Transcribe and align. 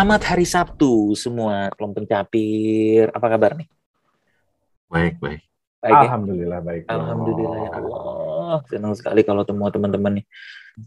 Selamat 0.00 0.32
hari 0.32 0.48
Sabtu 0.48 1.12
semua 1.12 1.68
kelompok 1.76 2.08
pencapir. 2.08 3.12
Apa 3.12 3.36
kabar 3.36 3.52
nih? 3.52 3.68
Baik, 4.88 5.20
baik. 5.20 5.44
baik 5.76 5.92
ya? 5.92 6.00
Alhamdulillah 6.08 6.60
baik. 6.64 6.82
Alhamdulillah 6.88 7.56
ya 7.60 7.70
Allah. 7.76 8.56
Senang 8.72 8.96
sekali 8.96 9.20
kalau 9.28 9.44
semua 9.44 9.68
teman-teman 9.68 10.16
nih 10.16 10.26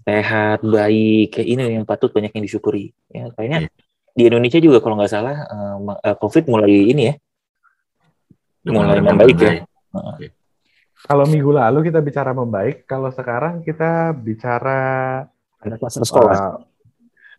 sehat, 0.02 0.66
baik. 0.66 1.30
Kayak 1.30 1.46
ini 1.46 1.62
yang 1.78 1.86
patut 1.86 2.10
banyak 2.10 2.34
yang 2.34 2.42
disyukuri. 2.42 2.90
Ya, 3.14 3.30
kayaknya 3.38 3.70
ya. 3.70 3.70
di 4.18 4.24
Indonesia 4.34 4.58
juga 4.58 4.82
kalau 4.82 4.98
nggak 4.98 5.14
salah 5.14 5.46
uh, 5.46 6.18
COVID 6.18 6.50
mulai 6.50 6.74
ini 6.74 7.14
ya. 7.14 7.16
Mulai 8.66 8.98
membaik 8.98 9.38
ya. 9.38 9.62
ya. 9.62 10.30
Kalau 11.06 11.30
minggu 11.30 11.54
lalu 11.54 11.86
kita 11.86 12.02
bicara 12.02 12.34
membaik, 12.34 12.90
kalau 12.90 13.14
sekarang 13.14 13.62
kita 13.62 14.10
bicara 14.18 14.82
ada 15.62 15.76
kluster 15.78 16.02
sekolah. 16.02 16.34
Uh, 16.34 16.73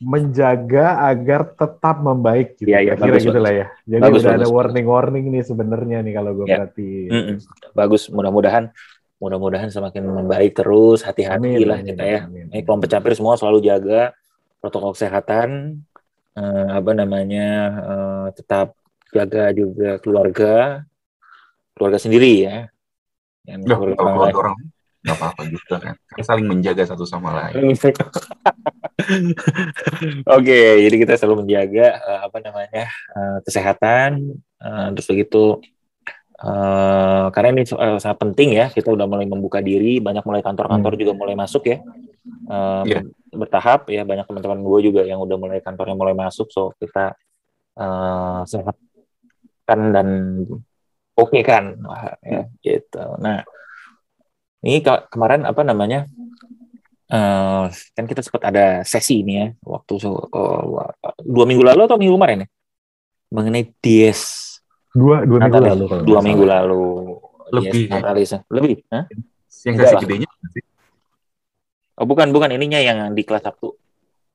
menjaga 0.03 1.07
agar 1.07 1.55
tetap 1.55 1.97
membaik 2.03 2.59
gitu. 2.59 2.71
Iya, 2.71 2.79
iya, 2.83 2.93
Kira 2.99 3.19
gitu 3.21 3.41
lah 3.41 3.53
ya. 3.53 3.67
Jadi 3.87 4.03
bagus, 4.03 4.21
udah 4.23 4.33
bagus. 4.35 4.43
ada 4.43 4.49
warning-warning 4.51 5.27
nih 5.31 5.43
sebenarnya 5.47 5.99
nih 6.03 6.13
kalau 6.15 6.31
gue 6.35 6.47
ya. 6.47 6.57
berarti. 6.63 6.91
Mm 7.11 7.23
-mm. 7.23 7.37
Bagus, 7.75 8.03
mudah-mudahan 8.11 8.75
mudah-mudahan 9.23 9.71
semakin 9.71 10.05
membaik 10.05 10.53
terus, 10.59 11.01
hati-hati 11.07 11.65
lah 11.65 11.81
kita 11.81 12.05
ya. 12.05 12.21
Amin. 12.27 12.51
Ini 12.51 12.61
kelompok 12.67 12.91
campur 12.91 13.15
semua 13.17 13.39
selalu 13.39 13.65
jaga 13.65 14.13
protokol 14.61 14.93
kesehatan, 14.93 15.81
uh, 16.37 16.69
apa 16.77 16.91
namanya, 16.93 17.49
uh, 17.85 18.27
tetap 18.35 18.77
jaga 19.15 19.55
juga 19.55 19.97
keluarga, 20.03 20.85
keluarga 21.79 21.99
sendiri 22.01 22.33
ya. 22.45 22.57
Yang 23.45 23.61
Loh, 23.69 23.79
orang 24.01 24.57
nggak 25.05 25.17
apa-apa 25.21 25.43
juga 25.53 25.77
kan. 25.77 25.95
kan 26.01 26.25
saling 26.25 26.49
menjaga 26.49 26.89
satu 26.89 27.05
sama 27.05 27.37
lain. 27.37 27.77
Oke, 30.37 30.61
jadi 30.81 30.97
kita 30.97 31.21
selalu 31.21 31.45
menjaga 31.45 32.01
uh, 32.01 32.21
apa 32.25 32.41
namanya 32.41 32.89
uh, 33.13 33.39
kesehatan, 33.45 34.41
uh, 34.65 34.89
terus 34.97 35.05
begitu 35.05 35.61
uh, 36.41 37.29
karena 37.37 37.61
ini 37.61 37.69
uh, 37.77 38.01
sangat 38.01 38.17
penting 38.17 38.57
ya. 38.57 38.73
Kita 38.73 38.97
udah 38.97 39.05
mulai 39.05 39.29
membuka 39.29 39.61
diri, 39.61 40.01
banyak 40.01 40.25
mulai 40.25 40.41
kantor-kantor 40.41 40.97
hmm. 40.97 41.01
juga 41.05 41.13
mulai 41.13 41.37
masuk 41.37 41.69
ya, 41.69 41.85
uh, 42.49 42.81
yeah. 42.89 43.05
bertahap 43.29 43.93
ya. 43.93 44.09
Banyak 44.09 44.25
teman-teman 44.25 44.65
gue 44.65 44.89
juga 44.89 45.05
yang 45.05 45.21
udah 45.21 45.37
mulai 45.37 45.61
kantornya 45.61 46.01
mulai 46.01 46.17
masuk, 46.17 46.49
so 46.49 46.73
kita 46.81 47.13
uh, 47.77 48.41
sehat 48.49 48.81
kan 49.69 49.81
dan 49.93 50.09
oke 51.13 51.29
okay 51.29 51.45
kan, 51.45 51.77
ya, 52.25 52.49
gitu. 52.65 53.05
Nah 53.21 53.45
ini 54.65 54.81
ke 54.81 55.13
kemarin 55.13 55.45
apa 55.45 55.61
namanya? 55.61 56.09
Uh, 57.05 57.69
kan 57.93 58.09
kita 58.09 58.25
sempat 58.25 58.49
ada 58.49 58.81
sesi 58.81 59.21
ini 59.21 59.37
ya 59.37 59.47
waktu 59.61 59.93
uh, 60.09 60.89
dua 61.21 61.45
minggu 61.45 61.61
lalu 61.61 61.85
atau 61.85 62.01
minggu 62.01 62.17
kemarin 62.17 62.43
ya 62.43 62.49
mengenai 63.29 63.69
DS 63.85 64.21
dua 64.95 65.27
dua 65.27 65.39
minggu 65.43 65.61
lalu 65.61 65.85
dua 66.07 66.21
minggu 66.25 66.45
lalu 66.49 66.85
lebih 67.53 67.93
Natalis. 67.93 68.33
ya? 68.33 68.41
lebih 68.49 68.89
Hah? 68.89 69.05
yang 69.69 69.75
kasih 69.75 69.97
gedenya 70.01 70.29
oh 71.99 72.07
bukan 72.07 72.31
bukan 72.31 72.57
ininya 72.57 72.81
yang 72.81 72.99
di 73.13 73.23
kelas 73.27 73.43
Sabtu 73.43 73.75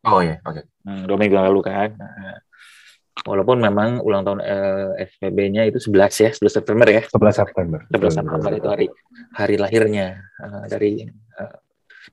oh 0.03 0.19
ya 0.21 0.37
oke 0.43 0.61
okay. 0.61 0.63
hmm, 0.85 1.03
dua 1.07 1.17
minggu 1.17 1.35
lalu 1.35 1.59
kan 1.63 1.89
nah, 1.95 2.37
Walaupun 3.27 3.57
memang 3.59 3.99
ulang 4.03 4.23
tahun 4.23 4.39
eh, 4.43 5.07
SPB-nya 5.11 5.67
itu 5.67 5.79
11 5.79 6.23
ya, 6.23 6.29
11 6.31 6.57
September 6.61 6.87
ya. 6.87 7.01
11 7.07 7.41
September. 7.41 7.79
11 7.91 8.17
September 8.19 8.51
itu 8.55 8.67
hari 8.69 8.87
hari 9.35 9.55
lahirnya 9.59 10.07
uh, 10.39 10.65
dari 10.69 11.03
uh, 11.39 11.57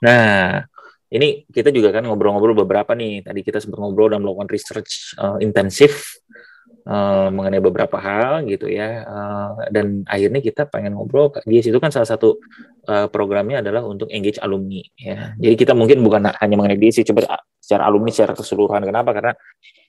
Nah, 0.03 0.61
ini 1.09 1.47
kita 1.49 1.71
juga 1.72 1.95
kan 1.95 2.05
ngobrol-ngobrol 2.05 2.66
beberapa 2.66 2.93
nih. 2.93 3.25
Tadi 3.25 3.41
kita 3.41 3.62
sempat 3.62 3.78
ngobrol 3.81 4.12
dan 4.12 4.21
melakukan 4.21 4.50
research 4.50 5.16
uh, 5.16 5.39
intensif 5.41 6.21
uh, 6.87 7.29
mengenai 7.35 7.61
beberapa 7.61 7.99
hal 7.99 8.47
gitu 8.47 8.71
ya. 8.71 9.05
Uh, 9.05 9.51
dan 9.75 10.07
akhirnya 10.07 10.41
kita 10.41 10.65
pengen 10.71 10.95
ngobrol. 10.95 11.35
Di 11.43 11.61
situ 11.61 11.77
kan 11.83 11.91
salah 11.91 12.09
satu 12.09 12.39
uh, 12.89 13.11
programnya 13.11 13.61
adalah 13.61 13.85
untuk 13.85 14.09
engage 14.09 14.39
alumni 14.41 14.81
ya. 14.97 15.35
Jadi 15.37 15.55
kita 15.59 15.75
mungkin 15.75 16.01
bukan 16.01 16.31
hanya 16.31 16.55
mengenai 16.55 16.79
dia 16.79 16.95
sih, 16.95 17.05
coba 17.05 17.43
secara 17.59 17.91
alumni 17.91 18.15
secara 18.15 18.33
keseluruhan. 18.33 18.87
Kenapa? 18.87 19.11
Karena 19.13 19.35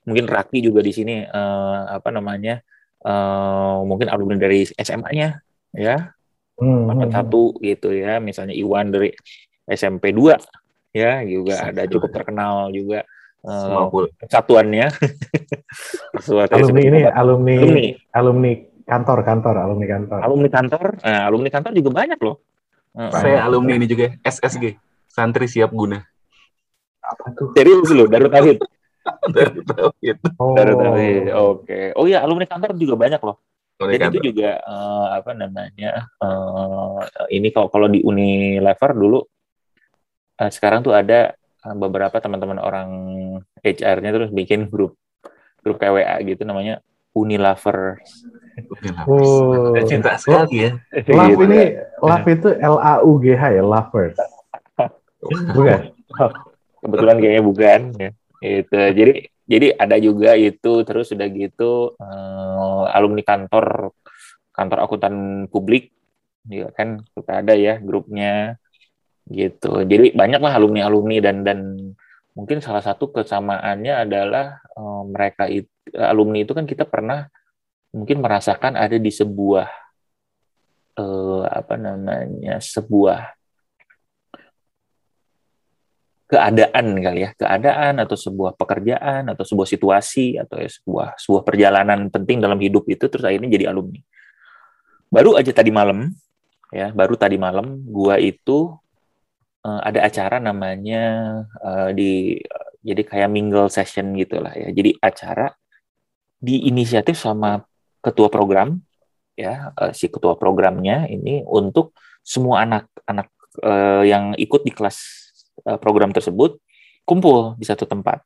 mungkin 0.08 0.26
Raki 0.26 0.64
juga 0.64 0.80
di 0.80 0.92
sini 0.96 1.22
uh, 1.28 2.00
apa 2.00 2.10
namanya 2.16 2.64
uh, 3.04 3.84
mungkin 3.84 4.08
alumni 4.08 4.40
dari 4.40 4.64
SMA-nya 4.72 5.44
ya 5.76 6.16
hmm, 6.58 6.88
hmm, 6.88 7.12
satu 7.12 7.60
gitu 7.60 7.92
ya 7.92 8.24
misalnya 8.24 8.56
Iwan 8.56 8.90
dari 8.90 9.12
SMP 9.68 10.16
2 10.16 10.96
ya 10.96 11.22
juga 11.28 11.70
ada 11.70 11.84
cukup 11.86 12.10
terkenal 12.16 12.72
juga 12.72 13.04
uh, 13.48 13.88
satuannya 14.28 14.92
alumni 16.54 16.82
ini 16.84 17.00
alumni 17.08 17.56
alumni 17.56 17.86
alumni 18.12 18.52
kantor 18.84 19.20
kantor 19.24 19.56
alumni 19.64 19.88
kantor 19.88 20.20
alumni 20.20 20.50
kantor 20.52 20.86
uh, 21.00 21.24
alumni 21.32 21.50
kantor 21.50 21.72
juga 21.72 21.90
banyak 21.96 22.20
loh 22.20 22.36
uh, 23.00 23.12
saya 23.16 23.48
alumni 23.48 23.80
ini 23.80 23.88
juga 23.88 24.12
SSG 24.20 24.76
santri 25.08 25.48
siap 25.48 25.72
guna 25.72 26.04
apa 27.00 27.26
tuh 27.32 27.56
serius 27.56 27.88
loh 27.96 28.12
Darut 28.12 28.28
Tauhid 28.28 28.60
dari 29.36 29.62
Tauhid. 29.64 30.18
Oh. 30.40 30.56
Dari 30.56 30.74
Tauhid. 30.74 31.24
Oke. 31.32 31.64
Okay. 31.64 31.86
Oh 31.96 32.06
iya, 32.06 32.24
alumni 32.24 32.46
kantor 32.48 32.76
juga 32.76 32.96
banyak 33.00 33.22
loh. 33.24 33.38
Alumni 33.78 33.96
Dan 33.96 34.02
kantor. 34.10 34.16
itu 34.16 34.20
juga 34.34 34.50
uh, 34.66 35.08
apa 35.16 35.32
namanya? 35.38 35.92
Uh, 36.20 37.02
ini 37.32 37.48
kalau 37.54 37.68
kalau 37.70 37.88
di 37.88 38.02
Unilever 38.02 38.92
dulu 38.98 39.20
uh, 40.42 40.52
sekarang 40.52 40.82
tuh 40.82 40.94
ada 40.96 41.38
beberapa 41.76 42.16
teman-teman 42.22 42.62
orang 42.62 42.90
HR-nya 43.66 44.12
terus 44.14 44.30
bikin 44.32 44.72
grup 44.72 44.96
grup 45.66 45.82
PWA 45.82 46.22
gitu 46.24 46.48
namanya 46.48 46.80
Unilever. 47.18 47.98
Oh, 49.10 49.74
cinta 49.90 50.22
sekali 50.22 50.70
ya. 50.70 50.72
Love 51.10 51.34
gitu. 51.34 51.44
ini 51.50 51.62
love 51.98 52.28
itu 52.30 52.50
L 52.62 52.78
A 52.78 53.02
U 53.02 53.18
G 53.18 53.34
H 53.34 53.44
ya, 53.58 53.64
lovers. 53.66 54.18
Bukan. 55.58 55.98
Kebetulan 56.78 57.18
kayaknya 57.18 57.44
bukan 57.44 57.82
ya 57.98 58.10
itu 58.42 58.78
jadi 58.94 59.14
jadi 59.48 59.68
ada 59.80 59.98
juga 59.98 60.38
itu 60.38 60.86
terus 60.86 61.10
sudah 61.10 61.28
gitu 61.32 61.98
uh, 61.98 62.86
alumni 62.94 63.24
kantor 63.26 63.96
kantor 64.54 64.78
akuntan 64.86 65.46
publik 65.50 65.94
ya 66.48 66.70
kan 66.72 67.02
kita 67.18 67.44
ada 67.44 67.54
ya 67.58 67.82
grupnya 67.82 68.62
gitu 69.28 69.84
jadi 69.84 70.16
banyak 70.16 70.40
lah 70.40 70.56
alumni 70.56 70.88
alumni 70.88 71.20
dan 71.20 71.44
dan 71.44 71.60
mungkin 72.38 72.62
salah 72.62 72.86
satu 72.86 73.12
kesamaannya 73.12 74.08
adalah 74.08 74.62
uh, 74.78 75.04
mereka 75.10 75.50
itu 75.50 75.68
alumni 75.96 76.44
itu 76.44 76.52
kan 76.52 76.68
kita 76.68 76.84
pernah 76.86 77.28
mungkin 77.96 78.20
merasakan 78.20 78.76
ada 78.76 79.00
di 79.00 79.10
sebuah 79.10 79.68
uh, 81.00 81.44
apa 81.48 81.76
namanya 81.80 82.60
sebuah 82.60 83.38
keadaan 86.28 86.92
kali 87.00 87.24
ya, 87.24 87.32
keadaan 87.40 88.04
atau 88.04 88.20
sebuah 88.20 88.60
pekerjaan 88.60 89.32
atau 89.32 89.48
sebuah 89.48 89.68
situasi 89.68 90.36
atau 90.36 90.60
ya 90.60 90.68
sebuah 90.68 91.16
sebuah 91.16 91.44
perjalanan 91.48 92.12
penting 92.12 92.44
dalam 92.44 92.60
hidup 92.60 92.84
itu 92.92 93.08
terus 93.08 93.24
akhirnya 93.24 93.48
jadi 93.48 93.72
alumni. 93.72 94.04
Baru 95.08 95.40
aja 95.40 95.56
tadi 95.56 95.72
malam 95.72 96.12
ya, 96.76 96.92
baru 96.92 97.16
tadi 97.16 97.40
malam 97.40 97.80
gua 97.88 98.20
itu 98.20 98.76
uh, 99.68 99.84
ada 99.84 100.08
acara 100.08 100.40
namanya 100.40 101.04
uh, 101.60 101.92
di 101.92 102.40
uh, 102.40 102.72
jadi 102.88 103.04
kayak 103.04 103.30
mingle 103.30 103.68
session 103.68 104.16
gitulah 104.16 104.56
ya. 104.56 104.72
Jadi 104.72 104.96
acara 105.04 105.52
di 106.40 106.72
inisiatif 106.72 107.20
sama 107.20 107.60
ketua 108.00 108.32
program 108.32 108.80
ya, 109.36 109.76
uh, 109.76 109.92
si 109.92 110.08
ketua 110.08 110.40
programnya 110.40 111.04
ini 111.12 111.44
untuk 111.44 111.92
semua 112.24 112.64
anak-anak 112.64 113.28
uh, 113.68 114.08
yang 114.08 114.32
ikut 114.40 114.64
di 114.64 114.72
kelas 114.72 115.28
Eh, 115.66 115.80
program 115.82 116.14
tersebut 116.14 116.62
kumpul 117.02 117.58
di 117.58 117.66
satu 117.66 117.90
tempat. 117.90 118.22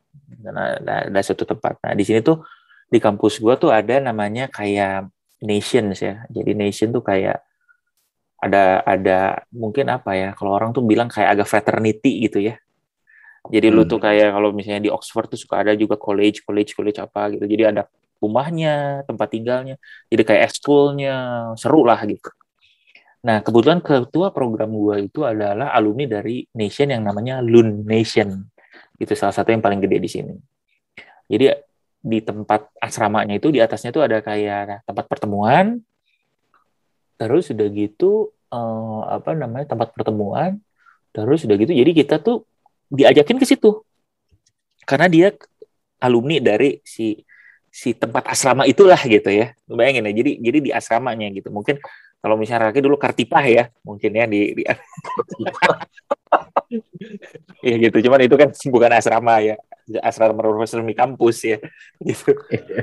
Nah, 0.45 0.77
ada, 0.77 1.07
ada 1.07 1.21
satu 1.23 1.47
tempat. 1.47 1.79
Nah 1.79 1.95
di 1.95 2.03
sini 2.03 2.19
tuh 2.19 2.43
di 2.91 2.99
kampus 2.99 3.39
gue 3.39 3.55
tuh 3.55 3.71
ada 3.71 3.97
namanya 4.03 4.51
kayak 4.51 5.07
nations 5.39 6.03
ya. 6.03 6.27
Jadi 6.27 6.51
nation 6.53 6.91
tuh 6.91 6.99
kayak 6.99 7.39
ada 8.41 8.81
ada 8.81 9.19
mungkin 9.53 9.85
apa 9.93 10.17
ya 10.17 10.29
kalau 10.33 10.57
orang 10.57 10.73
tuh 10.73 10.81
bilang 10.81 11.07
kayak 11.07 11.37
agak 11.37 11.47
fraternity 11.47 12.25
gitu 12.25 12.41
ya 12.41 12.57
jadi 13.47 13.69
hmm. 13.69 13.75
lu 13.77 13.83
tuh 13.85 14.01
kayak 14.01 14.33
kalau 14.33 14.49
misalnya 14.49 14.81
di 14.81 14.91
Oxford 14.91 15.29
tuh 15.29 15.39
suka 15.39 15.61
ada 15.61 15.77
juga 15.77 15.95
college 15.95 16.41
college 16.41 16.73
college 16.73 16.97
apa 16.97 17.37
gitu 17.37 17.45
jadi 17.45 17.69
ada 17.69 17.85
rumahnya 18.17 19.05
tempat 19.05 19.29
tinggalnya 19.29 19.75
jadi 20.09 20.23
kayak 20.25 20.49
schoolnya 20.57 21.15
seru 21.57 21.85
lah 21.85 22.01
gitu 22.05 22.33
Nah, 23.21 23.45
kebetulan 23.45 23.85
ketua 23.85 24.33
program 24.33 24.73
gue 24.73 25.05
itu 25.05 25.21
adalah 25.21 25.69
alumni 25.77 26.09
dari 26.09 26.41
Nation 26.57 26.89
yang 26.89 27.05
namanya 27.05 27.37
Lun 27.45 27.85
Nation. 27.85 28.49
Itu 28.97 29.13
salah 29.13 29.33
satu 29.33 29.53
yang 29.53 29.61
paling 29.61 29.77
gede 29.77 29.97
di 30.01 30.09
sini. 30.09 30.33
Jadi 31.29 31.53
di 32.01 32.17
tempat 32.25 32.73
asramanya 32.81 33.37
itu 33.37 33.53
di 33.53 33.61
atasnya 33.61 33.93
itu 33.93 34.01
ada 34.01 34.25
kayak 34.25 34.81
tempat 34.89 35.05
pertemuan. 35.05 35.85
Terus 37.21 37.53
sudah 37.53 37.69
gitu 37.69 38.33
eh, 38.49 39.01
apa 39.05 39.37
namanya 39.37 39.77
tempat 39.77 39.93
pertemuan. 39.93 40.57
Terus 41.13 41.45
sudah 41.45 41.53
gitu 41.61 41.69
jadi 41.69 41.91
kita 41.93 42.17
tuh 42.17 42.49
diajakin 42.89 43.37
ke 43.37 43.45
situ. 43.45 43.85
Karena 44.89 45.05
dia 45.05 45.29
alumni 46.01 46.41
dari 46.41 46.81
si 46.81 47.21
si 47.69 47.93
tempat 47.93 48.25
asrama 48.33 48.65
itulah 48.65 48.97
gitu 49.05 49.29
ya. 49.29 49.53
Bayangin 49.69 50.09
ya. 50.09 50.13
Jadi 50.17 50.31
jadi 50.41 50.57
di 50.65 50.71
asramanya 50.73 51.29
gitu. 51.29 51.53
Mungkin 51.53 51.77
kalau 52.21 52.35
misalnya 52.37 52.69
lagi 52.69 52.81
dulu 52.81 52.97
Kartipah 52.97 53.45
ya, 53.45 53.63
mungkin 53.81 54.13
ya 54.13 54.25
di, 54.25 54.53
di 54.57 54.63
ya 57.69 57.75
gitu. 57.77 57.97
Cuman 58.09 58.19
itu 58.25 58.35
kan 58.37 58.49
bukan 58.53 58.91
asrama 58.97 59.41
ya. 59.45 59.55
Asrama 59.99 60.39
profesor 60.39 60.79
di 60.85 60.95
kampus 60.95 61.37
ya. 61.43 61.57
Gitu. 62.07 62.31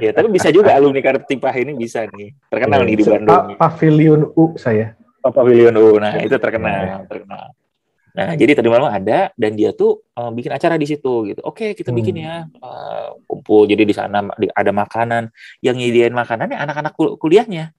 ya, 0.03 0.11
tapi 0.13 0.29
bisa 0.29 0.53
juga 0.53 0.77
alumni 0.77 1.01
Kartipah 1.01 1.55
ini 1.57 1.73
bisa 1.79 2.05
nih. 2.05 2.37
Terkenal 2.53 2.85
nih 2.85 2.97
di 2.99 3.05
Bandung. 3.07 3.57
Pavilion 3.57 4.23
U 4.37 4.59
saya. 4.61 4.99
Oh, 5.25 5.33
Pavilion 5.33 5.75
U. 5.79 5.97
Nah, 5.97 6.21
itu 6.21 6.37
terkenal, 6.37 7.09
terkenal. 7.09 7.57
Nah, 8.19 8.35
jadi 8.35 8.59
tadi 8.59 8.67
malam 8.67 8.91
ada 8.91 9.31
dan 9.39 9.55
dia 9.55 9.71
tuh 9.71 10.03
uh, 10.19 10.35
bikin 10.35 10.51
acara 10.51 10.75
di 10.75 10.91
situ 10.91 11.31
gitu. 11.31 11.39
Oke, 11.47 11.79
kita 11.79 11.95
bikin 11.95 12.19
hmm. 12.19 12.25
ya 12.27 12.35
uh, 12.59 13.15
kumpul. 13.31 13.71
Jadi 13.71 13.87
di 13.87 13.95
sana 13.95 14.27
ada 14.35 14.73
makanan 14.75 15.31
yang 15.63 15.79
nyediain 15.79 16.11
makanannya 16.11 16.59
anak-anak 16.59 16.99
kul 16.99 17.15
kuliahnya. 17.15 17.71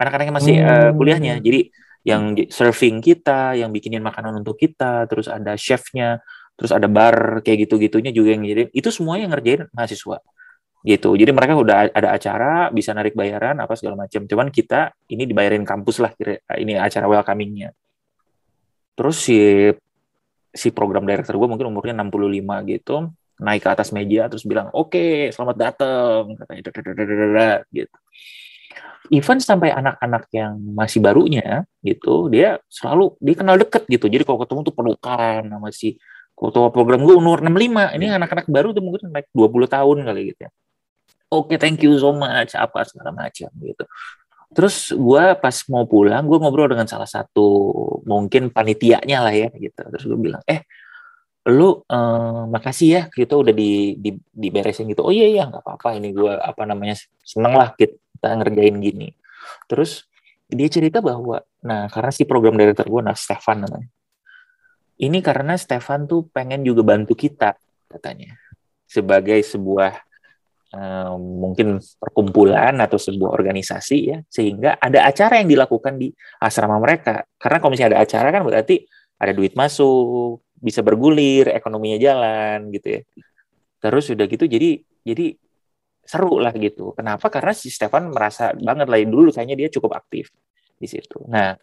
Anak-anak 0.00 0.24
yang 0.32 0.36
masih 0.40 0.56
hmm. 0.64 0.68
uh, 0.72 0.90
kuliahnya. 0.96 1.34
Jadi 1.44 1.68
yang 2.08 2.34
serving 2.48 3.04
kita, 3.04 3.54
yang 3.54 3.68
bikinin 3.68 4.00
makanan 4.00 4.40
untuk 4.40 4.58
kita, 4.58 5.06
terus 5.06 5.30
ada 5.30 5.54
chefnya, 5.54 6.24
terus 6.56 6.70
ada 6.70 6.86
bar 6.86 7.40
kayak 7.40 7.68
gitu-gitunya 7.68 8.12
juga 8.14 8.36
yang 8.36 8.44
jadi 8.44 8.62
itu 8.70 8.88
semuanya 8.92 9.28
yang 9.28 9.32
ngerjain 9.34 9.62
mahasiswa 9.72 10.18
gitu. 10.82 11.14
Jadi 11.14 11.30
mereka 11.30 11.54
udah 11.54 11.94
ada 11.94 12.08
acara, 12.10 12.68
bisa 12.74 12.90
narik 12.90 13.14
bayaran 13.14 13.54
apa 13.62 13.78
segala 13.78 14.02
macam. 14.06 14.26
Cuman 14.26 14.50
kita 14.50 14.90
ini 15.14 15.30
dibayarin 15.30 15.62
kampus 15.62 16.02
lah 16.02 16.10
ini 16.58 16.74
acara 16.74 17.06
welcomingnya. 17.06 17.70
Terus 18.98 19.16
si 19.22 19.38
si 20.52 20.68
program 20.74 21.08
director 21.08 21.38
gue 21.38 21.48
mungkin 21.48 21.72
umurnya 21.72 21.96
65 21.96 22.68
gitu 22.76 23.08
naik 23.40 23.64
ke 23.64 23.70
atas 23.72 23.88
meja 23.90 24.28
terus 24.28 24.44
bilang 24.44 24.68
oke 24.76 24.92
okay, 24.92 25.32
selamat 25.32 25.56
datang 25.56 26.36
katanya. 26.36 27.62
Gitu. 27.70 27.96
Even 29.10 29.38
sampai 29.42 29.70
anak-anak 29.74 30.30
yang 30.34 30.58
masih 30.74 30.98
barunya 31.02 31.66
gitu 31.82 32.26
dia 32.26 32.58
selalu 32.66 33.14
dia 33.22 33.34
kenal 33.38 33.56
deket 33.56 33.86
gitu. 33.86 34.10
Jadi 34.10 34.22
kalau 34.26 34.38
ketemu 34.42 34.60
tuh 34.66 34.74
pelukan 34.74 35.42
sama 35.46 35.68
si 35.70 35.94
ketua 36.50 36.74
program 36.74 37.06
gue 37.06 37.14
umur 37.14 37.38
65 37.44 37.96
ini 37.98 38.06
anak-anak 38.10 38.46
baru 38.50 38.74
tuh 38.74 38.82
mungkin 38.82 39.14
naik 39.14 39.30
20 39.30 39.70
tahun 39.70 39.96
kali 40.02 40.20
gitu 40.34 40.40
ya 40.46 40.50
oke 41.30 41.54
okay, 41.54 41.56
thank 41.62 41.78
you 41.82 41.94
so 42.00 42.10
much 42.10 42.58
apa 42.58 42.82
segala 42.88 43.14
macam 43.14 43.48
gitu 43.62 43.84
Terus 44.52 44.92
gue 44.92 45.24
pas 45.40 45.56
mau 45.72 45.84
pulang, 45.88 46.28
gue 46.28 46.38
ngobrol 46.38 46.68
dengan 46.68 46.84
salah 46.84 47.08
satu 47.08 47.48
mungkin 48.04 48.52
panitianya 48.52 49.24
lah 49.24 49.32
ya 49.32 49.48
gitu. 49.56 49.80
Terus 49.80 50.04
gue 50.04 50.18
bilang, 50.20 50.44
eh 50.44 50.68
lu 51.48 51.82
eh, 51.88 52.42
makasih 52.52 52.88
ya 52.88 53.02
kita 53.08 53.34
udah 53.34 53.50
di, 53.56 53.96
di 53.96 54.12
diberesin 54.30 54.86
gitu. 54.92 55.02
Oh 55.08 55.12
iya 55.12 55.26
iya 55.26 55.42
nggak 55.48 55.64
apa-apa 55.64 55.96
ini 55.98 56.12
gue 56.12 56.32
apa 56.36 56.62
namanya 56.68 56.94
seneng 57.24 57.56
lah 57.56 57.72
kita 57.72 58.28
ngerjain 58.28 58.76
gini. 58.78 59.08
Terus 59.66 60.04
dia 60.52 60.68
cerita 60.68 61.00
bahwa, 61.00 61.40
nah 61.64 61.88
karena 61.88 62.12
si 62.12 62.28
program 62.28 62.60
director 62.60 62.84
gue, 62.84 63.00
nah 63.00 63.16
Stefan 63.16 63.64
namanya. 63.64 63.88
Ini 65.02 65.18
karena 65.18 65.58
Stefan 65.58 66.06
tuh 66.06 66.30
pengen 66.30 66.62
juga 66.62 66.86
bantu 66.86 67.18
kita 67.18 67.58
katanya. 67.90 68.38
Sebagai 68.86 69.42
sebuah 69.42 69.98
uh, 70.78 71.18
mungkin 71.18 71.82
perkumpulan 71.98 72.78
atau 72.78 73.02
sebuah 73.02 73.34
organisasi 73.34 73.98
ya. 73.98 74.18
Sehingga 74.30 74.78
ada 74.78 75.02
acara 75.02 75.42
yang 75.42 75.50
dilakukan 75.50 75.98
di 75.98 76.14
asrama 76.38 76.78
mereka. 76.78 77.26
Karena 77.34 77.58
kalau 77.58 77.74
misalnya 77.74 77.98
ada 77.98 78.00
acara 78.06 78.28
kan 78.30 78.42
berarti 78.46 78.86
ada 79.18 79.32
duit 79.34 79.58
masuk 79.58 80.46
bisa 80.62 80.86
bergulir 80.86 81.50
ekonominya 81.50 81.98
jalan 81.98 82.70
gitu 82.70 82.98
ya. 82.98 83.00
Terus 83.82 84.06
sudah 84.06 84.30
gitu 84.30 84.46
jadi 84.46 84.78
jadi 85.02 85.34
seru 86.06 86.38
lah 86.38 86.54
gitu. 86.54 86.94
Kenapa? 86.94 87.26
Karena 87.26 87.50
si 87.50 87.74
Stefan 87.74 88.14
merasa 88.14 88.54
banget 88.54 88.86
lah. 88.86 89.02
Dulu 89.02 89.34
kayaknya 89.34 89.66
dia 89.66 89.68
cukup 89.74 89.98
aktif 89.98 90.30
di 90.78 90.86
situ. 90.86 91.26
Nah 91.26 91.58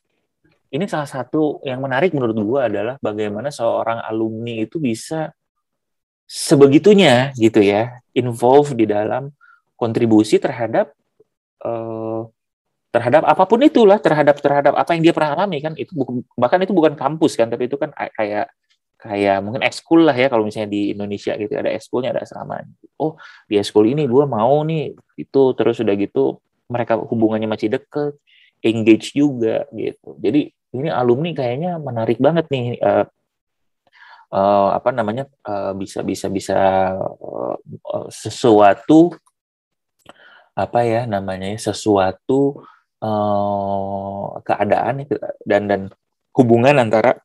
ini 0.69 0.85
salah 0.85 1.09
satu 1.09 1.61
yang 1.65 1.81
menarik 1.81 2.13
menurut 2.13 2.37
gua 2.45 2.59
adalah 2.69 2.95
bagaimana 3.01 3.49
seorang 3.49 4.05
alumni 4.05 4.61
itu 4.61 4.77
bisa 4.77 5.33
sebegitunya 6.29 7.33
gitu 7.33 7.57
ya 7.65 7.97
involve 8.13 8.77
di 8.77 8.85
dalam 8.85 9.33
kontribusi 9.73 10.37
terhadap 10.37 10.93
uh, 11.65 12.29
terhadap 12.93 13.25
apa 13.25 13.43
pun 13.49 13.61
itulah 13.65 13.97
terhadap 13.97 14.37
terhadap 14.37 14.73
apa 14.77 14.93
yang 14.93 15.01
dia 15.01 15.13
pernah 15.13 15.33
alami 15.37 15.57
kan. 15.61 15.73
Itu 15.73 15.93
bahkan 16.37 16.61
itu 16.61 16.73
bukan 16.73 16.93
kampus 16.93 17.33
kan 17.33 17.49
tapi 17.49 17.65
itu 17.65 17.77
kan 17.81 17.89
kayak 17.93 18.53
kayak 18.99 19.39
mungkin 19.39 19.63
ekskul 19.63 20.03
lah 20.03 20.13
ya 20.13 20.27
kalau 20.27 20.43
misalnya 20.43 20.75
di 20.75 20.91
Indonesia 20.91 21.33
gitu 21.39 21.53
ada 21.55 21.71
ekskulnya 21.73 22.13
ada 22.13 22.21
asrama. 22.21 22.61
Oh 22.99 23.15
di 23.47 23.57
ekskul 23.57 23.89
ini 23.89 24.05
gue 24.05 24.25
mau 24.27 24.61
nih 24.67 24.93
itu 25.17 25.41
terus 25.55 25.79
udah 25.79 25.95
gitu 25.95 26.43
mereka 26.69 26.99
hubungannya 26.99 27.47
masih 27.49 27.71
deket 27.71 28.19
engage 28.61 29.15
juga 29.15 29.65
gitu. 29.71 30.19
Jadi 30.19 30.51
ini 30.75 30.89
alumni 30.89 31.33
kayaknya 31.33 31.81
menarik 31.81 32.21
banget 32.21 32.45
nih 32.53 32.77
uh, 32.81 33.05
uh, 34.33 34.69
apa 34.77 34.89
namanya 34.93 35.25
uh, 35.45 35.73
bisa 35.73 36.05
bisa 36.05 36.29
bisa 36.29 36.59
uh, 36.97 38.07
sesuatu 38.09 39.13
apa 40.53 40.79
ya 40.83 41.07
namanya 41.07 41.55
sesuatu 41.55 42.61
uh, 43.01 44.37
keadaan 44.43 45.07
dan 45.47 45.61
dan 45.65 45.81
hubungan 46.35 46.75
antara 46.77 47.17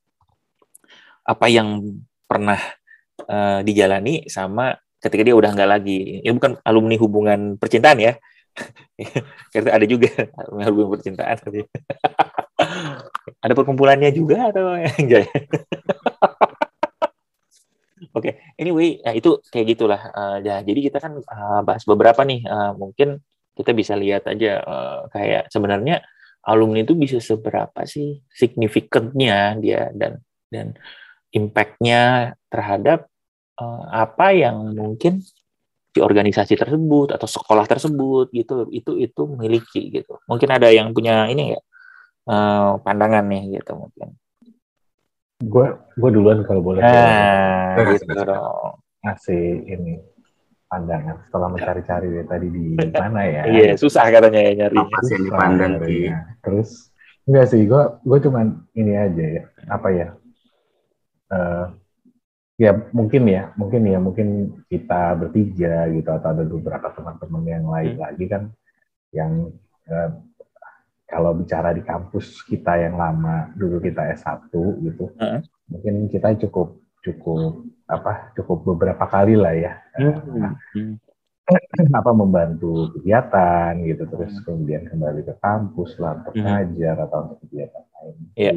apa 1.25 1.46
yang 1.49 2.00
pernah 2.29 2.61
uh, 3.26 3.61
dijalani 3.64 4.29
sama 4.29 4.76
ketika 5.00 5.23
dia 5.25 5.37
udah 5.37 5.50
nggak 5.52 5.70
lagi. 5.70 6.25
Ya 6.25 6.32
bukan 6.32 6.56
alumni 6.64 6.96
hubungan 6.96 7.61
percintaan 7.61 8.00
ya. 8.00 8.12
Karena 9.52 9.70
ada 9.76 9.87
juga 9.88 10.08
alumni 10.38 10.64
hubungan 10.70 10.91
percintaan 10.96 11.37
ada 13.40 13.54
perkumpulannya 13.56 14.10
juga 14.12 14.52
atau 14.52 14.76
yang 14.84 15.08
Oke, 18.14 18.30
okay. 18.30 18.32
anyway, 18.60 19.02
ya 19.02 19.10
itu 19.10 19.42
kayak 19.50 19.74
gitulah. 19.74 19.98
Uh, 20.14 20.38
ya, 20.38 20.62
jadi 20.62 20.86
kita 20.86 21.02
kan 21.02 21.18
uh, 21.18 21.60
bahas 21.66 21.82
beberapa 21.82 22.22
nih. 22.22 22.46
Uh, 22.46 22.70
mungkin 22.78 23.18
kita 23.58 23.74
bisa 23.74 23.98
lihat 23.98 24.30
aja 24.30 24.62
uh, 24.62 25.00
kayak 25.10 25.50
sebenarnya 25.50 25.98
alumni 26.46 26.86
itu 26.86 26.94
bisa 26.94 27.19
seberapa 27.19 27.82
sih 27.88 28.22
signifikannya 28.31 29.58
dia 29.58 29.90
dan 29.96 30.20
dan 30.46 30.78
impactnya 31.34 32.34
terhadap 32.52 33.10
uh, 33.58 33.82
apa 33.90 34.31
yang 34.31 34.76
mungkin 34.78 35.24
di 35.94 35.98
organisasi 36.02 36.58
tersebut 36.58 37.14
atau 37.14 37.26
sekolah 37.26 37.66
tersebut 37.66 38.31
gitu 38.31 38.70
itu 38.70 38.94
itu 38.98 39.22
memiliki 39.26 39.90
gitu. 39.90 40.19
Mungkin 40.31 40.50
ada 40.54 40.70
yang 40.70 40.94
punya 40.94 41.26
ini 41.31 41.58
ya 41.58 41.60
uh, 42.28 42.81
pandangan 42.81 43.24
nih 43.28 43.60
gitu 43.60 43.72
mungkin. 43.76 44.16
Gue 45.44 45.66
gue 45.98 46.10
duluan 46.10 46.44
kalau 46.46 46.62
boleh. 46.64 46.81
Nah, 46.81 47.76
gitu 47.96 48.12
dong. 48.12 48.81
Ngasih 49.04 49.44
ini 49.69 50.00
pandangan 50.74 51.16
setelah 51.28 51.48
mencari-cari 51.52 52.08
ya 52.19 52.24
tadi 52.26 52.46
di 52.48 52.64
mana 52.78 53.20
ya. 53.22 53.43
Iya, 53.54 53.70
susah 53.76 54.08
katanya 54.10 54.40
ya 54.40 54.52
nyari. 54.64 54.78
Apa 54.81 54.98
sih 55.04 55.12
yang 55.14 55.24
dipandang 55.28 55.72
Terus 56.40 56.70
enggak 57.24 57.46
sih, 57.52 57.62
gue 57.64 57.82
gue 58.02 58.19
cuman 58.28 58.46
ini 58.76 58.93
aja 58.96 59.24
ya, 59.40 59.43
apa 59.70 59.88
ya? 59.93 60.08
Uh, 61.32 61.66
ya 62.60 62.70
mungkin 62.94 63.22
ya, 63.26 63.50
mungkin 63.58 63.82
ya, 63.86 63.98
mungkin 63.98 64.28
kita 64.70 65.19
bertiga 65.19 65.88
gitu 65.90 66.10
atau 66.10 66.28
ada 66.31 66.44
beberapa 66.44 66.88
teman-teman 66.94 67.43
yang 67.48 67.64
lain 67.69 67.94
hmm. 67.96 68.02
lagi 68.04 68.24
kan 68.28 68.43
yang 69.14 69.32
uh, 69.88 70.10
kalau 71.05 71.37
bicara 71.37 71.70
di 71.77 71.84
kampus 71.84 72.43
kita 72.49 72.81
yang 72.81 72.96
lama 72.96 73.53
dulu 73.55 73.79
kita 73.81 74.13
S1 74.17 74.51
gitu 74.82 75.13
uh 75.20 75.41
mungkin 75.65 76.13
kita 76.13 76.37
cukup 76.44 76.77
cukup 77.01 77.65
apa 77.89 78.37
cukup 78.37 78.69
beberapa 78.69 79.05
kali 79.08 79.32
lah 79.32 79.56
ya. 79.56 79.73
Uh, 79.96 80.53
apa 82.01 82.11
membantu 82.13 82.93
kegiatan 82.96 83.77
gitu 83.84 84.05
terus 84.08 84.32
uh 84.32 84.43
kemudian 84.44 84.84
kembali 84.89 85.25
ke 85.25 85.34
kampus 85.41 85.96
lah 86.01 86.20
untuk 86.20 86.37
uh 86.37 86.44
ngajar 86.44 86.96
atau 87.08 87.19
untuk 87.29 87.39
kegiatan 87.49 87.84
lain. 87.96 88.17
Yeah. 88.37 88.56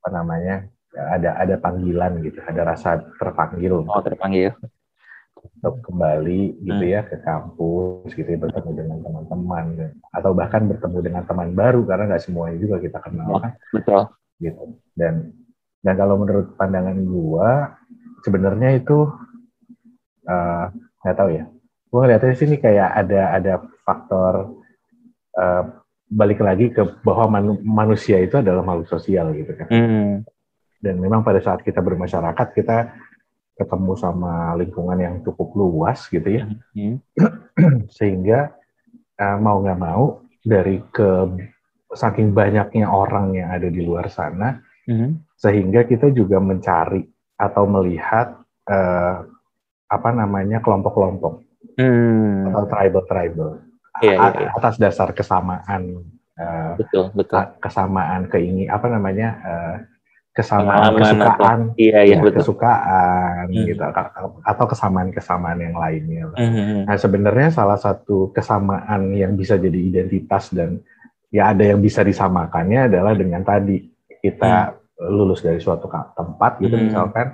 apa 0.00 0.08
namanya 0.22 0.56
ada 0.96 1.36
ada 1.36 1.54
panggilan 1.60 2.24
gitu 2.24 2.40
ada 2.40 2.72
rasa 2.72 3.04
terpanggil. 3.20 3.84
Oh 3.84 4.00
terpanggil 4.00 4.56
untuk 5.46 5.74
kembali 5.86 6.60
gitu 6.62 6.84
hmm. 6.84 6.92
ya 6.92 7.00
ke 7.06 7.16
kampus 7.22 8.10
gitu 8.12 8.26
ya 8.26 8.38
bertemu 8.38 8.70
dengan 8.74 8.98
teman-teman 9.00 9.64
atau 10.12 10.30
bahkan 10.34 10.62
bertemu 10.66 10.98
dengan 11.00 11.22
teman 11.24 11.54
baru 11.54 11.86
karena 11.86 12.04
nggak 12.10 12.24
semuanya 12.24 12.58
juga 12.58 12.76
kita 12.82 12.98
kenal 13.00 13.38
kan. 13.38 13.52
betul. 13.70 14.02
Gitu. 14.42 14.64
Dan 14.92 15.14
dan 15.80 15.94
kalau 15.94 16.18
menurut 16.18 16.58
pandangan 16.58 16.98
gua 17.06 17.78
sebenarnya 18.26 18.76
itu 18.76 19.06
eh, 20.26 20.64
nggak 21.02 21.14
uh, 21.14 21.18
tahu 21.18 21.30
ya. 21.30 21.44
Gua 21.88 21.98
ngeliatnya 22.04 22.34
sini 22.36 22.56
kayak 22.58 22.90
ada 23.06 23.22
ada 23.32 23.52
faktor 23.86 24.60
uh, 25.38 25.62
balik 26.06 26.42
lagi 26.42 26.70
ke 26.70 26.82
bahwa 27.02 27.38
manu, 27.38 27.52
manusia 27.62 28.18
itu 28.22 28.38
adalah 28.38 28.62
makhluk 28.62 28.90
sosial 28.90 29.30
gitu 29.34 29.52
kan. 29.54 29.68
Hmm. 29.70 30.12
dan 30.76 31.00
memang 31.00 31.24
pada 31.24 31.40
saat 31.40 31.64
kita 31.64 31.80
bermasyarakat 31.80 32.52
kita 32.52 32.94
ketemu 33.56 33.92
sama 33.96 34.52
lingkungan 34.60 34.98
yang 35.00 35.16
cukup 35.24 35.56
luas 35.56 36.04
gitu 36.12 36.28
ya, 36.28 36.44
hmm. 36.76 37.00
sehingga 37.96 38.52
uh, 39.16 39.36
mau 39.40 39.64
nggak 39.64 39.80
mau 39.80 40.20
dari 40.44 40.84
ke 40.92 41.08
saking 41.96 42.36
banyaknya 42.36 42.86
orang 42.86 43.32
yang 43.32 43.48
ada 43.50 43.72
di 43.72 43.80
luar 43.80 44.12
sana, 44.12 44.60
hmm. 44.84 45.36
sehingga 45.40 45.88
kita 45.88 46.12
juga 46.12 46.36
mencari 46.36 47.02
atau 47.36 47.64
melihat 47.68 48.36
uh, 48.68 49.24
apa 49.86 50.08
namanya 50.10 50.58
kelompok-kelompok 50.60 51.46
hmm. 51.78 52.50
atau 52.50 52.64
tribal-tribal 52.66 53.50
yeah, 54.02 54.16
yeah, 54.18 54.32
yeah. 54.48 54.52
atas 54.56 54.76
dasar 54.80 55.12
kesamaan 55.14 56.02
uh, 56.36 56.74
betul 56.74 57.12
betul 57.14 57.44
kesamaan 57.62 58.26
keingin 58.26 58.68
apa 58.72 58.86
namanya 58.90 59.28
uh, 59.44 59.76
kesamaan 60.36 60.92
Pengalaman 60.92 61.00
kesukaan 61.00 61.60
atau, 61.72 61.80
iya, 61.80 61.98
iya, 62.04 62.16
ya, 62.16 62.18
betul. 62.20 62.36
kesukaan 62.44 63.44
hmm. 63.48 63.66
gitu 63.72 63.82
atau 64.44 64.64
kesamaan-kesamaan 64.68 65.58
yang 65.64 65.76
lainnya. 65.80 66.22
Hmm, 66.36 66.50
hmm, 66.52 66.64
hmm. 66.68 66.82
Nah 66.84 66.96
sebenarnya 67.00 67.48
salah 67.48 67.80
satu 67.80 68.36
kesamaan 68.36 69.16
yang 69.16 69.32
bisa 69.32 69.56
jadi 69.56 69.80
identitas 69.80 70.52
dan 70.52 70.84
ya 71.32 71.56
ada 71.56 71.64
yang 71.64 71.80
bisa 71.80 72.04
disamakannya 72.04 72.92
adalah 72.92 73.16
dengan 73.16 73.40
tadi 73.42 73.80
kita 74.20 74.76
hmm. 74.76 75.08
lulus 75.08 75.40
dari 75.40 75.56
suatu 75.56 75.88
tempat 75.88 76.60
gitu 76.60 76.76
hmm. 76.76 76.84
misalkan 76.92 77.26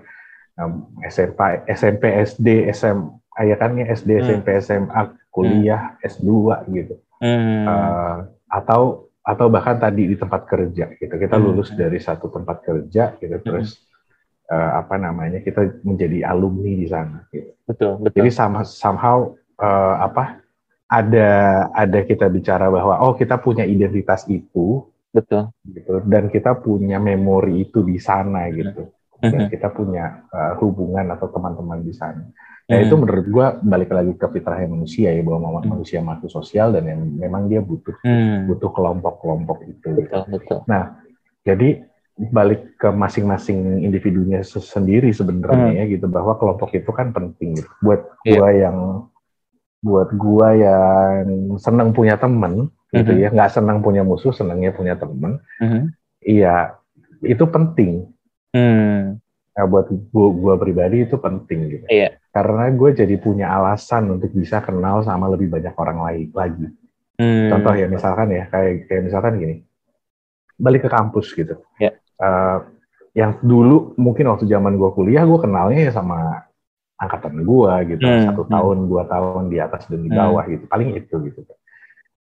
um, 0.63 0.95
SMP 1.03 1.67
SMP 1.67 2.05
SD 2.23 2.71
SM 2.71 2.99
ya 3.43 3.57
kan 3.59 3.75
ya 3.75 3.91
SD 3.91 4.11
hmm. 4.15 4.23
SMP 4.31 4.49
SMA 4.63 5.03
kuliah 5.35 5.99
hmm. 5.99 6.07
S2 6.07 6.31
gitu 6.71 6.95
hmm. 7.19 7.67
uh, 7.67 8.17
atau 8.47 9.12
atau 9.23 9.47
bahkan 9.47 9.79
tadi 9.79 10.11
di 10.11 10.17
tempat 10.19 10.45
kerja 10.51 10.99
gitu. 10.99 11.15
Kita 11.15 11.39
hmm. 11.39 11.45
lulus 11.47 11.71
dari 11.73 12.03
satu 12.03 12.29
tempat 12.29 12.67
kerja 12.67 13.15
gitu 13.23 13.39
hmm. 13.39 13.47
terus 13.47 13.87
uh, 14.51 14.83
apa 14.83 14.99
namanya 14.99 15.39
kita 15.41 15.83
menjadi 15.87 16.27
alumni 16.27 16.73
di 16.75 16.87
sana 16.91 17.27
gitu. 17.31 17.55
Betul 17.65 18.03
betul. 18.03 18.17
Jadi 18.19 18.31
sama 18.35 18.67
somehow 18.67 19.33
uh, 19.63 19.97
apa 20.03 20.43
ada 20.91 21.31
ada 21.73 21.99
kita 22.05 22.29
bicara 22.29 22.69
bahwa 22.69 23.01
oh 23.01 23.15
kita 23.17 23.39
punya 23.41 23.65
identitas 23.65 24.27
itu 24.29 24.85
betul. 25.15 25.49
gitu 25.65 26.03
dan 26.05 26.29
kita 26.29 26.59
punya 26.59 26.99
memori 26.99 27.65
itu 27.65 27.81
di 27.87 27.97
sana 28.03 28.51
gitu. 28.51 28.91
Dan 29.23 29.47
kita 29.47 29.71
punya 29.71 30.27
uh, 30.35 30.59
hubungan 30.59 31.15
atau 31.15 31.31
teman-teman 31.31 31.79
di 31.87 31.95
sana 31.95 32.27
Nah 32.73 32.81
hmm. 32.81 32.87
itu 32.89 32.95
menurut 32.97 33.27
gue 33.29 33.47
balik 33.69 33.91
lagi 33.93 34.13
ke 34.17 34.27
fitrahnya 34.33 34.73
manusia 34.73 35.13
ya 35.13 35.21
bahwa 35.21 35.61
hmm. 35.61 35.69
manusia 35.69 36.01
makhluk 36.01 36.33
sosial 36.33 36.73
dan 36.73 36.89
yang 36.89 37.05
memang 37.05 37.53
dia 37.53 37.61
butuh 37.61 38.01
hmm. 38.01 38.49
butuh 38.49 38.73
kelompok-kelompok 38.73 39.59
itu. 39.69 39.93
Betul, 39.93 40.25
betul. 40.33 40.59
Nah 40.65 40.97
jadi 41.45 41.85
balik 42.17 42.81
ke 42.81 42.89
masing-masing 42.93 43.85
individunya 43.85 44.41
sendiri 44.45 45.13
sebenarnya 45.13 45.69
hmm. 45.69 45.79
ya 45.81 45.85
gitu 45.97 46.07
bahwa 46.09 46.37
kelompok 46.41 46.73
itu 46.77 46.89
kan 46.93 47.13
penting 47.13 47.61
gitu. 47.61 47.69
buat 47.81 48.01
yeah. 48.25 48.37
gua 48.37 48.49
yang 48.53 48.79
buat 49.83 50.09
gua 50.17 50.49
yang 50.57 51.57
senang 51.61 51.93
punya 51.93 52.21
temen 52.21 52.73
gitu 52.93 53.01
hmm. 53.01 53.09
gitu 53.09 53.13
ya 53.17 53.29
nggak 53.33 53.53
senang 53.53 53.81
punya 53.81 54.05
musuh 54.05 54.31
senangnya 54.31 54.77
punya 54.77 54.95
temen 55.01 55.41
hmm. 55.59 55.89
iya 56.21 56.77
hmm. 56.77 57.33
itu 57.33 57.45
penting 57.49 57.93
hmm. 58.53 59.22
Nah, 59.53 59.69
buat 59.69 59.87
gua, 60.09 60.29
gua 60.33 60.55
pribadi 60.57 61.05
itu 61.05 61.21
penting 61.21 61.61
gitu. 61.69 61.87
Iya. 61.93 62.17
Karena 62.33 62.73
gue 62.73 62.91
jadi 62.97 63.15
punya 63.21 63.53
alasan 63.53 64.09
untuk 64.09 64.33
bisa 64.33 64.65
kenal 64.65 65.05
sama 65.05 65.29
lebih 65.29 65.53
banyak 65.53 65.77
orang 65.77 65.99
lain 66.01 66.29
lagi. 66.33 66.67
Hmm. 67.21 67.53
Contoh 67.53 67.77
ya 67.77 67.87
misalkan 67.93 68.33
ya 68.33 68.49
kayak 68.49 68.89
kayak 68.89 69.03
misalkan 69.13 69.37
gini, 69.37 69.57
balik 70.57 70.89
ke 70.89 70.91
kampus 70.91 71.37
gitu. 71.37 71.61
Yeah. 71.77 72.01
Uh, 72.17 72.65
yang 73.13 73.37
dulu 73.45 73.93
mungkin 74.01 74.33
waktu 74.33 74.49
zaman 74.49 74.81
gue 74.81 74.91
kuliah 74.97 75.29
gue 75.29 75.37
kenalnya 75.37 75.85
ya 75.85 75.93
sama 75.93 76.49
angkatan 76.97 77.45
gue 77.45 77.73
gitu, 77.93 78.09
hmm. 78.09 78.33
satu 78.33 78.43
hmm. 78.49 78.53
tahun 78.57 78.77
dua 78.89 79.05
tahun 79.05 79.53
di 79.53 79.59
atas 79.61 79.85
dan 79.93 80.01
di 80.01 80.09
hmm. 80.09 80.17
bawah 80.17 80.45
hmm. 80.49 80.53
gitu, 80.57 80.65
paling 80.73 80.91
itu 80.97 81.15
gitu. 81.29 81.41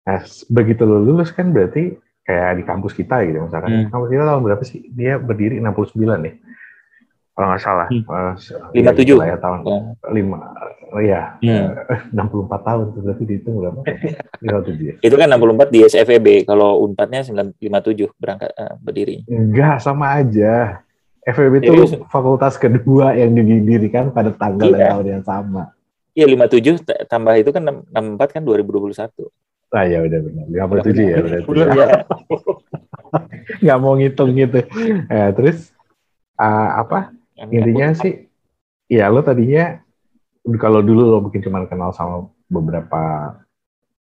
Nah 0.09 0.25
begitu 0.49 0.81
lo 0.89 0.97
lulus 0.97 1.29
kan 1.29 1.53
berarti 1.53 1.93
kayak 2.25 2.57
di 2.57 2.63
kampus 2.65 2.97
kita 2.97 3.21
gitu 3.21 3.45
misalkan, 3.45 3.85
hmm. 3.85 3.93
kampus 3.93 4.09
kita 4.09 4.23
tahun 4.25 4.41
berapa 4.41 4.63
sih? 4.65 4.89
Dia 4.89 5.21
berdiri 5.21 5.61
69 5.61 5.93
nih 6.25 6.35
kalau 7.39 7.55
nggak 7.55 7.63
salah 7.63 7.87
hmm. 7.87 8.35
lima 8.75 8.91
tujuh 8.91 9.15
ya 9.23 9.39
tahun 9.39 9.59
ya. 9.63 9.79
lima 10.11 10.37
oh 10.91 10.99
ya 10.99 11.39
hmm. 11.39 11.67
enam 12.19 12.27
puluh 12.27 12.43
empat 12.51 12.61
tahun 12.67 12.85
berarti 12.99 13.23
dihitung 13.23 13.55
berapa 13.63 13.79
lima 14.43 14.59
tujuh 14.67 14.83
ya? 14.91 14.95
itu 14.99 15.15
kan 15.15 15.25
enam 15.31 15.39
puluh 15.39 15.55
empat 15.55 15.71
di 15.71 15.79
SFEB 15.87 16.43
kalau 16.43 16.83
unpadnya 16.83 17.23
sembilan 17.23 17.55
lima 17.63 17.79
tujuh 17.79 18.11
berangkat 18.19 18.51
uh, 18.59 18.75
berdiri 18.83 19.23
enggak 19.31 19.79
sama 19.79 20.19
aja 20.19 20.83
FEB 21.23 21.63
itu 21.63 22.03
fakultas 22.11 22.59
kedua 22.59 23.15
yang 23.15 23.31
didirikan 23.31 24.11
pada 24.11 24.35
tanggal 24.35 24.75
iya. 24.75 24.75
dan 24.75 24.91
tahun 24.99 25.07
yang 25.07 25.23
sama 25.23 25.63
iya 26.11 26.27
lima 26.27 26.51
tujuh 26.51 26.75
tambah 27.07 27.39
itu 27.39 27.55
kan 27.55 27.63
enam 27.63 28.19
empat 28.19 28.35
kan 28.35 28.43
dua 28.43 28.59
ribu 28.59 28.75
dua 28.75 28.83
puluh 28.83 28.99
satu 28.99 29.31
Ah 29.69 29.85
ya 29.85 30.01
udah 30.01 30.19
benar. 30.25 30.45
lima 30.49 30.65
puluh 30.65 30.81
tujuh 30.81 31.05
ya 31.05 31.17
udah. 31.21 31.39
Ya. 31.77 31.87
Nggak 33.61 33.77
mau 33.77 33.93
ngitung 33.93 34.33
gitu. 34.33 34.65
Ya, 35.05 35.29
terus 35.29 35.69
uh, 36.41 36.81
apa? 36.81 37.13
Intinya 37.47 37.87
sih 37.95 38.27
ya 38.91 39.07
lo 39.07 39.23
tadinya 39.23 39.79
kalau 40.59 40.83
dulu 40.83 41.01
lo 41.07 41.17
mungkin 41.23 41.39
cuma 41.39 41.63
kenal 41.69 41.95
sama 41.95 42.27
beberapa 42.51 43.35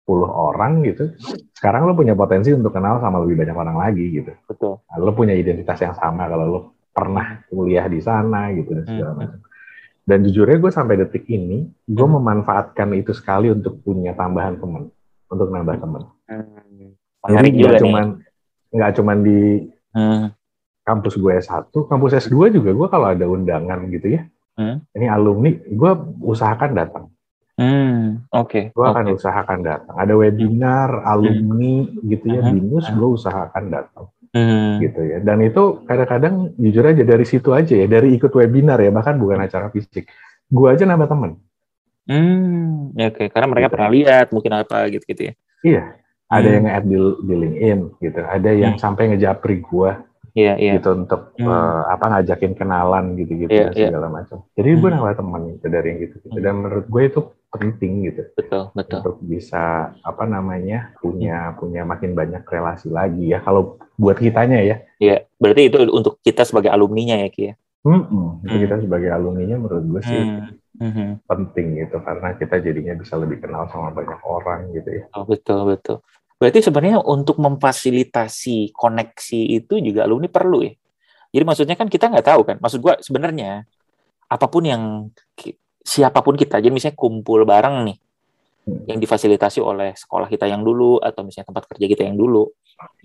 puluh 0.02 0.28
orang 0.28 0.82
gitu 0.84 1.14
sekarang 1.54 1.86
lo 1.86 1.94
punya 1.94 2.12
potensi 2.18 2.50
untuk 2.50 2.74
kenal 2.74 2.98
sama 2.98 3.22
lebih 3.22 3.38
banyak 3.38 3.54
orang 3.54 3.76
lagi 3.78 4.02
gitu. 4.10 4.34
Betul. 4.50 4.82
Nah, 4.82 4.96
lo 4.98 5.14
punya 5.14 5.30
identitas 5.30 5.78
yang 5.78 5.94
sama 5.94 6.26
kalau 6.26 6.44
lo 6.50 6.60
pernah 6.90 7.38
kuliah 7.46 7.86
di 7.86 8.02
sana 8.02 8.50
gitu 8.50 8.74
dan 8.74 8.84
segala 8.84 9.12
hmm. 9.14 9.20
macam. 9.22 9.40
Dan 10.02 10.18
jujurnya 10.26 10.58
gue 10.58 10.72
sampai 10.74 10.94
detik 10.98 11.24
ini 11.30 11.70
gue 11.86 12.02
hmm. 12.02 12.18
memanfaatkan 12.18 12.90
itu 12.98 13.14
sekali 13.14 13.54
untuk 13.54 13.78
punya 13.86 14.18
tambahan 14.18 14.58
teman 14.58 14.90
untuk 15.32 15.48
nambah 15.48 15.76
teman 15.80 16.02
hmm. 16.28 16.92
jadi 17.24 17.48
nggak 17.48 17.80
cuman 17.80 18.06
nggak 18.68 18.92
cuman 19.00 19.16
di 19.24 19.40
hmm 19.96 20.41
kampus 20.82 21.14
gue 21.14 21.32
S1, 21.38 21.70
kampus 21.70 22.12
S2 22.26 22.58
juga 22.58 22.70
gue 22.74 22.88
kalau 22.90 23.06
ada 23.10 23.24
undangan 23.26 23.86
gitu 23.90 24.18
ya, 24.18 24.22
hmm? 24.58 24.76
ini 24.98 25.06
alumni, 25.06 25.50
gue 25.54 25.92
usahakan 26.26 26.70
datang. 26.74 27.04
Hmm, 27.52 28.24
oke. 28.32 28.48
Okay. 28.48 28.64
Gue 28.72 28.86
akan 28.88 29.12
okay. 29.12 29.16
usahakan 29.20 29.60
datang. 29.60 29.94
Ada 29.94 30.16
webinar 30.16 31.04
alumni 31.04 31.86
hmm. 31.86 32.00
gitu 32.10 32.26
ya, 32.32 32.40
hmm. 32.42 32.52
binus, 32.58 32.86
gue 32.90 33.08
usahakan 33.08 33.64
datang. 33.70 34.06
Hmm. 34.32 34.80
gitu 34.80 35.04
ya. 35.04 35.20
Dan 35.20 35.44
itu 35.44 35.84
kadang-kadang 35.84 36.56
jujur 36.56 36.88
aja 36.88 37.04
dari 37.04 37.28
situ 37.28 37.52
aja 37.52 37.76
ya, 37.76 37.84
dari 37.84 38.16
ikut 38.16 38.32
webinar 38.32 38.80
ya, 38.80 38.88
bahkan 38.88 39.20
bukan 39.20 39.44
acara 39.44 39.68
fisik. 39.68 40.08
Gue 40.48 40.72
aja 40.72 40.88
nambah 40.88 41.04
temen. 41.04 41.36
Hmm, 42.08 42.96
ya 42.96 43.12
oke. 43.12 43.20
Okay. 43.20 43.26
Karena 43.28 43.46
mereka 43.52 43.68
pernah 43.68 43.92
lihat 43.92 44.32
mungkin 44.32 44.52
apa 44.56 44.88
gitu-gitu 44.88 45.30
ya. 45.30 45.34
Iya. 45.62 45.82
Ada 46.32 46.48
hmm. 46.48 46.56
yang 46.56 46.66
add 46.72 46.84
di, 46.88 46.96
di 46.98 47.34
LinkedIn 47.36 47.80
gitu. 48.00 48.20
Ada 48.24 48.50
yang 48.56 48.74
hmm. 48.74 48.82
sampai 48.82 49.12
ngejapri 49.12 49.60
gue 49.60 49.90
Iya, 50.32 50.56
iya. 50.56 50.72
gitu 50.80 50.96
untuk 50.96 51.36
hmm. 51.36 51.44
uh, 51.44 51.92
apa 51.92 52.04
ngajakin 52.08 52.56
kenalan 52.56 53.20
gitu-gitu 53.20 53.52
yeah, 53.52 53.68
iya. 53.76 53.92
segala 53.92 54.08
yeah. 54.08 54.16
macam. 54.16 54.36
Jadi 54.56 54.68
hmm. 54.72 54.80
gue 54.80 54.88
nambah 54.96 55.16
teman 55.20 55.42
gitu 55.52 55.66
dari 55.68 55.86
yang 55.92 55.98
gitu, 56.08 56.14
gitu. 56.24 56.38
Dan 56.40 56.54
menurut 56.64 56.86
gue 56.88 57.02
itu 57.04 57.20
penting 57.52 57.92
gitu. 58.08 58.22
Betul, 58.32 58.64
betul. 58.72 58.98
Untuk 59.04 59.16
bisa 59.20 59.92
apa 60.00 60.24
namanya 60.24 60.96
punya 61.04 61.52
hmm. 61.52 61.56
punya 61.60 61.82
makin 61.84 62.16
banyak 62.16 62.42
relasi 62.48 62.88
lagi 62.88 63.28
ya. 63.28 63.44
Kalau 63.44 63.76
buat 64.00 64.16
kitanya 64.16 64.64
ya. 64.64 64.76
Iya, 64.96 65.28
berarti 65.36 65.62
itu 65.68 65.78
untuk 65.92 66.16
kita 66.24 66.48
sebagai 66.48 66.72
alumninya 66.72 67.20
ya 67.20 67.28
Ki 67.28 67.52
ya. 67.52 67.54
Hmm, 67.84 68.08
hmm. 68.08 68.48
Kita 68.48 68.76
sebagai 68.80 69.10
alumninya 69.12 69.56
menurut 69.60 69.84
gue 69.84 70.00
sih 70.00 70.16
hmm. 70.16 70.80
hmm. 70.80 71.10
penting 71.28 71.76
gitu 71.76 72.00
karena 72.00 72.32
kita 72.40 72.56
jadinya 72.62 72.94
bisa 72.96 73.20
lebih 73.20 73.42
kenal 73.44 73.68
sama 73.68 73.92
banyak 73.92 74.20
orang 74.24 74.72
gitu 74.72 75.02
ya. 75.02 75.04
Oh, 75.12 75.28
betul, 75.28 75.68
betul. 75.68 76.00
Berarti 76.42 76.58
sebenarnya 76.58 76.98
untuk 77.06 77.38
memfasilitasi 77.38 78.74
koneksi 78.74 79.40
itu 79.62 79.78
juga 79.78 80.02
alumni 80.02 80.26
perlu 80.26 80.66
ya. 80.66 80.74
Jadi 81.30 81.44
maksudnya 81.46 81.78
kan 81.78 81.86
kita 81.86 82.10
nggak 82.10 82.26
tahu 82.26 82.42
kan. 82.42 82.56
Maksud 82.58 82.82
gua 82.82 82.98
sebenarnya 82.98 83.62
apa 84.26 84.50
pun 84.50 84.66
yang 84.66 85.06
siapa 85.86 86.18
pun 86.18 86.34
kita, 86.34 86.58
jadi 86.58 86.74
misalnya 86.74 86.98
kumpul 86.98 87.46
bareng 87.46 87.86
nih 87.86 87.96
hmm. 88.66 88.90
yang 88.90 88.98
difasilitasi 88.98 89.62
oleh 89.62 89.94
sekolah 89.94 90.26
kita 90.26 90.50
yang 90.50 90.66
dulu 90.66 90.98
atau 90.98 91.22
misalnya 91.22 91.54
tempat 91.54 91.70
kerja 91.70 91.86
kita 91.86 92.02
yang 92.10 92.18
dulu, 92.18 92.50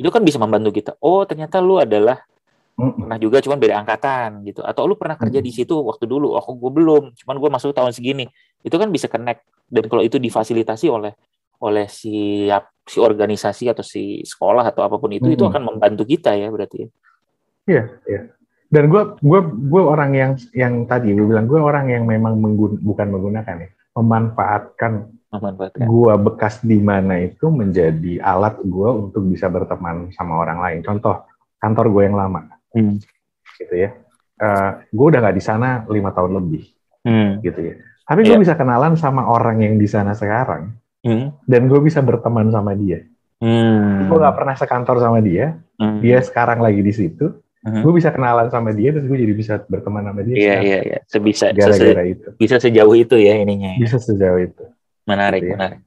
itu 0.01 0.09
kan 0.09 0.25
bisa 0.25 0.41
membantu 0.41 0.73
kita. 0.73 0.97
Oh 0.97 1.21
ternyata 1.29 1.61
lu 1.61 1.77
adalah 1.77 2.25
hmm. 2.73 3.05
pernah 3.05 3.17
juga 3.21 3.37
cuman 3.45 3.57
beda 3.61 3.75
angkatan 3.85 4.49
gitu 4.49 4.65
atau 4.65 4.89
lu 4.89 4.97
pernah 4.97 5.13
kerja 5.13 5.45
di 5.45 5.53
hmm. 5.53 5.57
situ 5.61 5.77
waktu 5.77 6.09
dulu 6.09 6.33
oh 6.33 6.41
gue 6.41 6.71
belum 6.73 7.03
cuman 7.13 7.35
gue 7.37 7.49
masuk 7.53 7.69
tahun 7.77 7.93
segini 7.93 8.25
itu 8.65 8.75
kan 8.81 8.89
bisa 8.89 9.05
connect 9.05 9.45
dan 9.69 9.85
kalau 9.85 10.01
itu 10.01 10.17
difasilitasi 10.17 10.89
oleh 10.89 11.13
oleh 11.63 11.89
si 11.89 12.45
si 12.87 12.97
organisasi 13.03 13.67
atau 13.67 13.83
si 13.83 14.23
sekolah 14.23 14.63
atau 14.63 14.85
apa 14.87 14.95
pun 14.95 15.11
itu 15.11 15.27
hmm. 15.27 15.35
itu 15.35 15.43
akan 15.43 15.63
membantu 15.73 16.03
kita 16.07 16.33
ya 16.37 16.47
berarti 16.47 16.77
ya. 16.85 16.89
Iya, 17.67 17.83
iya. 18.07 18.21
Dan 18.67 18.91
gue 18.91 19.01
gue 19.19 19.39
gue 19.43 19.83
orang 19.83 20.11
yang 20.15 20.31
yang 20.55 20.73
tadi 20.87 21.11
gue 21.15 21.27
bilang 21.27 21.47
gue 21.47 21.59
orang 21.59 21.91
yang 21.91 22.03
memang 22.07 22.39
menggun, 22.39 22.79
bukan 22.79 23.07
menggunakan 23.11 23.55
ya, 23.63 23.69
memanfaatkan 23.95 24.91
memanfaatkan 25.27 25.87
gue 25.87 26.13
bekas 26.23 26.63
di 26.63 26.79
mana 26.79 27.19
itu 27.19 27.51
menjadi 27.51 28.23
alat 28.23 28.59
gue 28.63 28.89
untuk 28.91 29.23
bisa 29.27 29.51
berteman 29.51 30.11
sama 30.15 30.39
orang 30.39 30.63
lain. 30.63 30.79
Contoh 30.83 31.27
kantor 31.59 31.85
gue 31.91 32.03
yang 32.07 32.15
lama, 32.15 32.47
hmm. 32.75 32.95
gitu 33.59 33.75
ya. 33.75 33.91
Uh, 34.37 34.83
gue 34.93 35.05
udah 35.11 35.19
nggak 35.19 35.37
di 35.39 35.43
sana 35.43 35.83
lima 35.89 36.13
tahun 36.15 36.39
lebih. 36.39 36.77
hmm. 37.07 37.31
gitu 37.43 37.59
ya. 37.59 37.75
Tapi 38.07 38.19
gue 38.23 38.35
yeah. 38.35 38.43
bisa 38.43 38.53
kenalan 38.55 38.95
sama 38.95 39.27
orang 39.27 39.63
yang 39.63 39.75
di 39.75 39.87
sana 39.87 40.15
sekarang, 40.15 40.75
hmm. 41.05 41.45
dan 41.45 41.61
gue 41.67 41.79
bisa 41.83 41.99
berteman 42.01 42.49
sama 42.49 42.73
dia. 42.73 43.05
Hmm. 43.37 44.09
Gue 44.09 44.17
gak 44.17 44.35
pernah 44.37 44.55
sekantor 44.57 44.97
sama 44.97 45.21
dia, 45.21 45.57
hmm. 45.77 46.01
dia 46.01 46.17
sekarang 46.25 46.57
lagi 46.57 46.81
di 46.81 46.93
situ, 46.93 47.37
hmm. 47.61 47.85
gue 47.85 47.93
bisa 47.93 48.09
kenalan 48.09 48.49
sama 48.49 48.73
dia, 48.73 48.89
terus 48.95 49.05
gue 49.05 49.17
jadi 49.17 49.33
bisa 49.37 49.53
berteman 49.69 50.09
sama 50.09 50.21
dia. 50.25 50.35
Iya 50.35 50.55
iya 50.63 50.79
iya, 50.81 50.99
sebisa 51.05 51.53
gara-gara 51.53 52.03
itu. 52.07 52.27
Bisa 52.39 52.57
sejauh 52.57 52.95
itu 52.97 53.15
ya 53.21 53.37
ininya. 53.37 53.77
Ya. 53.77 53.79
Bisa 53.85 53.97
sejauh 54.01 54.41
itu. 54.41 54.63
Menarik 55.05 55.45
gitu 55.45 55.53
ya. 55.53 55.57
menarik. 55.57 55.79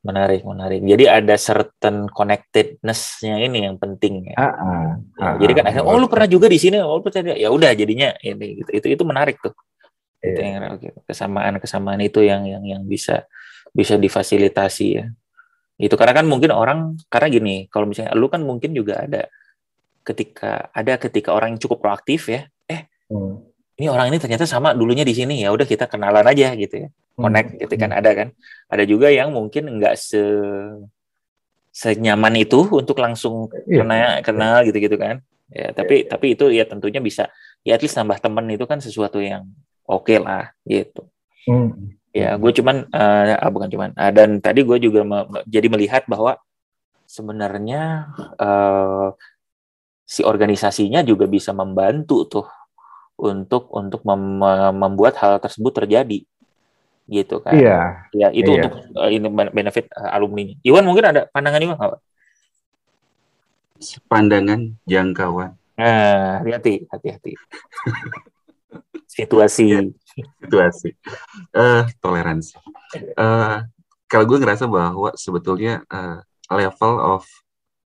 Menarik, 0.00 0.40
menarik. 0.48 0.80
Jadi 0.80 1.04
ada 1.04 1.36
certain 1.36 2.08
connectedness-nya 2.08 3.36
ini 3.44 3.68
yang 3.68 3.76
penting 3.76 4.32
ya. 4.32 4.36
Ah, 4.40 4.48
ah, 4.48 4.88
ah, 5.20 5.34
jadi 5.36 5.52
kan 5.60 5.64
akhirnya, 5.68 5.84
oh 5.84 6.00
lu 6.00 6.08
pernah 6.08 6.24
juga 6.24 6.48
di 6.48 6.56
sini, 6.56 6.80
oh 6.80 6.96
lu 6.96 7.04
percaya, 7.04 7.36
ya 7.36 7.52
udah 7.52 7.76
jadinya 7.76 8.16
ini 8.24 8.64
gitu. 8.64 8.70
Itu 8.80 8.86
itu 8.96 9.02
menarik 9.04 9.36
tuh. 9.44 9.52
Yeah. 10.24 10.32
Itu 10.32 10.40
yang 10.40 10.64
kesamaan 11.04 11.54
kesamaan 11.60 12.00
itu 12.00 12.24
yang 12.24 12.48
yang 12.48 12.64
yang 12.64 12.82
bisa 12.88 13.28
bisa 13.72 13.96
difasilitasi 13.96 14.86
ya. 14.94 15.06
Itu 15.80 15.96
karena 15.96 16.12
kan 16.12 16.26
mungkin 16.28 16.52
orang 16.52 17.00
karena 17.08 17.28
gini, 17.32 17.56
kalau 17.72 17.88
misalnya 17.88 18.12
lu 18.12 18.28
kan 18.28 18.44
mungkin 18.44 18.76
juga 18.76 19.06
ada 19.06 19.26
ketika 20.04 20.68
ada 20.72 20.96
ketika 21.00 21.32
orang 21.32 21.56
yang 21.56 21.60
cukup 21.60 21.80
proaktif 21.80 22.28
ya, 22.28 22.48
eh 22.68 22.88
hmm. 23.08 23.34
ini 23.80 23.86
orang 23.88 24.12
ini 24.12 24.20
ternyata 24.20 24.44
sama 24.44 24.76
dulunya 24.76 25.04
di 25.04 25.16
sini 25.16 25.40
ya 25.40 25.52
udah 25.52 25.64
kita 25.64 25.88
kenalan 25.88 26.24
aja 26.24 26.52
gitu 26.56 26.86
ya 26.86 26.88
connect 27.20 27.48
hmm. 27.54 27.60
gitu 27.66 27.74
kan 27.76 27.90
ada 27.92 28.10
kan 28.16 28.28
ada 28.72 28.84
juga 28.88 29.12
yang 29.12 29.30
mungkin 29.30 29.68
nggak 29.78 29.94
se 30.00 30.22
senyaman 31.70 32.34
itu 32.34 32.66
untuk 32.74 32.98
langsung 32.98 33.46
yeah. 33.68 33.84
kenal 33.84 34.10
kenal 34.26 34.56
gitu 34.66 34.78
gitu 34.82 34.96
kan 34.98 35.22
ya 35.52 35.70
tapi 35.70 36.02
yeah. 36.02 36.10
tapi 36.10 36.26
itu 36.34 36.44
ya 36.50 36.64
tentunya 36.66 36.98
bisa 36.98 37.30
ya 37.62 37.76
at 37.76 37.82
least 37.84 37.94
nambah 37.94 38.18
temen 38.18 38.46
itu 38.50 38.64
kan 38.66 38.82
sesuatu 38.82 39.22
yang 39.22 39.46
oke 39.86 40.08
okay 40.08 40.18
lah 40.18 40.50
gitu 40.66 41.06
hmm. 41.46 41.99
Ya 42.10 42.34
gue 42.34 42.52
cuman 42.54 42.90
uh, 42.90 43.50
bukan 43.54 43.70
cuman 43.70 43.90
uh, 43.94 44.10
dan 44.10 44.42
tadi 44.42 44.66
gue 44.66 44.78
juga 44.82 45.06
me 45.06 45.18
jadi 45.46 45.70
melihat 45.70 46.02
bahwa 46.10 46.38
sebenarnya 47.06 48.10
uh, 48.38 49.14
si 50.02 50.26
organisasinya 50.26 51.06
juga 51.06 51.30
bisa 51.30 51.54
membantu 51.54 52.26
tuh 52.26 52.46
untuk 53.20 53.70
untuk 53.70 54.02
mem 54.02 54.42
membuat 54.74 55.14
hal 55.22 55.38
tersebut 55.38 55.84
terjadi 55.84 56.26
gitu 57.10 57.42
kan. 57.42 57.52
Iya. 57.58 57.78
Ya 58.14 58.28
itu 58.30 58.50
iya. 58.54 58.70
untuk 58.70 58.72
uh, 58.94 59.10
ini 59.10 59.26
benefit 59.30 59.90
uh, 59.98 60.14
alumni. 60.14 60.46
Iwan 60.62 60.86
mungkin 60.86 61.04
ada 61.10 61.26
pandangan 61.34 61.62
Iwan 61.62 61.76
nggak? 61.76 62.02
Pandangan 64.06 64.60
jangkauan. 64.86 65.58
Nah, 65.74 66.44
hati-hati, 66.44 66.86
hati-hati. 66.86 67.32
Situasi. 69.24 69.92
Situasi. 70.40 70.88
Uh, 71.52 71.84
toleransi. 72.00 72.56
Uh, 73.14 73.64
kalau 74.10 74.24
gue 74.26 74.38
ngerasa 74.42 74.66
bahwa 74.66 75.14
sebetulnya 75.14 75.84
uh, 75.92 76.20
level 76.50 76.94
of 76.98 77.22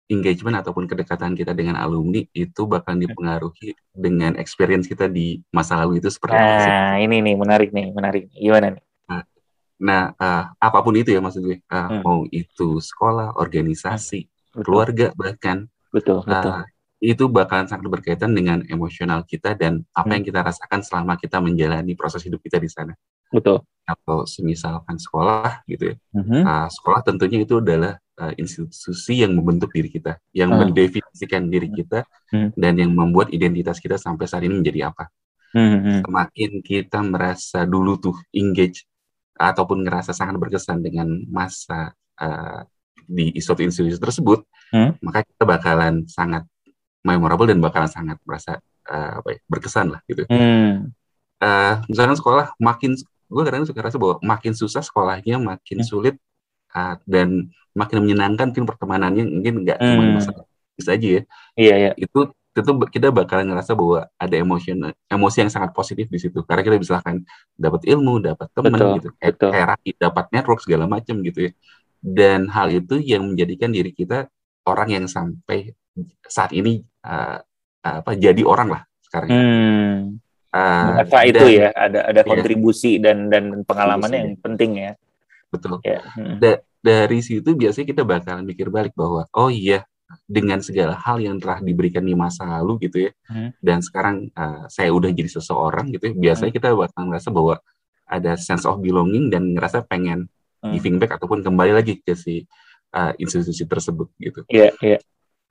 engagement 0.07 0.59
ataupun 0.59 0.85
kedekatan 0.85 1.33
kita 1.33 1.51
dengan 1.57 1.79
alumni 1.79 2.21
itu 2.35 2.69
bakal 2.69 2.95
dipengaruhi 2.95 3.73
dengan 3.91 4.37
experience 4.37 4.85
kita 4.85 5.09
di 5.09 5.41
masa 5.49 5.79
lalu 5.81 5.99
itu 5.99 6.07
seperti 6.13 6.37
apa? 6.37 6.63
Nah, 6.63 6.93
ini 7.01 7.23
nih 7.23 7.35
menarik 7.35 7.69
nih, 7.73 7.87
menarik. 7.91 8.29
Gimana 8.35 8.77
nih? 8.77 8.83
Nah, 9.83 10.15
uh, 10.15 10.43
apa 10.55 10.79
pun 10.79 10.95
itu 10.95 11.11
ya 11.11 11.19
maksud 11.19 11.43
gue, 11.43 11.59
uh, 11.67 11.75
hmm. 11.91 12.01
mau 12.07 12.23
itu 12.31 12.79
sekolah, 12.79 13.35
organisasi, 13.35 14.31
betul. 14.55 14.63
keluarga 14.63 15.11
bahkan, 15.17 15.67
betul, 15.91 16.23
betul. 16.23 16.63
Itu 17.03 17.27
bakalan 17.27 17.67
sangat 17.67 17.91
berkaitan 17.91 18.31
dengan 18.31 18.63
emosional 18.71 19.27
kita 19.27 19.59
dan 19.59 19.83
apa 19.91 20.07
hmm. 20.07 20.13
yang 20.15 20.23
kita 20.23 20.39
rasakan 20.39 20.79
selama 20.79 21.19
kita 21.19 21.43
menjalani 21.43 21.99
proses 21.99 22.23
hidup 22.23 22.39
kita 22.39 22.63
di 22.63 22.71
sana. 22.71 22.95
Betul. 23.27 23.59
Atau 23.83 24.23
semisalkan 24.23 24.95
sekolah 24.95 25.67
gitu 25.67 25.91
ya, 25.91 25.95
hmm. 26.15 26.47
uh, 26.47 26.67
sekolah 26.71 27.03
tentunya 27.03 27.43
itu 27.43 27.59
adalah 27.59 27.99
uh, 28.15 28.31
institusi 28.39 29.19
yang 29.19 29.35
membentuk 29.35 29.75
diri 29.75 29.91
kita, 29.91 30.15
yang 30.31 30.55
hmm. 30.55 30.71
mendefinisikan 30.71 31.51
diri 31.51 31.67
kita 31.67 32.07
hmm. 32.31 32.55
dan 32.55 32.73
yang 32.79 32.95
membuat 32.95 33.35
identitas 33.35 33.83
kita 33.83 33.99
sampai 33.99 34.23
saat 34.23 34.47
ini 34.47 34.63
menjadi 34.63 34.87
apa. 34.87 35.11
Hmm. 35.51 36.01
Semakin 36.07 36.63
kita 36.63 37.03
merasa 37.03 37.67
dulu 37.67 37.99
tuh 37.99 38.15
engage 38.31 38.87
ataupun 39.35 39.83
ngerasa 39.83 40.15
sangat 40.15 40.39
berkesan 40.39 40.79
dengan 40.79 41.11
masa 41.27 41.91
uh, 42.15 42.63
di 43.03 43.35
suatu 43.43 43.61
institusi 43.61 43.99
tersebut, 43.99 44.47
hmm? 44.71 45.03
maka 45.03 45.27
kita 45.27 45.43
bakalan 45.43 46.07
sangat 46.07 46.47
memorable 47.03 47.47
dan 47.47 47.59
bakalan 47.59 47.91
sangat 47.91 48.17
merasa 48.23 48.57
uh, 48.87 49.19
apa 49.21 49.37
ya, 49.37 49.39
berkesan 49.45 49.93
lah 49.93 50.01
gitu. 50.07 50.23
Hmm. 50.31 50.91
Uh, 51.43 51.83
misalkan 51.91 52.15
sekolah 52.15 52.55
makin, 52.57 52.95
gue 53.03 53.43
kadang 53.43 53.67
suka 53.67 53.83
rasa 53.83 53.99
bahwa 53.99 54.15
makin 54.23 54.55
susah 54.55 54.79
sekolahnya, 54.79 55.37
makin 55.37 55.83
hmm. 55.83 55.87
sulit 55.87 56.15
uh, 56.73 56.95
dan 57.03 57.51
makin 57.75 58.01
menyenangkan 58.01 58.55
mungkin 58.55 58.65
pertemanannya 58.65 59.23
mungkin 59.27 59.53
nggak 59.67 59.77
hmm. 59.77 59.87
cuma 59.91 60.03
masalah 60.17 60.45
bisa 60.79 60.89
aja 60.95 61.07
ya. 61.19 61.21
Iya 61.59 61.75
iya. 61.77 61.91
Itu 61.99 62.31
tentu 62.53 62.77
kita 62.85 63.09
bakalan 63.09 63.49
ngerasa 63.49 63.73
bahwa 63.73 64.05
ada 64.13 64.35
emosi 64.37 64.77
emosi 65.09 65.37
yang 65.41 65.51
sangat 65.51 65.73
positif 65.73 66.05
di 66.05 66.21
situ 66.21 66.45
karena 66.45 66.61
kita 66.61 66.77
bisa 66.77 67.01
kan 67.01 67.25
dapat 67.57 67.81
ilmu 67.89 68.21
dapat 68.21 68.45
teman 68.53 69.01
gitu 69.01 69.09
kayak 69.17 69.81
dapat 69.97 70.25
network 70.29 70.61
segala 70.61 70.85
macam 70.85 71.17
gitu 71.25 71.49
ya 71.49 71.51
dan 72.05 72.45
hal 72.53 72.69
itu 72.69 73.01
yang 73.01 73.25
menjadikan 73.25 73.73
diri 73.73 73.89
kita 73.89 74.29
orang 74.67 74.89
yang 74.91 75.05
sampai 75.07 75.71
saat 76.25 76.51
ini 76.55 76.81
uh, 77.05 77.37
apa 77.83 78.11
jadi 78.15 78.41
orang 78.47 78.79
lah 78.79 78.81
sekarang 79.03 79.29
hmm. 79.29 79.97
uh, 80.55 81.23
itu 81.27 81.45
ya 81.59 81.69
ada 81.75 82.09
ada 82.09 82.21
iya. 82.23 82.29
kontribusi 82.29 82.97
ya, 82.97 83.11
dan 83.11 83.27
dan 83.27 83.61
pengalaman 83.67 84.11
yang 84.11 84.29
penting 84.39 84.79
ya 84.79 84.91
betul 85.51 85.77
ya. 85.83 86.01
hmm. 86.17 86.39
da 86.39 86.63
dari 86.83 87.19
situ 87.21 87.55
biasanya 87.55 87.87
kita 87.93 88.03
bakalan 88.03 88.43
mikir 88.47 88.67
balik 88.71 88.95
bahwa 88.95 89.27
oh 89.35 89.51
iya 89.51 89.85
dengan 90.25 90.61
segala 90.61 90.93
hal 90.97 91.21
yang 91.21 91.41
telah 91.41 91.61
diberikan 91.61 92.05
di 92.05 92.13
masa 92.13 92.45
lalu 92.45 92.87
gitu 92.89 93.09
ya 93.09 93.11
hmm. 93.29 93.59
dan 93.59 93.79
sekarang 93.83 94.29
uh, 94.33 94.65
saya 94.69 94.89
udah 94.93 95.09
jadi 95.09 95.29
seseorang 95.29 95.93
gitu 95.93 96.11
ya 96.11 96.13
biasanya 96.15 96.51
hmm. 96.53 96.57
kita 96.59 96.67
bakal 96.73 97.01
ngerasa 97.09 97.29
bahwa 97.29 97.55
ada 98.07 98.37
sense 98.37 98.67
of 98.67 98.77
belonging 98.83 99.31
dan 99.33 99.55
ngerasa 99.55 99.85
pengen 99.87 100.29
hmm. 100.61 100.71
giving 100.75 100.97
back 101.01 101.17
ataupun 101.17 101.41
kembali 101.41 101.71
lagi 101.73 101.99
ke 102.03 102.13
si 102.13 102.45
uh, 102.93 103.13
institusi 103.17 103.65
tersebut 103.65 104.07
gitu. 104.21 104.45
Iya 104.47 104.69
yeah, 104.69 104.71
iya. 104.79 104.91
Yeah. 104.97 105.01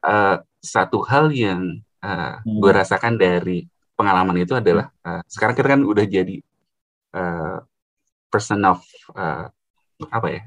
Uh, 0.03 0.37
satu 0.63 1.03
hal 1.07 1.31
yang 1.35 1.83
uh, 2.03 2.39
hmm. 2.43 2.59
gue 2.63 2.73
rasakan 2.73 3.15
dari 3.19 3.67
pengalaman 3.99 4.43
itu 4.43 4.55
adalah 4.55 4.91
uh, 5.03 5.23
sekarang 5.27 5.55
kita 5.55 5.69
kan 5.79 5.83
udah 5.83 6.07
jadi 6.07 6.43
uh, 7.15 7.59
person 8.31 8.63
of 8.67 8.83
uh, 9.15 9.47
apa 10.11 10.29
ya? 10.31 10.43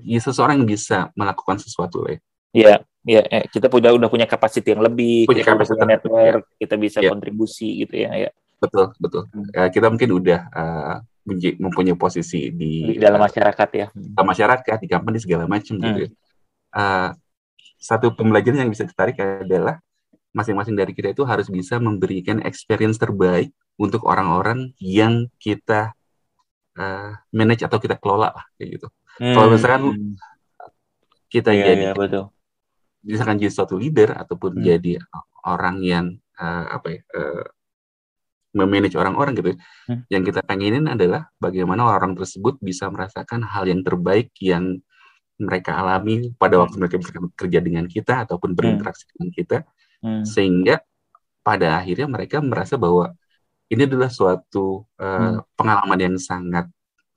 Ya 0.00 0.20
seseorang 0.20 0.64
yang 0.64 0.68
bisa 0.68 1.12
melakukan 1.12 1.60
sesuatu 1.60 2.04
lah 2.04 2.16
ya. 2.16 2.20
Iya, 2.50 2.74
ya, 3.06 3.22
ya, 3.30 3.40
kita 3.46 3.70
punya 3.70 3.94
udah 3.94 4.10
punya 4.10 4.26
kapasitas 4.26 4.74
yang 4.74 4.82
lebih, 4.82 5.22
punya 5.30 5.46
punya 5.46 5.86
network, 5.86 6.44
ya. 6.50 6.58
kita 6.66 6.74
bisa 6.74 6.98
ya. 6.98 7.14
kontribusi 7.14 7.86
gitu 7.86 7.94
ya, 7.94 8.10
ya. 8.26 8.30
Betul, 8.58 8.90
betul. 8.98 9.30
Hmm. 9.30 9.46
Uh, 9.54 9.68
kita 9.70 9.86
mungkin 9.86 10.10
udah 10.18 10.40
uh, 10.50 10.96
mempunyai 11.62 11.94
posisi 11.94 12.50
di, 12.50 12.96
di 12.96 12.98
dalam 12.98 13.22
masyarakat 13.22 13.68
ya. 13.70 13.86
Dalam 13.94 14.26
masyarakat, 14.26 14.76
di 14.82 14.88
company 14.90 15.18
segala 15.22 15.44
macam 15.46 15.78
hmm. 15.78 15.84
gitu. 15.84 16.00
Ya. 16.02 16.08
Uh, 16.70 17.10
satu 17.80 18.12
pembelajaran 18.12 18.66
yang 18.66 18.70
bisa 18.70 18.84
ditarik 18.84 19.16
adalah 19.18 19.80
masing-masing 20.30 20.78
dari 20.78 20.94
kita 20.94 21.10
itu 21.10 21.26
harus 21.26 21.50
bisa 21.50 21.82
memberikan 21.82 22.38
experience 22.46 23.00
terbaik 23.00 23.50
untuk 23.80 24.06
orang-orang 24.06 24.70
yang 24.78 25.26
kita 25.42 25.96
uh, 26.78 27.12
manage 27.34 27.66
atau 27.66 27.82
kita 27.82 27.98
kelola 27.98 28.30
lah 28.36 28.44
kayak 28.60 28.78
gitu. 28.78 28.86
Hmm. 29.18 29.34
Kalau 29.34 29.48
misalkan 29.50 29.82
kita 31.30 31.50
ya, 31.54 31.74
jadi 31.74 31.84
ya, 31.90 31.92
betul 31.96 32.30
misalkan 33.04 33.40
jadi 33.40 33.52
suatu 33.52 33.80
leader 33.80 34.12
ataupun 34.16 34.60
hmm. 34.60 34.64
jadi 34.64 34.92
orang 35.48 35.80
yang 35.80 36.06
uh, 36.36 36.64
apa 36.68 37.00
ya 37.00 37.00
uh, 37.16 37.46
memanage 38.50 38.98
orang-orang 38.98 39.38
gitu 39.38 39.56
hmm. 39.88 40.10
yang 40.10 40.22
kita 40.26 40.44
pengenin 40.44 40.90
adalah 40.90 41.30
bagaimana 41.40 41.86
orang 41.86 42.12
tersebut 42.18 42.58
bisa 42.60 42.90
merasakan 42.90 43.46
hal 43.46 43.64
yang 43.70 43.80
terbaik 43.80 44.34
yang 44.42 44.82
mereka 45.40 45.80
alami 45.80 46.30
pada 46.36 46.60
waktu 46.60 46.76
hmm. 46.76 46.82
mereka 46.84 46.96
bekerja 47.00 47.58
dengan 47.64 47.84
kita 47.88 48.28
ataupun 48.28 48.52
berinteraksi 48.52 49.08
hmm. 49.08 49.12
dengan 49.16 49.30
kita 49.32 49.58
hmm. 50.04 50.24
sehingga 50.28 50.74
pada 51.40 51.80
akhirnya 51.80 52.06
mereka 52.06 52.38
merasa 52.44 52.76
bahwa 52.76 53.16
ini 53.70 53.86
adalah 53.86 54.10
suatu 54.10 54.84
uh, 54.98 55.40
hmm. 55.40 55.56
pengalaman 55.56 55.98
yang 55.98 56.16
sangat 56.20 56.68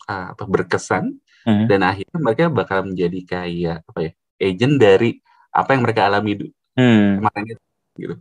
uh, 0.07 0.31
apa, 0.31 0.43
berkesan 0.47 1.17
hmm. 1.43 1.65
dan 1.67 1.79
akhirnya 1.83 2.17
mereka 2.21 2.43
bakal 2.47 2.85
menjadi 2.87 3.19
kayak 3.25 3.77
apa 3.89 3.99
ya 3.99 4.11
agent 4.39 4.75
dari 4.79 5.17
apa 5.53 5.69
yang 5.75 5.81
mereka 5.83 6.01
alami 6.07 6.53
hmm. 6.77 7.21
kemarin 7.21 7.45
itu 7.51 7.63
gitu. 7.99 8.15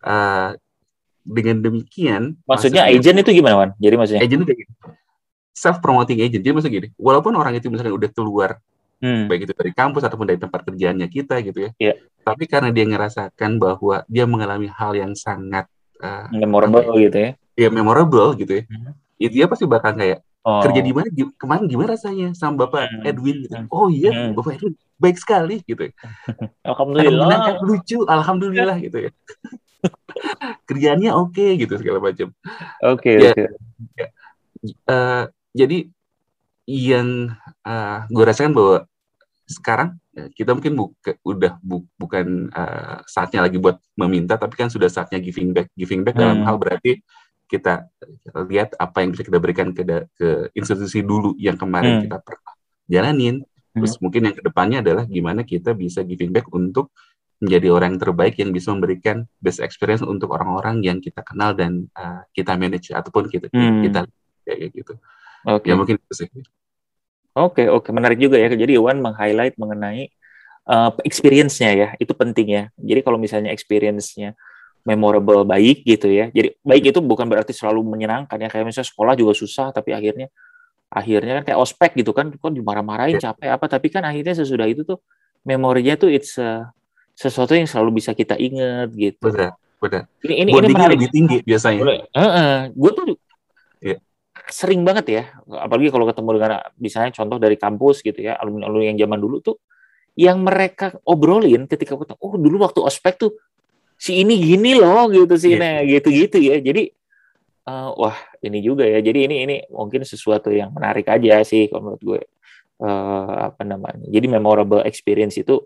Uh, 0.00 0.56
dengan 1.20 1.60
demikian, 1.60 2.40
maksudnya, 2.48 2.88
maksudnya 2.88 2.96
agent 2.96 3.16
itu 3.20 3.30
gimana, 3.36 3.54
Wan? 3.60 3.70
Jadi 3.76 3.94
maksudnya 4.00 4.22
agent 4.24 4.42
itu 4.48 4.54
self 5.60 5.84
promoting 5.84 6.24
agent. 6.24 6.40
Jadi 6.40 6.56
maksudnya 6.56 6.74
gini, 6.80 6.88
walaupun 6.96 7.36
orang 7.36 7.52
itu 7.52 7.68
misalnya 7.68 7.92
udah 7.92 8.10
keluar 8.16 8.56
hmm. 9.04 9.28
baik 9.28 9.44
itu 9.44 9.52
dari 9.52 9.72
kampus 9.76 10.08
ataupun 10.08 10.24
dari 10.24 10.40
tempat 10.40 10.64
kerjaannya 10.64 11.08
kita 11.12 11.44
gitu 11.44 11.68
ya. 11.68 11.70
Yeah. 11.76 11.96
Tapi 12.24 12.48
karena 12.48 12.72
dia 12.72 12.88
ngerasakan 12.88 13.60
bahwa 13.60 14.08
dia 14.08 14.24
mengalami 14.24 14.72
hal 14.72 14.96
yang 14.96 15.12
sangat 15.12 15.68
uh, 16.02 16.26
memorable 16.32 16.82
ya, 16.96 17.08
gitu 17.08 17.18
ya. 17.18 17.30
ya 17.56 17.68
memorable 17.68 18.32
gitu 18.36 18.52
ya 18.60 18.62
hmm. 18.66 18.92
ya 19.20 19.28
dia 19.28 19.44
pasti 19.46 19.64
bakal 19.68 19.92
kayak 19.94 20.24
oh. 20.44 20.62
kerja 20.64 20.80
di 20.80 20.92
mana 20.92 21.08
kemarin 21.36 21.64
gimana 21.68 21.88
rasanya 21.94 22.28
sama 22.32 22.66
bapak 22.66 22.88
hmm. 22.88 23.08
Edwin 23.08 23.36
gitu 23.44 23.54
hmm. 23.56 23.68
oh 23.68 23.88
iya 23.92 24.10
hmm. 24.10 24.32
bapak 24.36 24.60
Edwin 24.60 24.74
baik 25.00 25.16
sekali 25.16 25.56
gitu 25.64 25.88
ya. 25.88 25.92
alhamdulillah 26.70 27.60
lucu 27.64 27.98
alhamdulillah 28.08 28.76
gitu 28.80 28.98
ya 29.08 29.10
kerjaannya 30.68 31.10
oke 31.16 31.36
okay, 31.36 31.50
gitu 31.56 31.72
segala 31.80 31.98
macam 32.00 32.32
oke 32.84 33.00
okay, 33.00 33.16
ya, 33.16 33.32
okay. 33.32 33.48
ya, 33.96 34.06
uh, 34.88 35.24
jadi 35.56 35.88
yang 36.70 37.34
uh, 37.66 38.06
gue 38.06 38.24
rasakan 38.24 38.54
bahwa 38.54 38.76
sekarang 39.50 39.98
ya, 40.14 40.30
kita 40.30 40.54
mungkin 40.54 40.78
buka, 40.78 41.18
udah 41.26 41.58
bu, 41.58 41.82
bukan 41.98 42.46
uh, 42.54 43.02
saatnya 43.10 43.42
lagi 43.42 43.58
buat 43.58 43.82
meminta 43.98 44.38
tapi 44.38 44.54
kan 44.54 44.70
sudah 44.70 44.86
saatnya 44.86 45.18
giving 45.18 45.50
back 45.50 45.66
giving 45.74 46.06
back 46.06 46.14
hmm. 46.14 46.22
dalam 46.22 46.38
hal 46.46 46.54
berarti 46.54 47.02
kita 47.50 47.90
lihat 48.46 48.78
apa 48.78 49.02
yang 49.02 49.10
bisa 49.10 49.26
kita 49.26 49.42
berikan 49.42 49.74
ke 49.74 49.82
ke 50.14 50.54
institusi 50.54 51.02
dulu 51.02 51.34
yang 51.34 51.58
kemarin 51.58 51.98
hmm. 51.98 52.02
kita 52.06 52.16
pernah 52.22 52.54
jalanin 52.86 53.42
terus 53.74 53.98
hmm. 53.98 54.00
mungkin 54.06 54.20
yang 54.30 54.36
ke 54.38 54.42
depannya 54.46 54.78
adalah 54.86 55.04
gimana 55.10 55.42
kita 55.42 55.74
bisa 55.74 56.06
giving 56.06 56.30
back 56.30 56.46
untuk 56.54 56.94
menjadi 57.42 57.72
orang 57.72 57.96
yang 57.96 58.02
terbaik 58.06 58.34
yang 58.38 58.54
bisa 58.54 58.70
memberikan 58.70 59.24
best 59.42 59.58
experience 59.64 60.04
untuk 60.04 60.30
orang-orang 60.30 60.84
yang 60.84 61.02
kita 61.02 61.24
kenal 61.24 61.56
dan 61.56 61.88
uh, 61.96 62.22
kita 62.36 62.54
manage 62.54 62.92
ataupun 62.92 63.26
kita 63.26 63.48
hmm. 63.50 63.82
kita 63.88 64.00
kayak 64.44 64.70
gitu. 64.76 64.94
Oke. 65.46 65.64
Okay. 65.64 65.68
Ya 65.72 65.74
mungkin 65.76 65.96
itu 65.96 66.14
sih. 66.14 66.28
Oke, 67.30 67.64
okay, 67.64 67.66
oke, 67.70 67.88
okay. 67.88 67.92
menarik 67.94 68.18
juga 68.18 68.36
ya. 68.36 68.50
Jadi 68.50 68.76
Iwan 68.76 68.98
meng-highlight 69.00 69.54
mengenai 69.56 70.10
uh, 70.66 70.90
experience-nya 71.06 71.70
ya, 71.72 71.88
itu 71.96 72.12
penting 72.12 72.48
ya. 72.50 72.64
Jadi 72.74 73.00
kalau 73.06 73.16
misalnya 73.22 73.54
experience-nya 73.54 74.34
memorable 74.82 75.46
baik 75.46 75.86
gitu 75.86 76.10
ya. 76.10 76.28
Jadi 76.34 76.58
baik 76.60 76.90
itu 76.90 76.98
bukan 76.98 77.30
berarti 77.30 77.54
selalu 77.54 77.86
menyenangkan 77.86 78.34
ya. 78.34 78.48
Kayak 78.50 78.74
misalnya 78.74 78.88
sekolah 78.90 79.14
juga 79.14 79.32
susah, 79.38 79.70
tapi 79.70 79.94
akhirnya 79.94 80.26
akhirnya 80.90 81.38
kan 81.40 81.44
kayak 81.54 81.58
ospek 81.62 81.90
gitu 82.02 82.10
kan, 82.10 82.34
kok 82.34 82.50
dimarah-marahin 82.50 83.22
ya. 83.22 83.30
capek 83.30 83.48
apa, 83.54 83.64
tapi 83.70 83.86
kan 83.94 84.02
akhirnya 84.02 84.34
sesudah 84.34 84.66
itu 84.66 84.82
tuh 84.82 84.98
memorinya 85.46 85.94
tuh 85.94 86.10
it's 86.10 86.34
uh, 86.34 86.66
sesuatu 87.14 87.54
yang 87.54 87.70
selalu 87.70 88.02
bisa 88.02 88.10
kita 88.10 88.34
ingat 88.34 88.90
gitu. 88.90 89.22
Benar, 89.22 89.54
benar. 89.78 90.10
Ini 90.26 90.34
ini, 90.34 90.50
ini 90.50 90.74
menarik. 90.74 90.98
lebih 90.98 91.08
tinggi 91.14 91.38
biasanya. 91.46 92.10
Uh, 92.10 92.20
uh, 92.26 92.58
gue 92.74 92.90
tuh 92.90 93.04
yeah 93.78 94.02
sering 94.48 94.80
banget 94.86 95.06
ya, 95.10 95.22
apalagi 95.44 95.92
kalau 95.92 96.08
ketemu 96.08 96.30
dengan 96.40 96.50
misalnya 96.80 97.12
contoh 97.12 97.36
dari 97.36 97.60
kampus 97.60 98.00
gitu 98.00 98.16
ya, 98.24 98.40
alumni-alumni 98.40 98.94
yang 98.94 98.98
zaman 99.04 99.18
dulu 99.20 99.36
tuh, 99.44 99.56
yang 100.16 100.40
mereka 100.40 100.96
obrolin 101.04 101.68
ketika 101.68 101.98
ketemu, 102.00 102.18
oh 102.22 102.34
dulu 102.40 102.56
waktu 102.64 102.80
ospek 102.80 103.20
tuh 103.20 103.36
si 104.00 104.24
ini 104.24 104.40
gini 104.40 104.78
loh 104.78 105.12
gitu 105.12 105.36
sih, 105.36 105.58
yeah. 105.58 105.60
nah 105.60 105.74
gitu-gitu 105.84 106.40
ya. 106.40 106.56
Jadi 106.64 106.88
uh, 107.68 107.92
wah 107.98 108.16
ini 108.40 108.64
juga 108.64 108.88
ya. 108.88 109.04
Jadi 109.04 109.28
ini 109.28 109.36
ini 109.44 109.56
mungkin 109.68 110.08
sesuatu 110.08 110.48
yang 110.48 110.72
menarik 110.72 111.04
aja 111.10 111.44
sih 111.44 111.68
kalau 111.68 111.92
menurut 111.92 112.04
gue. 112.04 112.22
Uh, 112.80 113.52
apa 113.52 113.60
namanya? 113.60 114.08
Jadi 114.08 114.24
memorable 114.24 114.80
experience 114.88 115.36
itu 115.36 115.60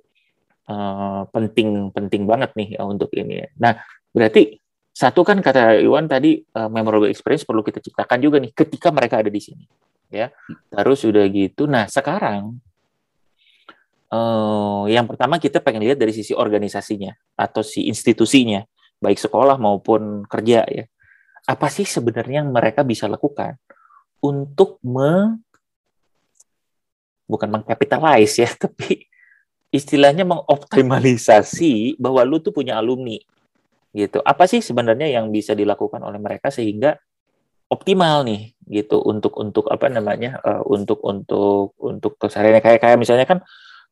uh, 0.66 1.22
penting 1.30 1.94
penting 1.94 2.26
banget 2.26 2.50
nih 2.58 2.74
untuk 2.82 3.14
ini. 3.14 3.38
Nah 3.54 3.78
berarti 4.10 4.58
satu 4.94 5.26
kan 5.26 5.42
kata 5.42 5.83
Iwan 5.83 6.07
tadi 6.07 6.38
uh, 6.54 6.70
memorable 6.70 7.11
experience 7.11 7.42
perlu 7.42 7.66
kita 7.66 7.83
ciptakan 7.83 8.18
juga 8.22 8.38
nih 8.38 8.54
ketika 8.54 8.94
mereka 8.94 9.18
ada 9.18 9.26
di 9.26 9.42
sini 9.42 9.66
ya. 10.07 10.30
Terus 10.70 11.02
sudah 11.02 11.26
gitu 11.26 11.66
nah 11.66 11.90
sekarang 11.90 12.62
uh, 14.14 14.87
yang 14.87 15.11
pertama 15.11 15.42
kita 15.42 15.59
pengen 15.59 15.83
lihat 15.83 15.98
dari 15.98 16.14
sisi 16.14 16.30
organisasinya 16.30 17.11
atau 17.35 17.66
si 17.66 17.90
institusinya 17.90 18.62
baik 19.02 19.18
sekolah 19.18 19.59
maupun 19.59 20.22
kerja 20.30 20.62
ya. 20.70 20.87
Apa 21.44 21.66
sih 21.68 21.85
sebenarnya 21.85 22.46
yang 22.46 22.54
mereka 22.54 22.87
bisa 22.87 23.11
lakukan 23.11 23.59
untuk 24.22 24.78
me 24.87 25.42
bukan 27.26 27.50
mengkapitalize 27.50 28.46
ya 28.46 28.50
tapi 28.64 29.11
istilahnya 29.74 30.22
mengoptimalisasi 30.22 31.98
bahwa 31.98 32.22
lu 32.22 32.38
tuh 32.38 32.54
punya 32.54 32.78
alumni 32.78 33.18
gitu. 33.94 34.18
Apa 34.26 34.50
sih 34.50 34.61
sebenarnya 34.61 35.07
yang 35.07 35.30
bisa 35.30 35.54
dilakukan 35.54 36.02
oleh 36.02 36.18
mereka 36.18 36.50
sehingga 36.50 36.98
optimal 37.70 38.26
nih 38.26 38.52
gitu 38.68 39.00
untuk 39.00 39.38
untuk 39.40 39.70
apa 39.70 39.88
namanya 39.88 40.42
uh, 40.44 40.62
untuk 40.68 41.00
untuk 41.00 41.72
untuk 41.80 42.18
keseharian 42.20 42.61
kayak 42.61 42.83
kayak 42.83 42.98
misalnya 43.00 43.24
kan 43.24 43.38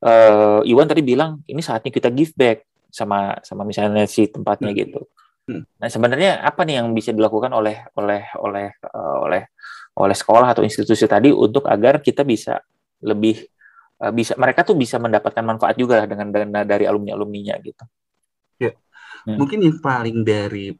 uh, 0.04 0.60
Iwan 0.66 0.90
tadi 0.90 1.00
bilang 1.00 1.40
ini 1.48 1.62
saatnya 1.64 1.88
kita 1.94 2.12
give 2.12 2.34
back 2.36 2.66
sama 2.92 3.40
sama 3.40 3.64
misalnya 3.64 4.04
si 4.04 4.28
tempatnya 4.28 4.74
hmm. 4.74 4.78
gitu. 4.78 5.00
Hmm. 5.48 5.62
Nah 5.80 5.88
sebenarnya 5.88 6.44
apa 6.44 6.62
nih 6.62 6.82
yang 6.82 6.92
bisa 6.92 7.10
dilakukan 7.10 7.50
oleh 7.50 7.86
oleh 7.96 8.22
oleh 8.38 8.66
uh, 8.84 9.16
oleh 9.24 9.42
oleh 9.96 10.16
sekolah 10.16 10.52
atau 10.52 10.62
institusi 10.64 11.04
tadi 11.08 11.32
untuk 11.32 11.68
agar 11.68 12.00
kita 12.00 12.22
bisa 12.22 12.60
lebih 13.02 13.40
uh, 14.00 14.12
bisa 14.12 14.38
mereka 14.38 14.62
tuh 14.62 14.76
bisa 14.78 14.96
mendapatkan 15.02 15.42
manfaat 15.42 15.76
juga 15.76 16.04
dengan 16.06 16.30
dengan 16.30 16.62
dari 16.64 16.84
alumni 16.86 17.16
alumninya 17.16 17.56
gitu. 17.60 17.82
Hmm. 19.22 19.38
Mungkin 19.38 19.58
yang 19.62 19.78
paling 19.78 20.26
dari 20.26 20.74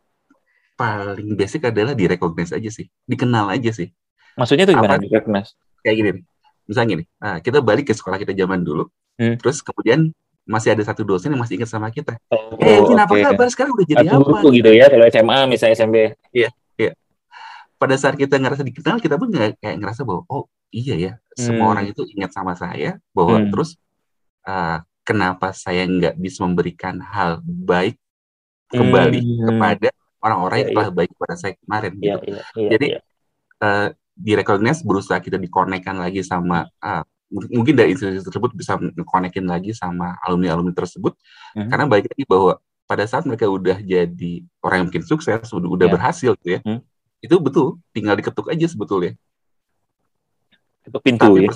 paling 0.75 1.39
basic 1.39 1.69
adalah 1.69 1.95
direcognize 1.95 2.51
aja 2.51 2.71
sih, 2.73 2.87
dikenal 3.07 3.55
aja 3.55 3.71
sih. 3.71 3.89
Maksudnya 4.35 4.67
tuh 4.67 4.75
gimana 4.75 4.99
direcognize? 4.99 5.55
Kayak 5.85 5.97
gini 5.99 6.11
nih. 6.19 6.25
Misalnya 6.63 6.89
gini, 6.95 7.05
nah, 7.19 7.39
kita 7.43 7.59
balik 7.59 7.91
ke 7.91 7.95
sekolah 7.95 8.19
kita 8.23 8.33
zaman 8.39 8.63
dulu, 8.63 8.87
hmm. 9.19 9.35
terus 9.43 9.61
kemudian 9.67 10.15
masih 10.43 10.75
ada 10.75 10.83
satu 10.83 11.07
dosen 11.07 11.35
yang 11.35 11.43
masih 11.43 11.59
ingat 11.59 11.71
sama 11.71 11.91
kita. 11.91 12.19
Oh, 12.31 12.59
eh, 12.59 12.83
ini 12.83 12.99
okay. 12.99 13.23
kabar 13.23 13.47
sekarang 13.51 13.73
udah 13.79 13.87
jadi 13.87 14.07
Aku 14.11 14.31
apa? 14.35 14.51
gitu 14.51 14.71
ya, 14.71 14.87
kalau 14.91 15.07
SMA 15.07 15.39
misalnya 15.51 15.75
SMP. 15.79 15.97
Iya, 16.31 16.51
iya. 16.79 16.93
Pada 17.79 17.95
saat 17.99 18.15
kita 18.19 18.39
ngerasa 18.39 18.63
dikenal, 18.63 18.99
kita 19.03 19.19
pun 19.19 19.31
kayak 19.35 19.77
ngerasa 19.79 20.07
bahwa 20.07 20.23
oh 20.31 20.47
iya 20.71 20.95
ya, 20.99 21.13
semua 21.35 21.67
hmm. 21.67 21.73
orang 21.75 21.85
itu 21.91 22.03
ingat 22.15 22.31
sama 22.31 22.55
saya, 22.55 22.99
bahwa 23.11 23.43
hmm. 23.43 23.51
terus 23.55 23.79
uh, 24.47 24.83
kenapa 25.03 25.51
saya 25.55 25.87
nggak 25.87 26.15
bisa 26.19 26.47
memberikan 26.47 26.99
hal 27.03 27.43
baik 27.43 27.99
kembali 28.73 29.21
hmm. 29.21 29.47
kepada 29.53 29.89
orang-orang 30.23 30.57
yang 30.57 30.69
iya, 30.69 30.77
telah 30.77 30.89
iya. 30.89 30.97
baik 30.97 31.11
kepada 31.13 31.35
saya 31.37 31.53
kemarin 31.61 31.93
gitu. 32.01 32.19
Jadi. 32.57 32.89
Uh, 33.63 33.89
di 34.13 34.37
recognize 34.37 34.85
berusaha 34.85 35.19
kita 35.19 35.41
dikonekkan 35.41 35.97
lagi 35.97 36.21
sama 36.21 36.69
uh, 36.85 37.05
mungkin 37.33 37.73
dari 37.73 37.97
institusi 37.97 38.21
tersebut 38.29 38.53
bisa 38.53 38.77
konekin 39.09 39.49
lagi 39.49 39.73
sama 39.73 40.21
alumni-alumni 40.21 40.77
tersebut 40.77 41.17
mm-hmm. 41.17 41.69
karena 41.73 41.85
baik 41.89 42.07
lagi 42.13 42.25
bahwa 42.29 42.61
pada 42.85 43.09
saat 43.09 43.25
mereka 43.25 43.49
udah 43.49 43.81
jadi 43.81 44.45
orang 44.61 44.85
yang 44.85 44.87
mungkin 44.93 45.05
sukses 45.09 45.49
udah, 45.49 45.69
udah 45.69 45.87
yeah. 45.89 45.95
berhasil 45.97 46.31
gitu 46.45 46.49
ya 46.53 46.61
mm. 46.61 46.81
itu 47.25 47.35
betul 47.41 47.81
tinggal 47.97 48.15
diketuk 48.21 48.53
aja 48.53 48.67
sebetulnya 48.69 49.17
ketuk 50.85 51.03
pintu 51.03 51.25
Tapi, 51.25 51.41
ya 51.41 51.51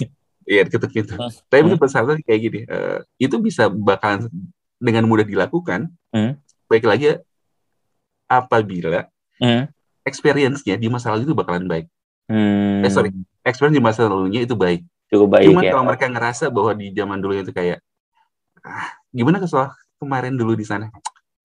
iya 0.48 0.60
diketuk 0.64 0.90
pintu 0.96 1.12
mm. 1.12 1.32
tapi 1.52 1.76
persyaratan 1.76 2.24
kayak 2.24 2.40
gini 2.40 2.60
uh, 2.72 3.04
itu 3.20 3.36
bisa 3.36 3.68
bakalan 3.68 4.32
dengan 4.80 5.04
mudah 5.04 5.28
dilakukan 5.28 5.92
mm 6.16 6.40
baik 6.66 6.84
lagi 6.86 7.18
apabila 8.26 9.06
hmm. 9.38 9.70
experience-nya 10.02 10.74
di 10.78 10.86
masa 10.90 11.14
lalu 11.14 11.30
itu 11.30 11.34
bakalan 11.34 11.66
baik. 11.66 11.86
Hmm. 12.26 12.82
Eh 12.82 12.90
sorry, 12.90 13.14
experience 13.46 13.78
di 13.78 13.82
masa 13.82 14.10
lalunya 14.10 14.42
itu 14.42 14.58
baik. 14.58 14.82
Cukup 15.06 15.38
baik 15.38 15.46
Cuma 15.54 15.62
ya. 15.62 15.70
kalau 15.70 15.84
mereka 15.86 16.06
ngerasa 16.10 16.50
bahwa 16.50 16.74
di 16.74 16.90
zaman 16.90 17.22
dulu 17.22 17.38
itu 17.38 17.54
kayak 17.54 17.78
ah, 18.66 18.90
gimana 19.14 19.38
ke 19.38 19.46
soal 19.46 19.70
kemarin 20.02 20.34
dulu 20.34 20.58
di 20.58 20.66
sana, 20.66 20.90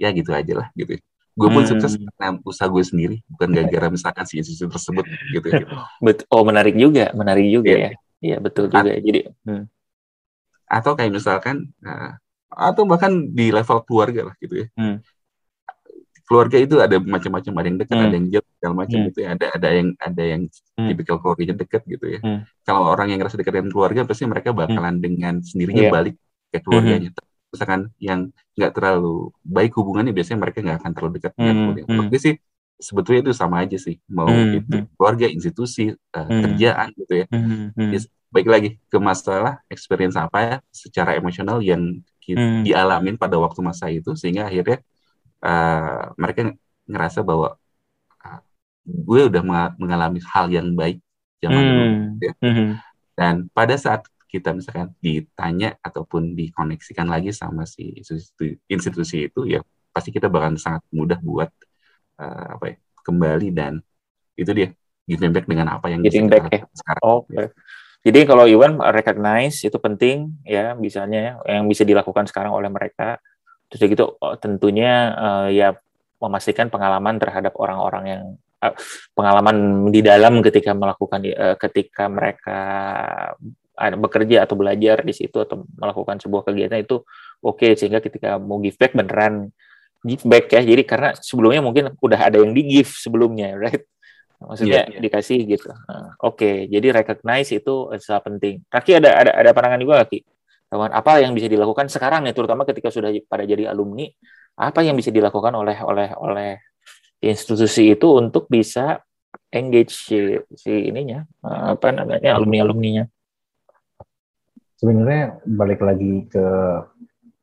ya 0.02 0.10
gitu 0.10 0.34
aja 0.34 0.66
lah 0.66 0.68
gitu. 0.74 0.98
Gue 1.32 1.48
pun 1.48 1.64
hmm. 1.64 1.72
sukses 1.72 1.96
karena 1.96 2.42
usaha 2.44 2.68
gue 2.68 2.84
sendiri, 2.84 3.16
bukan 3.30 3.56
gara-gara 3.56 3.88
misalkan 3.88 4.26
si 4.28 4.42
institusi 4.42 4.68
tersebut 4.68 5.06
gitu. 5.32 5.48
gitu. 5.54 6.24
Oh 6.34 6.44
menarik 6.44 6.74
juga, 6.76 7.14
menarik 7.14 7.46
juga 7.48 7.72
yeah. 7.72 7.82
ya. 7.82 7.92
Iya 8.22 8.38
betul 8.42 8.70
juga. 8.70 8.90
At 8.90 9.02
Jadi 9.02 9.20
hmm. 9.50 9.64
atau 10.72 10.92
kayak 10.98 11.12
misalkan 11.14 11.70
nah, 11.82 12.21
atau 12.52 12.84
bahkan 12.84 13.12
di 13.32 13.50
level 13.50 13.80
keluarga 13.88 14.32
lah 14.32 14.36
gitu 14.44 14.66
ya. 14.66 14.68
Hmm. 14.76 15.00
Keluarga 16.28 16.58
itu 16.64 16.80
ada 16.80 16.96
macam-macam, 16.96 17.54
ada 17.60 17.68
yang 17.68 17.80
dekat, 17.80 17.96
hmm. 17.96 18.06
ada 18.08 18.16
yang 18.16 18.28
jauh, 18.32 18.48
segala 18.56 18.74
macam 18.80 18.98
hmm. 19.02 19.08
gitu 19.12 19.20
ya. 19.20 19.28
Ada 19.36 19.46
ada 19.52 19.70
yang 19.72 19.90
ada 20.00 20.24
yang 20.24 20.42
hmm. 20.48 20.88
tipikal 20.88 21.18
keluarganya 21.20 21.56
dekat 21.60 21.82
gitu 21.88 22.06
ya. 22.08 22.20
Hmm. 22.24 22.40
Kalau 22.64 22.82
orang 22.88 23.08
yang 23.12 23.20
ngerasa 23.20 23.36
dekat 23.36 23.54
dengan 23.60 23.72
keluarga, 23.72 24.02
pasti 24.08 24.24
mereka 24.28 24.56
hmm. 24.56 24.60
bakalan 24.64 24.96
hmm. 24.96 25.04
dengan 25.04 25.34
sendirinya 25.44 25.84
yeah. 25.88 25.92
balik 25.92 26.16
ke 26.52 26.58
keluarganya. 26.64 27.10
Hmm. 27.12 27.28
Misalkan 27.52 27.82
yang 28.00 28.20
nggak 28.56 28.72
terlalu 28.72 29.36
baik 29.44 29.76
hubungannya, 29.76 30.16
biasanya 30.16 30.40
mereka 30.40 30.64
nggak 30.64 30.78
akan 30.80 30.92
terlalu 30.96 31.12
dekat 31.20 31.32
dengan 31.36 31.52
hmm. 31.52 31.60
keluarga. 31.60 31.82
Menurut 31.92 32.08
gue 32.16 32.22
sih 32.24 32.36
sebetulnya 32.82 33.30
itu 33.30 33.34
sama 33.38 33.62
aja 33.62 33.78
sih 33.78 34.02
mau 34.10 34.28
hmm. 34.28 34.58
itu 34.58 34.78
hmm. 34.82 34.88
keluarga 34.98 35.30
institusi 35.30 35.94
uh, 35.94 36.26
hmm. 36.26 36.42
kerjaan 36.50 36.88
gitu 36.98 37.14
ya 37.14 37.26
hmm. 37.30 37.78
Hmm. 37.78 37.94
baik 38.34 38.48
lagi 38.50 38.70
ke 38.90 38.98
masalah 38.98 39.62
experience 39.70 40.18
apa 40.18 40.38
ya 40.42 40.56
secara 40.74 41.14
emosional 41.14 41.62
yang 41.62 42.02
hmm. 42.30 42.64
dialamin 42.66 43.16
pada 43.18 43.36
waktu 43.42 43.60
masa 43.66 43.90
itu 43.90 44.14
sehingga 44.14 44.48
akhirnya 44.48 44.80
uh, 45.42 46.14
mereka 46.16 46.54
ngerasa 46.86 47.26
bahwa 47.26 47.58
uh, 48.22 48.42
gue 48.86 49.22
udah 49.28 49.44
mengalami 49.78 50.22
hal 50.22 50.48
yang 50.54 50.72
baik 50.78 51.02
zaman 51.42 51.62
hmm. 51.62 51.70
dulu 51.70 51.86
ya. 52.22 52.34
hmm. 52.46 52.70
dan 53.18 53.34
pada 53.52 53.76
saat 53.76 54.06
kita 54.32 54.56
misalkan 54.56 54.96
ditanya 55.04 55.76
ataupun 55.84 56.40
dikoneksikan 56.40 57.04
lagi 57.04 57.36
sama 57.36 57.68
si 57.68 58.00
institusi, 58.00 58.56
institusi 58.72 59.18
itu 59.28 59.44
ya 59.44 59.60
pasti 59.92 60.16
kita 60.16 60.32
bakal 60.32 60.56
sangat 60.56 60.88
mudah 60.88 61.20
buat 61.20 61.52
uh, 62.16 62.56
apa 62.56 62.66
ya 62.72 62.76
kembali 63.04 63.52
dan 63.52 63.84
itu 64.40 64.52
dia 64.56 64.72
giving 65.04 65.36
back 65.36 65.46
dengan 65.50 65.76
apa 65.76 65.92
yang 65.92 66.00
giving 66.00 66.32
back 66.32 66.48
ya 66.48 66.64
sekarang. 66.72 67.04
Oke. 67.04 67.28
Okay. 67.28 67.48
Jadi 68.02 68.26
kalau 68.26 68.50
Iwan 68.50 68.82
recognize 68.82 69.62
itu 69.62 69.78
penting 69.78 70.42
ya 70.42 70.74
misalnya 70.74 71.38
yang 71.46 71.70
bisa 71.70 71.86
dilakukan 71.86 72.26
sekarang 72.26 72.50
oleh 72.50 72.70
mereka. 72.70 73.22
Terus 73.70 73.82
gitu 73.88 74.18
oh, 74.18 74.36
tentunya 74.42 75.14
uh, 75.16 75.48
ya 75.54 75.78
memastikan 76.18 76.68
pengalaman 76.74 77.22
terhadap 77.22 77.54
orang-orang 77.62 78.04
yang 78.10 78.24
uh, 78.66 78.74
pengalaman 79.14 79.88
di 79.94 80.02
dalam 80.02 80.42
ketika 80.42 80.74
melakukan 80.74 81.22
uh, 81.30 81.56
ketika 81.62 82.10
mereka 82.10 82.60
bekerja 83.82 84.46
atau 84.46 84.54
belajar 84.54 85.02
di 85.02 85.10
situ 85.10 85.42
atau 85.42 85.66
melakukan 85.74 86.22
sebuah 86.22 86.46
kegiatan 86.46 86.86
itu 86.86 87.02
oke 87.42 87.66
okay, 87.66 87.74
sehingga 87.74 87.98
ketika 87.98 88.38
mau 88.38 88.62
give 88.62 88.78
back 88.78 88.94
beneran 88.94 89.50
give 90.06 90.22
back 90.22 90.54
ya 90.54 90.62
jadi 90.62 90.86
karena 90.86 91.10
sebelumnya 91.18 91.66
mungkin 91.66 91.98
udah 91.98 92.20
ada 92.30 92.38
yang 92.46 92.54
di 92.54 92.62
give 92.78 92.94
sebelumnya 92.94 93.58
right 93.58 93.82
maksudnya 94.42 94.86
yeah, 94.86 94.98
yeah. 94.98 95.02
dikasih 95.02 95.40
gitu. 95.46 95.70
Nah, 95.70 96.18
Oke, 96.22 96.36
okay. 96.36 96.56
jadi 96.68 97.02
recognize 97.02 97.50
itu 97.54 97.90
sangat 98.02 98.24
penting. 98.28 98.56
Kaki 98.68 98.98
ada 98.98 99.10
ada 99.16 99.32
ada 99.38 99.50
pandangan 99.54 99.80
juga 99.82 100.04
Kaki. 100.06 100.20
Teman, 100.72 100.92
apa 100.96 101.20
yang 101.20 101.36
bisa 101.36 101.52
dilakukan 101.52 101.92
sekarang 101.92 102.26
ya 102.26 102.34
terutama 102.34 102.64
ketika 102.64 102.88
sudah 102.88 103.12
pada 103.28 103.44
jadi 103.44 103.68
alumni, 103.70 104.08
apa 104.56 104.80
yang 104.84 104.96
bisa 104.96 105.12
dilakukan 105.12 105.52
oleh 105.52 105.78
oleh 105.84 106.10
oleh 106.16 106.52
institusi 107.22 107.94
itu 107.94 108.08
untuk 108.18 108.50
bisa 108.50 109.04
engage 109.52 109.94
si, 109.94 110.18
si 110.58 110.90
ininya 110.90 111.22
apa 111.44 111.92
namanya 111.94 112.40
alumni 112.40 112.58
alumninya 112.66 113.04
sebenarnya 114.80 115.44
balik 115.46 115.86
lagi 115.86 116.26
ke 116.26 116.46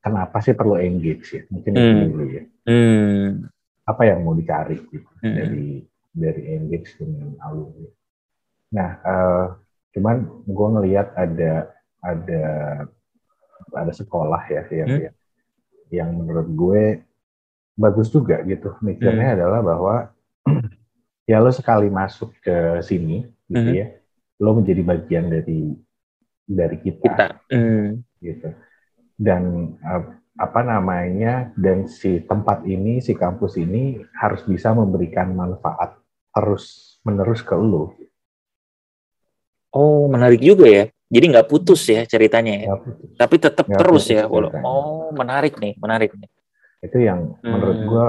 kenapa 0.03 0.43
sih 0.43 0.59
perlu 0.59 0.81
engage 0.81 1.27
ya 1.39 1.43
mungkin 1.53 1.71
hmm. 1.77 1.79
itu 1.79 2.05
dulu 2.11 2.25
ya 2.27 2.43
hmm. 2.67 3.27
apa 3.87 4.03
yang 4.09 4.19
mau 4.27 4.35
dicari 4.35 4.77
gitu 4.91 5.11
hmm. 5.23 5.37
dari 5.37 5.69
dari 6.12 6.57
engage 6.57 6.97
dengan 6.99 7.37
alumni. 7.44 7.88
Nah, 8.75 8.90
uh, 9.05 9.47
cuman 9.97 10.44
gue 10.44 10.68
ngelihat 10.79 11.16
ada 11.16 11.73
ada 12.05 12.44
ada 13.75 13.92
sekolah 13.92 14.42
ya 14.49 14.62
yang 14.71 14.88
hmm? 14.88 15.12
yang 15.88 16.11
menurut 16.14 16.49
gue 16.53 16.85
bagus 17.79 18.09
juga 18.12 18.42
gitu. 18.44 18.77
Mikirnya 18.85 19.33
hmm. 19.33 19.37
adalah 19.40 19.61
bahwa 19.62 19.94
ya 21.31 21.38
lo 21.38 21.53
sekali 21.55 21.88
masuk 21.88 22.35
ke 22.42 22.83
sini 22.85 23.25
gitu 23.49 23.71
hmm. 23.73 23.79
ya, 23.79 23.87
lo 24.42 24.59
menjadi 24.59 24.83
bagian 24.85 25.27
dari 25.33 25.73
dari 26.49 26.77
kita, 26.81 27.05
kita. 27.05 27.27
Hmm. 27.53 28.01
gitu. 28.21 28.49
Dan 29.18 29.75
uh, 29.83 30.18
apa 30.38 30.62
namanya 30.62 31.51
dan 31.59 31.90
si 31.90 32.22
tempat 32.22 32.62
ini 32.62 33.03
si 33.03 33.18
kampus 33.18 33.59
ini 33.59 33.98
harus 34.14 34.46
bisa 34.46 34.70
memberikan 34.70 35.35
manfaat 35.35 35.98
terus 36.31 36.96
menerus 37.03 37.42
ke 37.42 37.59
lu. 37.59 37.90
Oh 39.74 40.07
menarik 40.07 40.38
juga 40.38 40.70
ya. 40.70 40.85
Jadi 41.11 41.24
nggak 41.35 41.48
putus 41.51 41.83
ya 41.90 42.07
ceritanya 42.07 42.55
ya. 42.55 42.66
Putus. 42.79 43.18
Tapi 43.18 43.37
tetap 43.42 43.66
gak 43.66 43.79
terus 43.83 44.07
ya. 44.07 44.31
Ceritanya. 44.31 44.62
Oh 44.62 45.11
menarik 45.11 45.59
nih, 45.59 45.74
menarik 45.74 46.14
nih. 46.14 46.31
Itu 46.87 47.03
yang 47.03 47.35
hmm. 47.42 47.51
menurut 47.51 47.79
gua 47.90 48.07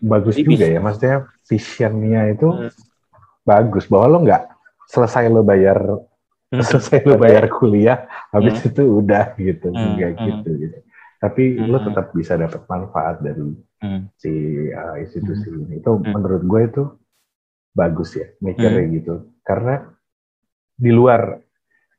bagus 0.00 0.40
Jadi 0.40 0.48
juga 0.48 0.64
bisa. 0.64 0.72
ya. 0.72 0.78
Maksudnya 0.80 1.16
visionnya 1.44 2.22
itu 2.32 2.48
hmm. 2.48 2.72
bagus 3.44 3.84
bahwa 3.84 4.06
lo 4.16 4.18
nggak 4.24 4.42
selesai 4.88 5.28
lo 5.28 5.44
bayar 5.44 5.76
hmm. 6.56 6.64
selesai 6.72 7.04
lo 7.04 7.20
bayar 7.20 7.52
kuliah, 7.52 8.08
habis 8.32 8.56
hmm. 8.64 8.68
itu 8.72 8.82
udah 9.04 9.36
gitu, 9.36 9.68
hmm. 9.68 10.00
nggak 10.00 10.10
hmm. 10.16 10.24
gitu 10.24 10.50
gitu 10.56 10.78
tapi 11.20 11.60
hmm. 11.60 11.68
lo 11.68 11.78
tetap 11.84 12.16
bisa 12.16 12.40
dapat 12.40 12.64
manfaat 12.64 13.20
dari 13.20 13.52
hmm. 13.84 14.16
si 14.16 14.32
uh, 14.72 14.96
institusi 14.96 15.52
hmm. 15.52 15.62
ini 15.68 15.74
itu 15.84 15.92
hmm. 15.92 16.16
menurut 16.16 16.42
gue 16.48 16.60
itu 16.64 16.82
bagus 17.76 18.16
ya 18.16 18.26
mikirnya 18.40 18.84
hmm. 18.88 18.92
gitu 18.96 19.14
karena 19.44 19.84
di 20.80 20.90
luar 20.90 21.36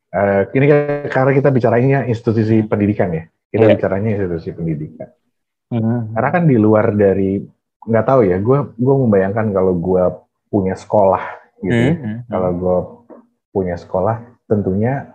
uh, 0.10 0.42
ini 0.58 0.66
karena 1.06 1.32
kita 1.38 1.54
bicaranya 1.54 2.10
institusi 2.10 2.66
pendidikan 2.66 3.14
ya 3.14 3.24
kita 3.54 3.64
yeah. 3.70 3.74
bicaranya 3.78 4.10
institusi 4.18 4.50
pendidikan 4.58 5.10
hmm. 5.70 6.18
karena 6.18 6.30
kan 6.34 6.44
di 6.50 6.58
luar 6.58 6.90
dari 6.98 7.46
nggak 7.82 8.06
tahu 8.10 8.22
ya 8.26 8.42
gue 8.42 8.58
gue 8.74 8.96
membayangkan 9.06 9.54
kalau 9.54 9.74
gue 9.78 10.04
punya 10.50 10.74
sekolah 10.74 11.24
gitu 11.62 11.78
hmm. 11.78 12.26
kalau 12.26 12.52
gue 12.58 12.78
punya 13.54 13.78
sekolah 13.78 14.18
tentunya 14.50 15.11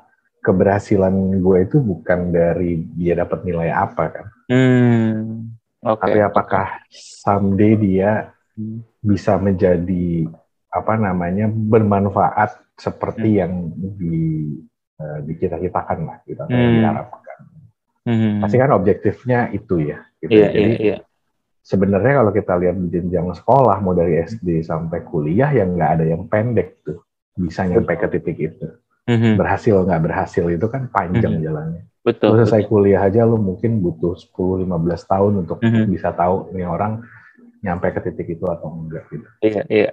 keberhasilan 0.47 1.43
gue 1.43 1.59
itu 1.67 1.83
bukan 1.83 2.31
dari 2.31 2.79
dia 2.95 3.19
dapat 3.19 3.43
nilai 3.43 3.75
apa 3.75 4.05
kan. 4.15 4.27
Hmm. 4.47 5.51
Okay. 5.83 6.03
Tapi 6.07 6.19
apakah 6.23 6.67
someday 6.95 7.75
dia 7.75 8.31
hmm. 8.55 8.87
bisa 9.03 9.35
menjadi 9.43 10.31
apa 10.71 10.95
namanya 10.95 11.51
bermanfaat 11.51 12.63
seperti 12.79 13.35
hmm. 13.35 13.41
yang 13.43 13.53
di 13.99 14.19
uh, 15.03 15.19
dicita-citakan 15.27 15.99
lah 16.07 16.19
gitu 16.31 16.39
atau 16.47 16.55
hmm. 16.55 16.75
diharapkan. 16.79 17.39
Hmm. 18.07 18.39
Pasti 18.39 18.57
kan 18.63 18.71
objektifnya 18.71 19.51
itu 19.51 19.83
ya. 19.83 19.99
Gitu. 20.23 20.31
Yeah, 20.31 20.51
Jadi 20.55 20.73
yeah, 20.79 20.87
yeah. 20.95 21.01
sebenarnya 21.67 22.23
kalau 22.23 22.31
kita 22.31 22.55
lihat 22.55 22.77
di 22.87 22.89
jenjang 22.95 23.35
sekolah 23.35 23.83
mau 23.83 23.99
dari 23.99 24.23
SD 24.23 24.63
sampai 24.63 25.03
kuliah 25.03 25.51
yang 25.51 25.75
nggak 25.75 25.91
ada 25.99 26.05
yang 26.07 26.23
pendek 26.31 26.87
tuh 26.87 27.03
bisa 27.35 27.67
nyampe 27.67 27.99
ke 27.99 28.07
titik 28.15 28.39
itu 28.39 28.71
mm-hmm. 29.07 29.35
berhasil 29.39 29.75
nggak 29.87 30.03
berhasil 30.03 30.45
itu 30.51 30.67
kan 30.67 30.91
panjang 30.91 31.39
mm-hmm. 31.39 31.47
jalannya. 31.47 31.83
Betul. 32.07 32.29
Lu 32.35 32.35
selesai 32.43 32.63
betul. 32.67 32.71
kuliah 32.71 33.03
aja 33.03 33.23
lu 33.27 33.39
mungkin 33.39 33.83
butuh 33.83 34.15
10-15 34.15 34.67
tahun 35.11 35.33
untuk 35.47 35.59
mm-hmm. 35.63 35.85
bisa 35.91 36.15
tahu 36.15 36.55
nih 36.55 36.67
orang 36.67 37.03
nyampe 37.67 37.91
ke 37.91 38.01
titik 38.07 38.39
itu 38.39 38.45
atau 38.47 38.71
enggak 38.71 39.07
gitu. 39.11 39.27
Iya, 39.43 39.63
iya. 39.67 39.91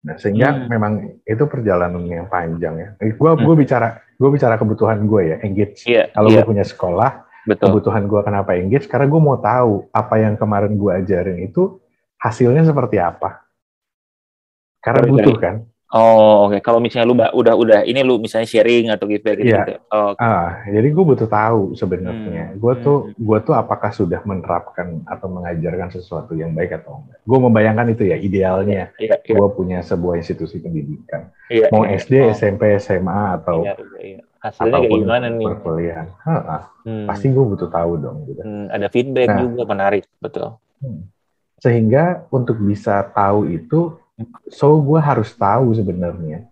Nah, 0.00 0.16
sehingga 0.16 0.48
hmm. 0.56 0.66
memang 0.72 0.92
itu 1.28 1.44
perjalanan 1.44 2.00
yang 2.08 2.28
panjang 2.32 2.74
ya. 2.80 2.88
Gue 2.96 3.36
hmm. 3.36 3.44
gue 3.44 3.54
bicara 3.56 4.00
gue 4.16 4.30
bicara 4.32 4.56
kebutuhan 4.56 5.04
gue 5.04 5.22
ya 5.28 5.36
engage. 5.44 5.84
Yeah, 5.84 6.08
Kalau 6.16 6.32
yeah. 6.32 6.40
gue 6.40 6.56
punya 6.56 6.64
sekolah, 6.64 7.10
Betul. 7.44 7.68
kebutuhan 7.68 8.08
gue 8.08 8.20
kenapa 8.24 8.56
engage? 8.56 8.88
Karena 8.88 9.08
gue 9.12 9.20
mau 9.20 9.36
tahu 9.36 9.92
apa 9.92 10.14
yang 10.16 10.40
kemarin 10.40 10.72
gue 10.76 10.92
ajarin 11.04 11.38
itu 11.44 11.80
hasilnya 12.16 12.64
seperti 12.64 12.96
apa. 12.96 13.44
Karena 14.80 15.04
butuh 15.04 15.36
kan. 15.36 15.56
Oh 15.90 16.46
oke. 16.46 16.54
Okay. 16.54 16.60
Kalau 16.62 16.78
misalnya 16.78 17.06
lu 17.10 17.18
udah 17.18 17.54
udah 17.58 17.80
ini 17.82 18.06
lu 18.06 18.22
misalnya 18.22 18.46
sharing 18.46 18.94
atau 18.94 19.10
gitu 19.10 19.26
gitu. 19.34 19.50
Iya. 19.50 19.66
Gitu. 19.66 19.74
Oh, 19.90 20.14
okay. 20.14 20.22
ah, 20.22 20.62
jadi 20.70 20.86
gue 20.86 21.04
butuh 21.04 21.26
tahu 21.26 21.74
sebenarnya. 21.74 22.54
Hmm. 22.54 22.62
Gue 22.62 22.74
tuh 22.78 22.98
hmm. 23.10 23.18
gue 23.18 23.38
tuh 23.42 23.54
apakah 23.58 23.90
sudah 23.90 24.22
menerapkan 24.22 25.02
atau 25.02 25.26
mengajarkan 25.26 25.90
sesuatu 25.90 26.38
yang 26.38 26.54
baik 26.54 26.78
atau 26.78 27.02
enggak. 27.02 27.18
Gue 27.26 27.38
membayangkan 27.42 27.86
itu 27.90 28.06
ya 28.06 28.16
idealnya. 28.22 28.94
Iya, 29.02 29.18
iya. 29.18 29.34
Gue 29.34 29.48
punya 29.50 29.82
sebuah 29.82 30.22
institusi 30.22 30.62
pendidikan. 30.62 31.34
Iya, 31.50 31.74
Mau 31.74 31.82
iya. 31.82 31.98
SD, 31.98 32.14
oh. 32.22 32.30
SMP, 32.38 32.62
SMA 32.78 33.42
atau 33.42 33.66
iya, 33.66 33.74
iya. 33.98 34.22
Hasilnya 34.40 34.78
kayak 34.80 34.92
gimana 35.04 35.26
nih? 35.28 35.46
Perkuliahan. 35.52 36.06
Hmm. 36.86 37.06
Pasti 37.10 37.28
gue 37.28 37.44
butuh 37.44 37.68
tahu 37.68 37.92
dong. 38.00 38.30
Gitu. 38.30 38.40
Hmm, 38.40 38.66
ada 38.72 38.86
feedback 38.88 39.28
nah, 39.28 39.42
juga 39.42 39.62
menarik, 39.68 40.08
betul. 40.16 40.56
Hmm. 40.80 41.10
Sehingga 41.60 42.24
untuk 42.32 42.56
bisa 42.62 43.04
tahu 43.12 43.52
itu 43.52 44.00
so 44.50 44.80
gue 44.80 45.00
harus 45.00 45.30
tahu 45.34 45.72
sebenarnya 45.76 46.46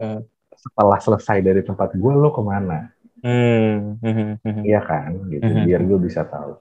hmm. 0.00 0.20
setelah 0.54 0.98
selesai 1.00 1.38
dari 1.40 1.62
tempat 1.64 1.94
gue 1.96 2.12
lo 2.12 2.30
ke 2.32 2.42
mana 2.42 2.92
hmm. 3.22 4.00
hmm, 4.00 4.32
hmm. 4.44 4.62
iya 4.64 4.80
kan 4.84 5.16
gitu 5.28 5.46
hmm. 5.46 5.64
biar 5.66 5.80
gue 5.84 5.98
bisa 6.00 6.24
tahu 6.26 6.58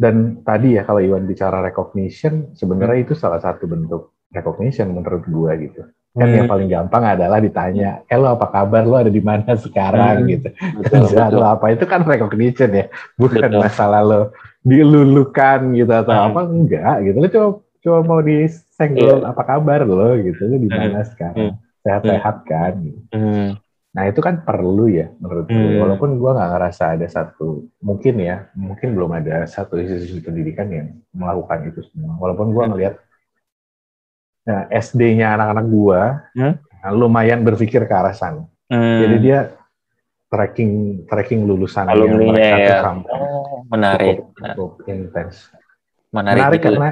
dan 0.00 0.40
tadi 0.40 0.80
ya 0.80 0.82
kalau 0.88 1.04
Iwan 1.04 1.28
bicara 1.28 1.60
recognition 1.60 2.56
sebenarnya 2.56 3.04
hmm. 3.04 3.06
itu 3.08 3.14
salah 3.18 3.40
satu 3.42 3.68
bentuk 3.68 4.16
recognition 4.32 4.94
menurut 4.94 5.24
gue 5.26 5.52
gitu 5.68 5.82
kan 6.10 6.26
hmm. 6.26 6.36
yang 6.42 6.48
paling 6.50 6.66
gampang 6.66 7.06
adalah 7.06 7.38
ditanya, 7.38 8.02
eh 8.02 8.18
lo 8.18 8.34
apa 8.34 8.50
kabar, 8.50 8.82
lo 8.82 8.98
ada 8.98 9.12
di 9.14 9.22
mana 9.22 9.54
sekarang 9.54 10.26
hmm. 10.26 10.30
gitu. 10.34 10.48
Betul, 10.82 11.06
betul. 11.14 11.38
lo 11.38 11.46
apa 11.46 11.70
itu 11.70 11.84
kan 11.86 12.02
recognition 12.02 12.70
ya, 12.74 12.90
bukan 13.14 13.46
betul. 13.46 13.62
masalah 13.62 14.02
lo 14.02 14.20
dilulukan 14.66 15.70
gitu 15.70 15.92
atau 15.94 16.10
hmm. 16.10 16.26
apa 16.26 16.40
enggak 16.50 16.96
gitu. 17.06 17.16
Lo 17.22 17.28
coba 17.30 17.48
coba 17.80 17.98
mau 18.04 18.20
disenggol 18.20 19.24
yeah. 19.24 19.30
apa 19.32 19.42
kabar 19.44 19.84
lo 19.88 20.16
gitu, 20.20 20.40
lo 20.46 20.56
di 20.60 20.70
mana 20.70 21.00
hmm. 21.00 21.10
sekarang, 21.12 21.56
sehat-sehat 21.84 22.36
hmm. 22.44 22.48
kan. 22.48 22.72
Gitu. 22.80 23.00
Hmm. 23.12 23.50
Nah 23.90 24.04
itu 24.06 24.20
kan 24.22 24.46
perlu 24.46 24.86
ya 24.86 25.10
menurut 25.18 25.48
hmm. 25.48 25.56
gue. 25.56 25.72
Walaupun 25.80 26.10
gue 26.20 26.30
nggak 26.30 26.50
ngerasa 26.56 26.84
ada 26.94 27.06
satu, 27.08 27.66
mungkin 27.80 28.14
ya, 28.20 28.48
mungkin 28.54 28.94
belum 28.94 29.10
ada 29.16 29.48
satu 29.48 29.80
institusi 29.80 30.20
pendidikan 30.22 30.68
yang 30.70 30.88
melakukan 31.10 31.68
itu 31.68 31.80
semua. 31.88 32.14
Walaupun 32.20 32.52
gue 32.52 32.64
ngelihat 32.70 32.94
Nah, 34.50 34.66
SD-nya 34.72 35.36
anak-anak 35.36 35.66
gua 35.68 36.00
hmm? 36.32 36.54
nah, 36.58 36.90
lumayan 36.96 37.44
berpikir 37.44 37.84
ke 37.84 37.94
arah 37.94 38.16
sana. 38.16 38.48
Hmm. 38.72 39.00
Jadi 39.04 39.16
dia 39.20 39.38
tracking 40.30 41.04
tracking 41.10 41.44
lulusan 41.44 41.90
mereka 41.90 42.56
ya. 42.56 42.78
sampai 42.86 43.12
oh, 43.18 43.66
menarik, 43.66 44.16
cukup, 44.22 44.46
cukup 44.54 44.72
intens. 44.88 45.50
Menarik, 46.10 46.40
menarik 46.40 46.60
karena 46.62 46.88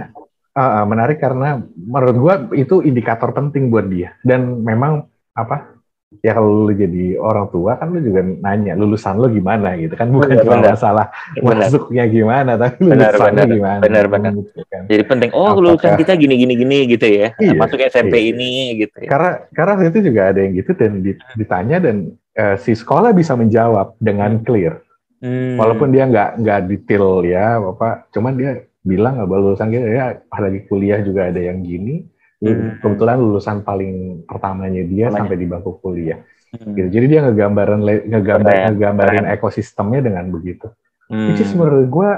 uh, 0.58 0.84
menarik 0.84 1.16
karena 1.16 1.62
menurut 1.78 2.16
gua 2.16 2.34
itu 2.52 2.82
indikator 2.82 3.30
penting 3.30 3.70
buat 3.70 3.86
dia 3.86 4.18
dan 4.20 4.58
memang 4.58 5.06
apa 5.32 5.78
ya 6.18 6.32
kalau 6.32 6.64
lu 6.64 6.72
jadi 6.72 7.14
orang 7.14 7.46
tua 7.46 7.76
kan 7.76 7.92
lu 7.92 8.00
juga 8.00 8.24
nanya 8.24 8.72
lulusan 8.72 9.14
lu 9.14 9.28
gimana 9.28 9.76
gitu 9.76 9.92
kan 9.92 10.08
bukan 10.08 10.34
Benar, 10.34 10.42
cuma 10.42 10.56
benar. 10.56 10.72
masalah 10.72 11.06
Benar. 11.36 11.56
masuknya 11.62 12.04
gimana 12.08 12.52
tapi 12.56 12.80
Benar, 12.82 13.12
lulusannya 13.12 13.36
benar. 13.38 13.54
gimana 13.54 13.80
Benar, 13.80 14.04
benar. 14.08 14.32
gitu 14.34 14.60
kan. 14.64 14.82
Jadi 14.88 15.02
penting, 15.04 15.30
oh 15.30 15.44
Apakah- 15.44 15.60
lulusan 15.60 15.92
kita 15.94 16.12
gini 16.16 16.34
gini 16.34 16.54
gini 16.56 16.78
gitu 16.88 17.06
ya. 17.06 17.28
Iya, 17.36 17.52
Masuk 17.54 17.78
SMP 17.78 18.14
iya. 18.18 18.32
ini 18.32 18.50
gitu 18.78 18.96
ya. 18.98 19.08
karena 19.08 19.30
karena 19.52 19.72
itu 19.84 19.98
juga 20.02 20.20
ada 20.26 20.40
yang 20.40 20.52
gitu 20.54 20.70
dan 20.72 20.92
di- 20.98 21.20
ditanya 21.36 21.76
dan 21.78 21.96
eh, 22.32 22.56
si 22.56 22.72
sekolah 22.72 23.12
bisa 23.12 23.36
menjawab 23.36 23.94
dengan 23.98 24.40
clear 24.40 24.80
Hmm. 25.18 25.58
walaupun 25.58 25.90
dia 25.90 26.06
nggak 26.06 26.38
nggak 26.38 26.60
detail 26.64 27.26
ya 27.26 27.58
bapak 27.58 28.06
cuman 28.08 28.32
dia 28.32 28.67
bilang 28.88 29.20
nggak 29.20 29.28
lulusan 29.28 29.68
gitu 29.68 29.84
ya 29.84 30.04
lagi 30.32 30.60
kuliah 30.64 30.98
juga 31.00 31.28
ada 31.28 31.38
yang 31.38 31.60
gini 31.60 32.08
Hmm. 32.38 32.78
kebetulan 32.78 33.18
lulusan 33.18 33.56
paling 33.60 34.22
pertamanya 34.22 34.78
dia 34.80 35.10
sampai 35.10 35.34
di 35.34 35.44
bangku 35.44 35.82
kuliah 35.82 36.22
Hmm. 36.48 36.70
gitu 36.72 36.88
jadi 36.88 37.06
dia 37.06 37.20
ngegambarin 37.26 37.82
le- 37.82 38.06
ngegambar 38.06 38.48
Keren, 38.48 38.66
ngegambarin 38.72 39.24
keren. 39.26 39.34
ekosistemnya 39.34 40.00
dengan 40.00 40.24
begitu 40.30 40.70
Hmm. 41.10 41.28
which 41.28 41.42
is 41.42 41.50
menurut 41.52 41.84
gue 41.84 42.10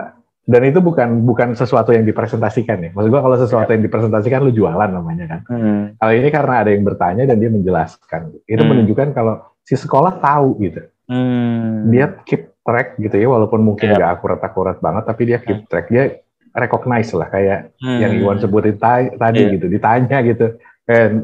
dan 0.44 0.62
itu 0.62 0.78
bukan 0.78 1.24
bukan 1.24 1.48
sesuatu 1.54 1.90
yang 1.90 2.04
dipresentasikan 2.04 2.78
ya 2.78 2.90
maksud 2.92 3.08
gue 3.08 3.16
kalau 3.18 3.36
sesuatu 3.36 3.70
yang 3.70 3.80
dipresentasikan 3.80 4.44
lu 4.44 4.52
jualan 4.52 4.90
namanya 4.92 5.24
kan 5.26 5.40
Hmm. 5.48 5.82
kalau 5.96 6.12
ini 6.12 6.28
karena 6.28 6.54
ada 6.58 6.70
yang 6.70 6.84
bertanya 6.84 7.24
dan 7.24 7.36
dia 7.36 7.48
menjelaskan 7.48 8.22
itu 8.44 8.60
Hmm. 8.60 8.68
menunjukkan 8.68 9.08
kalau 9.10 9.34
si 9.62 9.72
sekolah 9.74 10.20
tahu 10.20 10.60
gitu 10.60 10.84
Hmm. 11.08 11.88
dia 11.88 12.12
keep 12.22 12.52
track 12.60 13.00
gitu 13.00 13.16
ya 13.16 13.24
walaupun 13.26 13.64
mungkin 13.64 13.88
Iya. 13.88 13.96
nggak 13.96 14.10
akurat 14.14 14.40
akurat 14.40 14.76
banget 14.78 15.02
tapi 15.02 15.22
dia 15.24 15.38
keep 15.40 15.64
track 15.64 15.88
dia 15.88 16.20
recognize 16.52 17.10
lah 17.12 17.28
kayak 17.28 17.74
Hmm. 17.78 17.98
yang 17.98 18.12
Iwan 18.16 18.38
sebutin 18.38 18.76
ta- 18.76 19.10
tadi 19.10 19.40
Iya. 19.40 19.52
gitu 19.54 19.66
ditanya 19.66 20.18
gitu 20.22 20.46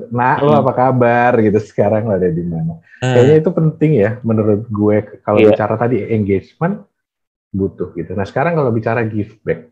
nak 0.09 0.39
lo 0.41 0.55
Hmm. 0.55 0.63
apa 0.63 0.73
kabar 0.73 1.33
gitu 1.41 1.59
sekarang 1.59 2.07
lo 2.07 2.15
ada 2.15 2.31
di 2.31 2.41
mana 2.41 2.79
Hmm. 3.03 3.13
kayaknya 3.13 3.37
itu 3.37 3.51
penting 3.51 3.93
ya 3.97 4.11
menurut 4.23 4.63
gue 4.65 4.97
kalau 5.21 5.39
Iya. 5.39 5.51
bicara 5.51 5.75
tadi 5.75 6.07
engagement 6.07 6.87
butuh 7.51 7.91
gitu 7.93 8.13
nah 8.13 8.23
sekarang 8.23 8.55
kalau 8.55 8.71
bicara 8.71 9.03
give 9.03 9.35
back 9.43 9.67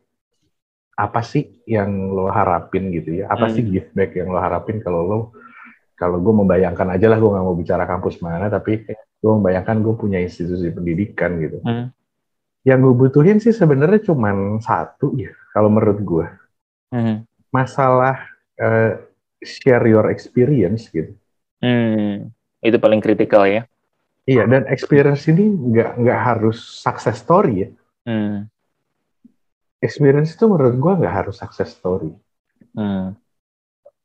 apa 0.95 1.21
sih 1.23 1.63
yang 1.65 1.91
lo 2.09 2.27
harapin 2.29 2.91
gitu 2.91 3.23
ya 3.23 3.27
apa 3.27 3.47
Hmm. 3.47 3.55
sih 3.55 3.63
give 3.63 3.91
back 3.91 4.15
yang 4.15 4.31
lo 4.31 4.39
harapin 4.39 4.79
kalau 4.79 5.03
lo 5.03 5.19
kalau 5.95 6.19
gue 6.19 6.35
membayangkan 6.35 6.91
aja 6.91 7.07
lah 7.07 7.19
gue 7.19 7.31
nggak 7.31 7.45
mau 7.45 7.55
bicara 7.55 7.83
kampus 7.85 8.19
mana 8.19 8.47
tapi 8.47 8.83
gue 8.91 9.31
membayangkan 9.33 9.79
gue 9.79 9.95
punya 9.95 10.19
institusi 10.19 10.71
pendidikan 10.71 11.39
gitu 11.39 11.63
Hmm. 11.63 11.95
Yang 12.65 12.81
gue 12.81 12.97
butuhin 12.97 13.39
sih 13.39 13.53
sebenarnya 13.53 14.01
cuman 14.03 14.59
satu 14.59 15.13
ya 15.15 15.31
kalau 15.53 15.69
menurut 15.69 16.01
gue 16.01 16.27
Hmm. 16.91 17.27
masalah 17.51 18.23
eh, 18.55 18.95
share 19.43 19.85
your 19.85 20.09
experience 20.09 20.89
gitu 20.89 21.13
Hmm. 21.59 22.29
Itu 22.61 22.77
paling 22.77 23.01
kritikal 23.01 23.45
ya. 23.45 23.63
iya 24.25 24.45
dan 24.45 24.65
experience 24.67 25.29
ini 25.29 25.45
nggak 25.45 26.01
nggak 26.01 26.21
harus 26.23 26.57
success 26.81 27.21
story 27.21 27.55
ya 27.61 27.69
Hmm. 28.05 28.49
experience 29.79 30.33
itu 30.33 30.45
menurut 30.45 30.75
gue 30.75 30.93
nggak 31.05 31.15
harus 31.15 31.37
success 31.37 31.77
story 31.77 32.09
Hmm. 32.73 33.15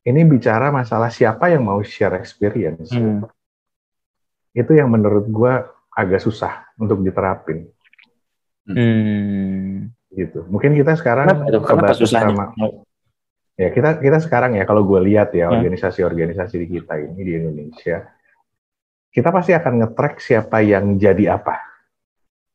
ini 0.03 0.21
bicara 0.23 0.69
masalah 0.69 1.07
siapa 1.07 1.47
yang 1.47 1.63
mau 1.63 1.79
share 1.81 2.19
experience 2.19 2.91
Hmm. 2.91 3.23
itu 4.51 4.71
yang 4.73 4.89
menurut 4.89 5.25
gue 5.25 5.53
agak 5.89 6.19
susah 6.19 6.67
untuk 6.75 6.99
diterapin 6.99 7.69
Hmm. 8.69 9.89
gitu 10.09 10.45
mungkin 10.47 10.73
kita 10.73 10.93
sekarang 10.93 11.25
Kenapa? 11.27 11.65
Kenapa 11.65 11.93
susahnya? 11.93 12.33
sama- 12.33 12.53
ya 13.55 13.69
kita 13.69 13.97
kita 13.97 14.17
sekarang 14.19 14.55
ya 14.55 14.63
kalau 14.63 14.83
gue 14.83 14.99
lihat 15.03 15.33
ya 15.33 15.47
Hmm. 15.47 15.57
organisasi-organisasi 15.57 16.55
di 16.57 16.67
kita 16.71 16.95
ini 16.97 17.19
di 17.19 17.33
Indonesia 17.35 18.07
kita 19.09 19.29
pasti 19.29 19.51
akan 19.51 19.73
nge-track 19.79 20.15
siapa 20.17 20.61
yang 20.61 20.95
jadi 20.95 21.33
apa 21.33 21.57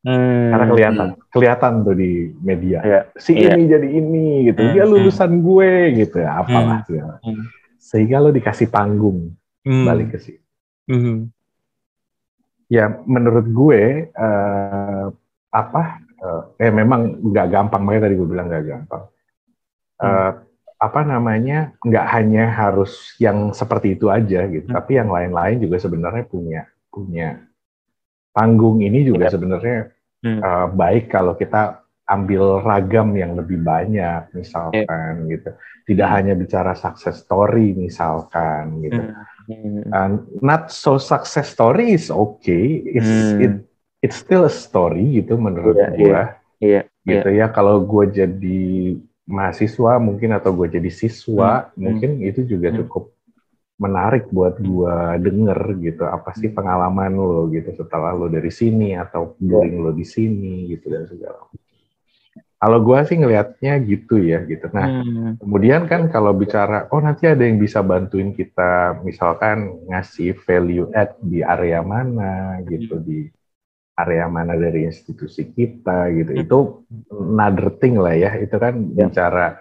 Hmm. 0.01 0.49
karena 0.49 0.65
kelihatan 0.67 1.07
kelihatan 1.29 1.73
tuh 1.81 1.95
di 1.95 2.11
media 2.39 2.77
Iya. 2.79 2.99
si 3.15 3.33
Iya. 3.33 3.53
ini 3.53 3.61
jadi 3.65 3.87
ini 3.89 4.25
gitu 4.47 4.61
Hmm, 4.61 4.71
dia 4.71 4.83
hmm. 4.83 4.91
lulusan 4.91 5.31
gue 5.41 5.71
gitu 5.95 6.17
apalah 6.21 6.85
segala. 6.85 7.17
Hmm. 7.21 7.43
sehingga 7.75 8.17
lo 8.19 8.29
dikasih 8.29 8.67
panggung 8.67 9.33
Hmm. 9.61 9.83
balik 9.83 10.13
ke 10.13 10.19
situ 10.19 10.45
Hmm. 10.85 11.29
ya 12.67 12.89
menurut 13.03 13.45
gue 13.47 13.81
eh, 14.07 15.05
apa 15.51 16.04
eh, 16.25 16.41
eh 16.65 16.71
memang 16.73 17.21
nggak 17.21 17.47
gampang 17.53 17.81
makanya 17.85 18.03
tadi 18.09 18.15
gue 18.17 18.27
bilang 18.27 18.47
nggak 18.49 18.65
gampang 18.65 19.03
Eh, 19.95 20.31
apa 20.75 21.01
namanya 21.07 21.71
nggak 21.79 22.05
hanya 22.11 22.51
harus 22.51 23.15
yang 23.15 23.55
seperti 23.55 23.95
itu 23.95 24.11
aja 24.11 24.43
gitu 24.43 24.67
Hmm. 24.67 24.75
tapi 24.75 24.99
yang 24.99 25.07
lain-lain 25.07 25.63
juga 25.63 25.79
sebenarnya 25.79 26.27
punya 26.27 26.67
punya 26.91 27.47
panggung 28.35 28.83
ini 28.83 29.07
juga 29.07 29.31
Iya. 29.31 29.33
sebenarnya 29.39 29.79
Hmm. 30.19 30.41
eh, 30.43 30.67
baik 30.75 31.15
kalau 31.15 31.39
kita 31.39 31.79
ambil 32.05 32.59
ragam 32.61 33.15
yang 33.15 33.33
lebih 33.33 33.63
banyak 33.63 34.29
misalkan 34.35 35.25
gitu 35.25 35.55
tidak 35.87 36.07
hanya 36.11 36.33
bicara 36.35 36.75
success 36.75 37.23
story 37.23 37.71
misalkan 37.73 38.83
gitu 38.83 38.99
Hmm. 39.45 39.85
Uh, 39.93 40.09
not 40.41 40.73
so 40.73 40.97
success 40.97 41.53
story 41.53 41.93
is 41.93 42.09
okay. 42.09 42.81
It's 42.81 43.05
Hmm. 43.37 43.45
it 43.45 43.53
it's 44.05 44.21
still 44.21 44.45
a 44.45 44.53
story 44.53 45.17
gitu 45.17 45.33
menurut 45.35 45.73
Iya, 45.73 45.89
gua. 45.97 46.21
Iya. 46.61 46.81
Gitu 47.01 47.29
ya 47.33 47.49
kalau 47.49 47.81
gue 47.81 48.05
jadi 48.13 48.61
mahasiswa 49.25 49.97
mungkin 49.97 50.37
atau 50.37 50.53
gue 50.53 50.69
jadi 50.69 50.89
siswa 50.93 51.73
Hmm. 51.73 51.81
mungkin 51.81 52.21
itu 52.21 52.45
juga 52.45 52.69
Hmm. 52.69 52.85
cukup 52.85 53.09
menarik 53.75 54.31
buat 54.31 54.55
gua 54.61 55.19
denger 55.19 55.59
gitu 55.81 56.05
apa 56.05 56.31
sih 56.31 56.47
Hmm. 56.47 56.55
pengalaman 56.55 57.11
lo 57.11 57.49
gitu 57.49 57.73
setelah 57.73 58.13
lo 58.13 58.29
dari 58.29 58.47
sini 58.47 58.93
atau 58.93 59.33
Iya. 59.35 59.49
doing 59.51 59.75
lo 59.81 59.91
di 59.91 60.05
sini 60.05 60.69
gitu 60.69 60.93
dan 60.93 61.09
segala. 61.09 61.49
Kalau 62.55 62.79
gua 62.81 63.03
sih 63.05 63.19
ngelihatnya 63.19 63.77
gitu 63.83 64.15
ya 64.17 64.41
gitu. 64.41 64.71
Nah, 64.71 64.87
Hmm. 65.03 65.31
Kemudian 65.37 65.85
kan 65.85 66.07
kalau 66.07 66.31
bicara, 66.33 66.87
oh 66.89 66.97
nanti 66.97 67.27
ada 67.27 67.43
yang 67.43 67.59
bisa 67.59 67.83
bantuin 67.83 68.31
kita, 68.31 69.03
misalkan 69.03 69.85
ngasih 69.85 70.33
value 70.39 70.89
add 70.95 71.13
di 71.19 71.43
area 71.43 71.83
mana 71.83 72.63
gitu, 72.65 72.97
di 72.97 73.27
area 73.95 74.27
mana 74.27 74.53
dari 74.53 74.83
institusi 74.83 75.49
kita 75.49 76.11
gitu. 76.11 76.31
Hmm. 76.35 76.41
Itu 76.43 76.57
another 77.09 77.71
thing 77.79 77.95
lah 77.95 78.13
ya, 78.13 78.35
itu 78.35 78.55
kan 78.55 78.75
Ya. 78.91 79.07
bicara 79.07 79.59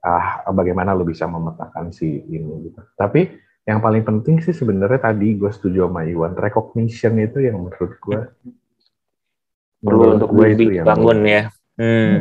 ah 0.00 0.44
bagaimana 0.48 0.96
lo 0.96 1.04
bisa 1.04 1.24
memetakan 1.24 1.92
si 1.92 2.24
ini 2.24 2.68
gitu. 2.68 2.80
Tapi 2.96 3.28
yang 3.64 3.80
paling 3.80 4.00
penting 4.00 4.40
sih 4.40 4.56
sebenarnya 4.56 5.12
tadi 5.12 5.36
gue 5.36 5.52
setuju 5.52 5.88
sama 5.88 6.08
Iwan, 6.08 6.32
recognition 6.32 7.20
itu 7.20 7.44
yang 7.44 7.60
menurut 7.60 7.92
gue 8.00 8.20
Perlu 9.84 10.20
untuk 10.20 10.30
gue 10.32 10.46
itu 10.52 10.62
yang 10.76 10.84
dibangun 10.84 11.18
ya. 11.24 11.42
Hmm. 11.80 12.12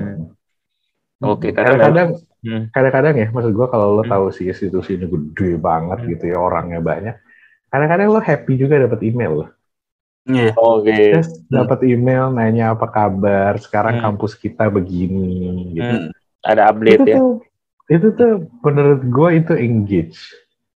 Hmm. 1.19 1.27
Oke, 1.27 1.51
karena 1.51 1.75
kadang-kadang 1.75 2.09
Hmm. 2.39 2.71
kadang-kadang 2.71 3.15
ya 3.19 3.27
maksud 3.35 3.51
gua 3.51 3.67
kalau 3.67 3.99
lo 3.99 4.03
Hmm. 4.07 4.11
tahu 4.15 4.25
si 4.31 4.47
institusi 4.47 4.95
ini 4.95 5.11
gede 5.11 5.59
banget 5.59 5.99
Hmm. 5.99 6.09
gitu 6.15 6.31
ya 6.31 6.39
orangnya 6.39 6.79
banyak 6.79 7.15
kadang-kadang 7.67 8.15
lo 8.15 8.23
happy 8.23 8.55
juga 8.55 8.79
dapat 8.79 9.03
email 9.03 9.43
lo 9.43 9.45
Iya. 10.29 10.53
Oke. 10.53 10.93
Yes, 10.93 11.27
dapat 11.49 11.81
email 11.83 12.29
nanya 12.29 12.71
apa 12.71 12.85
kabar 12.85 13.57
sekarang 13.57 13.97
Hmm. 13.97 14.03
kampus 14.07 14.33
kita 14.33 14.69
begini 14.69 15.33
gitu 15.73 15.95
Hmm. 16.05 16.09
Ada 16.39 16.69
update 16.69 17.01
itu 17.01 17.05
ya. 17.05 17.17
tuh 17.17 17.31
itu 17.89 18.07
tuh 18.13 18.31
menurut 18.61 19.01
gua 19.05 19.29
itu 19.33 19.53
engage 19.53 20.21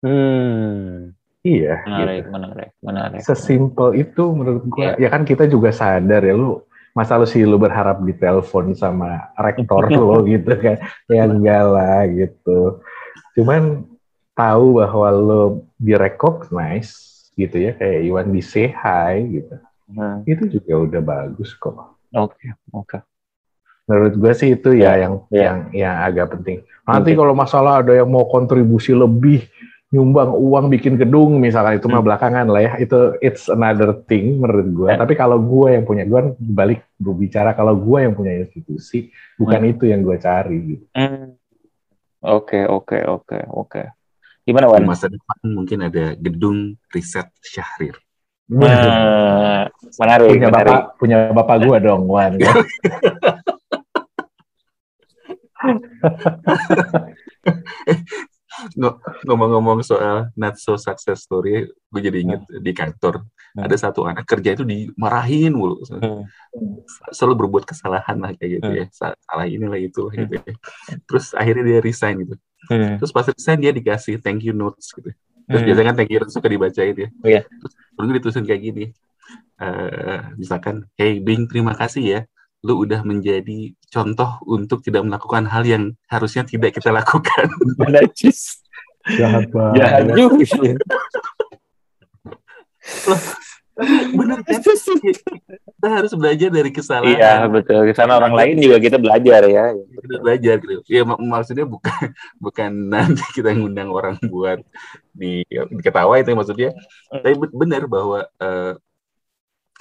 Hmm. 0.03 1.12
iya 1.41 1.85
Menarik, 1.85 2.17
gitu. 2.19 2.29
menarik, 2.31 2.71
menarik. 2.81 3.21
sesimpel 3.21 3.88
itu 3.95 4.25
menurut 4.31 4.65
gua 4.65 4.97
Iya. 4.97 5.07
ya 5.07 5.09
kan 5.09 5.23
kita 5.23 5.45
juga 5.45 5.69
sadar 5.71 6.21
ya 6.21 6.33
lu 6.33 6.65
masa 6.91 7.15
lu 7.15 7.25
sih 7.25 7.41
lu 7.43 7.57
berharap 7.57 8.01
ditelepon 8.01 8.73
sama 8.73 9.31
rektor 9.35 9.85
lo 9.93 10.25
gitu 10.25 10.49
kan 10.55 10.81
ya 11.07 11.25
enggak 11.25 11.65
lah 11.67 12.03
gitu 12.05 12.81
cuman 13.33 13.85
tahu 14.33 14.77
bahwa 14.79 15.09
lo 15.09 15.43
direcognize 15.76 17.12
gitu 17.35 17.57
ya 17.59 17.72
kayak 17.72 18.01
Iwan 18.05 18.28
di 18.28 18.41
say 18.41 18.68
hi 18.68 19.16
gitu 19.30 19.57
Hmm. 19.93 20.24
itu 20.24 20.49
juga 20.49 20.72
udah 20.78 21.01
bagus 21.03 21.53
kok 21.53 21.76
Oke, 22.12 22.49
oke. 22.70 22.97
menurut 23.85 24.14
gue 24.16 24.33
sih 24.33 24.55
itu 24.55 24.72
ya, 24.72 24.97
Ya, 24.97 25.05
yang 25.05 25.14
ya. 25.28 25.43
yang 25.43 25.59
yang 25.74 25.95
agak 26.01 26.33
penting 26.33 26.64
nanti 26.83 27.12
Oke. 27.12 27.18
kalau 27.18 27.35
masalah 27.35 27.85
ada 27.85 27.93
yang 27.93 28.09
mau 28.09 28.24
kontribusi 28.24 28.93
lebih 28.93 29.45
nyumbang 29.89 30.33
uang 30.33 30.72
bikin 30.72 30.97
gedung 30.97 31.37
misalkan 31.37 31.76
itu 31.76 31.85
mah 31.85 32.01
Hmm. 32.01 32.09
belakangan 32.09 32.47
lah 32.49 32.62
ya 32.62 32.72
itu 32.80 32.97
it's 33.20 33.53
another 33.53 33.93
thing 34.09 34.41
menurut 34.41 34.68
gue 34.72 34.89
Ya. 34.89 34.97
tapi 34.97 35.12
kalau 35.12 35.37
gue 35.37 35.76
yang 35.76 35.85
punya 35.85 36.09
gue 36.09 36.20
balik 36.41 36.89
berbicara 36.97 37.53
kalau 37.53 37.76
gue 37.76 37.99
yang 38.01 38.16
punya 38.16 38.33
institusi 38.41 39.12
bukan 39.37 39.61
itu 39.66 39.85
yang 39.85 40.01
gue 40.01 40.16
cari 40.16 40.59
gitu. 40.72 40.85
Hmm. 40.97 41.37
Oke, 42.22 42.64
oke, 42.64 42.97
oke, 43.05 43.39
oke. 43.51 43.83
Gimana, 44.43 44.66
Di 44.66 44.72
Wan? 44.74 44.84
masa 44.90 45.07
depan 45.07 45.38
mungkin 45.47 45.78
ada 45.86 46.18
gedung 46.18 46.74
riset 46.90 47.30
Syahrir. 47.43 47.95
Nah, 48.53 49.70
menarik, 49.97 50.28
punya 50.34 50.49
menarik. 50.51 50.66
bapak 50.66 50.82
punya 50.99 51.18
bapak 51.32 51.57
gue 51.62 51.76
dong 51.80 52.05
Wan 52.11 52.36
ya. 52.43 52.53
ngomong-ngomong 59.24 59.80
soal 59.86 60.28
not 60.36 60.59
so 60.59 60.74
success 60.76 61.22
story, 61.24 61.64
gue 61.70 62.01
jadi 62.03 62.18
inget 62.20 62.43
hmm. 62.45 62.61
di 62.61 62.72
kantor 62.74 63.24
hmm. 63.57 63.62
ada 63.64 63.76
satu 63.78 64.05
anak 64.05 64.26
kerja 64.26 64.59
itu 64.59 64.66
dimarahin 64.66 65.55
mulu, 65.55 65.80
hmm. 65.86 66.26
selalu 67.14 67.47
berbuat 67.47 67.64
kesalahan 67.64 68.18
lah 68.20 68.34
kayak 68.36 68.61
gitu 68.61 68.68
hmm. 68.68 68.78
ya, 68.84 68.86
salah 68.93 69.47
inilah 69.47 69.80
itu 69.80 70.11
hmm. 70.11 70.14
gitu 70.18 70.34
ya. 70.34 70.55
Terus 71.09 71.32
akhirnya 71.32 71.64
dia 71.64 71.78
resign 71.80 72.26
gitu. 72.26 72.34
Hmm. 72.71 72.99
Terus 73.03 73.11
pas 73.11 73.27
resign 73.27 73.59
dia 73.59 73.73
dikasih 73.75 74.23
thank 74.23 74.47
you 74.47 74.55
notes 74.55 74.93
gitu. 74.95 75.11
Terus 75.49 75.61
hmm. 75.63 75.67
biasanya 75.67 75.87
kan 75.91 75.97
thank 75.99 76.11
you 76.11 76.19
notes 76.23 76.35
suka 76.35 76.49
dibaca 76.51 76.81
itu 76.83 77.01
ya. 77.07 77.11
Oh, 77.23 77.29
yeah. 77.29 77.45
Terus, 77.47 77.73
terus 77.75 78.09
ditulisin 78.21 78.45
kayak 78.47 78.63
gini, 78.63 78.85
uh, 79.59 80.21
misalkan, 80.39 80.87
hey 80.95 81.19
Bing 81.19 81.51
terima 81.51 81.75
kasih 81.75 82.05
ya 82.05 82.21
lu 82.63 82.87
udah 82.87 83.03
menjadi 83.03 83.75
contoh 83.91 84.39
untuk 84.47 84.87
tidak 84.87 85.03
melakukan 85.03 85.51
hal 85.51 85.67
yang 85.67 85.99
harusnya 86.07 86.47
tidak 86.47 86.79
kita 86.79 86.95
lakukan. 86.95 87.51
Najis. 87.91 88.63
Jahat 89.19 89.51
banget. 89.51 89.83
Jahat 89.83 90.03
juga. 90.15 90.79
benar 94.18 94.39
kan? 94.45 94.61
kita 94.61 95.89
harus 95.89 96.12
belajar 96.14 96.49
dari 96.53 96.70
kesalahan. 96.70 97.16
Iya 97.16 97.33
betul. 97.49 97.89
Ke 97.89 97.95
sana 97.97 98.20
orang 98.20 98.37
lain 98.37 98.61
juga 98.61 98.79
kita 98.79 99.01
belajar 99.01 99.49
ya. 99.49 99.73
Kita 99.75 100.16
belajar 100.20 100.57
gitu. 100.61 100.83
Iya 100.87 101.03
mak 101.09 101.18
maksudnya 101.18 101.66
bukan 101.66 102.12
bukan 102.39 102.70
nanti 102.93 103.25
kita 103.33 103.57
ngundang 103.57 103.89
orang 103.89 104.20
buat 104.29 104.61
di 105.16 105.43
diketawa 105.49 106.20
itu 106.20 106.37
maksudnya. 106.37 106.70
Tapi 107.11 107.35
benar 107.51 107.89
bahwa 107.89 108.29
uh, 108.39 108.77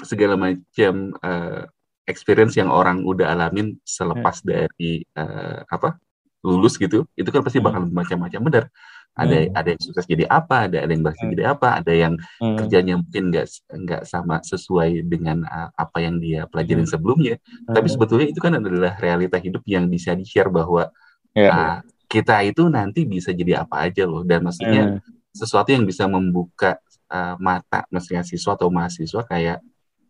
segala 0.02 0.40
macam 0.40 1.14
uh, 1.22 1.68
experience 2.10 2.58
yang 2.58 2.72
orang 2.72 3.06
udah 3.06 3.30
alamin 3.32 3.78
selepas 3.86 4.42
hmm. 4.42 4.48
dari 4.48 5.06
uh, 5.16 5.62
apa 5.70 6.02
lulus 6.42 6.76
gitu 6.82 7.06
itu 7.14 7.30
kan 7.30 7.46
pasti 7.46 7.62
bakal 7.62 7.86
hmm. 7.86 7.94
macam-macam 7.94 8.42
benar 8.42 8.64
ada 9.12 9.38
hmm. 9.44 9.52
ada 9.60 9.68
yang 9.76 9.82
sukses 9.84 10.06
jadi 10.08 10.24
apa 10.32 10.72
ada 10.72 10.88
ada 10.88 10.92
yang 10.92 11.04
berhasil 11.04 11.28
hmm. 11.28 11.34
jadi 11.36 11.46
apa 11.52 11.68
ada 11.84 11.94
yang 11.94 12.14
hmm. 12.40 12.58
kerjanya 12.64 12.94
mungkin 12.96 13.24
nggak 13.28 13.48
nggak 13.68 14.02
sama 14.08 14.40
sesuai 14.40 15.04
dengan 15.04 15.44
apa 15.76 15.98
yang 16.00 16.16
dia 16.24 16.48
pelajarin 16.48 16.88
hmm. 16.88 16.94
sebelumnya 16.96 17.36
hmm. 17.36 17.76
tapi 17.76 17.88
sebetulnya 17.92 18.28
itu 18.32 18.40
kan 18.40 18.56
adalah 18.56 18.96
realita 19.04 19.36
hidup 19.36 19.68
yang 19.68 19.92
bisa 19.92 20.16
di 20.16 20.24
share 20.24 20.48
bahwa 20.48 20.88
yeah. 21.36 21.44
Ya. 21.44 21.52
uh, 21.52 21.78
kita 22.12 22.44
itu 22.44 22.68
nanti 22.68 23.08
bisa 23.08 23.32
jadi 23.32 23.64
apa 23.64 23.88
aja 23.88 24.04
loh 24.08 24.24
dan 24.24 24.48
maksudnya 24.48 25.00
hmm. 25.00 25.32
sesuatu 25.32 25.72
yang 25.72 25.84
bisa 25.84 26.08
membuka 26.08 26.80
uh, 27.12 27.36
mata 27.40 27.88
siswa 28.24 28.56
atau 28.56 28.72
mahasiswa 28.72 29.24
kayak 29.28 29.60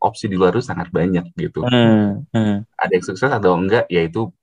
opsi 0.02 0.26
di 0.26 0.34
luar 0.34 0.58
itu 0.58 0.66
sangat 0.66 0.90
banyak 0.90 1.30
gitu. 1.38 1.62
Hmm, 1.62 2.26
hmm. 2.34 2.66
Ada 2.74 2.92
yang 2.98 3.06
sukses 3.06 3.30
atau 3.30 3.54
enggak, 3.54 3.86
yaitu 3.86 4.34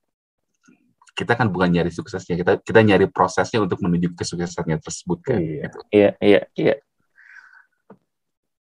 kita 1.18 1.34
kan 1.34 1.50
bukan 1.50 1.74
nyari 1.74 1.90
suksesnya, 1.90 2.38
kita 2.38 2.62
kita 2.62 2.80
nyari 2.86 3.10
prosesnya 3.10 3.58
untuk 3.58 3.82
menuju 3.82 4.14
kesuksesannya 4.14 4.78
tersebut 4.78 5.18
kan. 5.26 5.42
Iya, 5.42 5.62
gitu. 5.66 5.78
iya, 5.90 6.10
iya, 6.22 6.40
iya. 6.54 6.74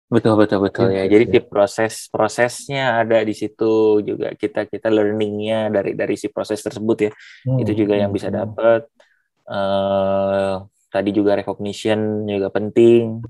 Betul, 0.09 0.41
betul, 0.41 0.65
betul 0.65 0.89
ya. 0.89 1.05
Jadi 1.05 1.29
di 1.29 1.39
proses 1.45 2.09
prosesnya 2.09 3.05
ada 3.05 3.21
di 3.21 3.37
situ 3.37 4.01
juga 4.01 4.33
kita 4.33 4.65
kita 4.65 4.89
learningnya 4.89 5.69
dari 5.69 5.93
dari 5.93 6.17
si 6.17 6.33
proses 6.33 6.65
tersebut 6.65 6.97
ya. 6.97 7.11
Hmm. 7.45 7.61
Itu 7.61 7.77
juga 7.77 7.93
yang 7.93 8.09
bisa 8.09 8.33
hmm. 8.33 8.37
dapat. 8.41 8.81
Uh, 9.49 10.65
tadi 10.89 11.13
juga 11.13 11.37
recognition 11.37 12.25
juga 12.25 12.49
penting 12.49 13.21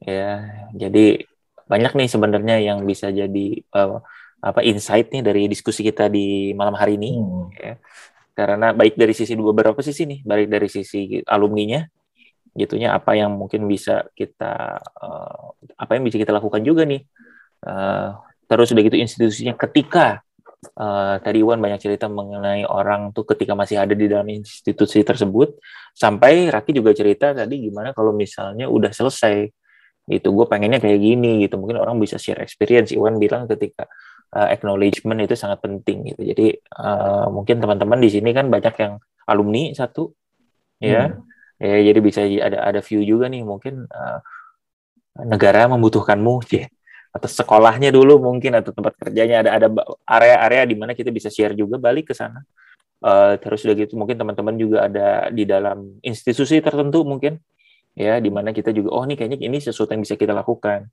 ya. 0.00 0.48
Jadi 0.72 1.20
banyak 1.68 1.92
nih 1.92 2.08
sebenarnya 2.08 2.56
yang 2.64 2.88
bisa 2.88 3.12
jadi 3.12 3.60
uh, 3.76 4.00
apa 4.40 4.64
insight 4.64 5.12
nih 5.12 5.20
dari 5.20 5.44
diskusi 5.44 5.84
kita 5.84 6.08
di 6.08 6.56
malam 6.56 6.72
hari 6.72 6.96
ini 6.96 7.20
hmm. 7.20 7.46
ya. 7.52 7.76
Karena 8.38 8.70
baik 8.70 8.94
dari 8.94 9.10
sisi 9.10 9.34
dua 9.34 9.50
beberapa 9.50 9.82
sisi 9.82 10.06
nih? 10.06 10.22
Baik 10.22 10.46
dari 10.46 10.68
sisi 10.70 11.18
alumninya 11.26 11.82
gitunya 12.54 12.94
apa 12.94 13.14
yang 13.14 13.34
mungkin 13.34 13.66
bisa 13.66 14.06
kita 14.14 14.78
uh, 14.78 15.54
apa 15.78 15.90
yang 15.98 16.06
bisa 16.06 16.22
kita 16.22 16.30
lakukan 16.30 16.62
juga 16.62 16.86
nih. 16.86 17.02
Uh, 17.66 18.14
terus 18.46 18.70
udah 18.70 18.82
gitu 18.86 18.94
institusinya 18.94 19.58
ketika 19.58 20.22
uh, 20.78 21.18
tadi 21.18 21.42
Iwan 21.42 21.58
banyak 21.58 21.82
cerita 21.82 22.06
mengenai 22.06 22.62
orang 22.62 23.10
tuh 23.10 23.26
ketika 23.26 23.58
masih 23.58 23.82
ada 23.82 23.94
di 23.94 24.06
dalam 24.06 24.26
institusi 24.30 25.02
tersebut 25.02 25.58
sampai 25.94 26.46
Raki 26.50 26.78
juga 26.78 26.94
cerita 26.94 27.34
tadi 27.34 27.58
gimana 27.66 27.90
kalau 27.90 28.14
misalnya 28.14 28.70
udah 28.70 28.94
selesai 28.94 29.50
gitu. 30.08 30.32
Gue 30.32 30.46
pengennya 30.48 30.80
kayak 30.80 30.98
gini 30.98 31.44
gitu. 31.44 31.60
Mungkin 31.60 31.78
orang 31.78 32.00
bisa 32.00 32.16
share 32.16 32.40
experience. 32.40 32.94
Iwan 32.94 33.20
bilang 33.20 33.44
ketika 33.50 33.86
uh, 34.34 34.48
acknowledgement 34.52 35.20
itu 35.24 35.34
sangat 35.38 35.62
penting 35.64 36.12
gitu. 36.12 36.20
Jadi 36.24 36.46
uh, 36.76 37.28
mungkin 37.32 37.62
teman-teman 37.62 37.98
di 38.00 38.10
sini 38.12 38.30
kan 38.36 38.48
banyak 38.52 38.74
yang 38.76 39.00
alumni 39.28 39.72
satu 39.72 40.12
ya. 40.80 41.12
Hmm. 41.12 41.24
ya 41.58 41.90
jadi 41.90 41.98
bisa 41.98 42.20
ada 42.22 42.58
ada 42.70 42.80
view 42.84 43.02
juga 43.02 43.26
nih 43.26 43.42
mungkin 43.42 43.88
uh, 43.88 44.20
negara 45.24 45.66
membutuhkanmu 45.70 46.44
ya. 46.56 46.66
Atau 47.08 47.28
sekolahnya 47.28 47.88
dulu 47.88 48.20
mungkin 48.20 48.52
atau 48.58 48.70
tempat 48.70 48.94
kerjanya. 49.00 49.40
Ada 49.46 49.50
ada 49.56 49.68
area-area 50.04 50.62
di 50.68 50.76
mana 50.76 50.92
kita 50.92 51.08
bisa 51.08 51.32
share 51.32 51.56
juga 51.56 51.80
balik 51.80 52.12
ke 52.12 52.14
sana. 52.14 52.44
Uh, 52.98 53.38
terus 53.38 53.62
udah 53.62 53.78
gitu 53.78 53.94
mungkin 53.94 54.18
teman-teman 54.18 54.58
juga 54.58 54.90
ada 54.90 55.30
di 55.30 55.46
dalam 55.46 56.02
institusi 56.02 56.58
tertentu 56.58 57.06
mungkin 57.06 57.38
ya 57.94 58.18
di 58.18 58.26
mana 58.26 58.50
kita 58.50 58.74
juga 58.74 58.90
oh 58.90 59.06
nih 59.06 59.14
kayaknya 59.14 59.38
ini 59.38 59.62
sesuatu 59.62 59.94
yang 59.94 60.02
bisa 60.02 60.18
kita 60.18 60.34
lakukan 60.34 60.90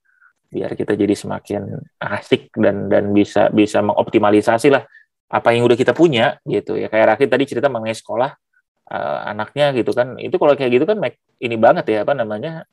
biar 0.49 0.71
kita 0.77 0.95
jadi 0.95 1.11
semakin 1.11 1.67
asik 1.99 2.53
dan 2.55 2.87
dan 2.87 3.11
bisa 3.11 3.51
bisa 3.51 3.83
mengoptimalisasi 3.83 4.71
lah 4.71 4.83
apa 5.29 5.51
yang 5.51 5.65
udah 5.65 5.77
kita 5.77 5.91
punya 5.91 6.37
gitu. 6.45 6.77
Ya 6.77 6.87
kayak 6.87 7.17
Rakit 7.17 7.29
tadi 7.29 7.43
cerita 7.49 7.67
mengenai 7.67 7.97
sekolah 7.97 8.31
uh, 8.93 9.19
anaknya 9.29 9.73
gitu 9.75 9.91
kan. 9.91 10.15
Itu 10.21 10.37
kalau 10.37 10.53
kayak 10.53 10.71
gitu 10.71 10.85
kan 10.85 11.01
ini 11.41 11.55
banget 11.57 11.85
ya 11.91 11.99
apa 12.05 12.13
namanya 12.13 12.63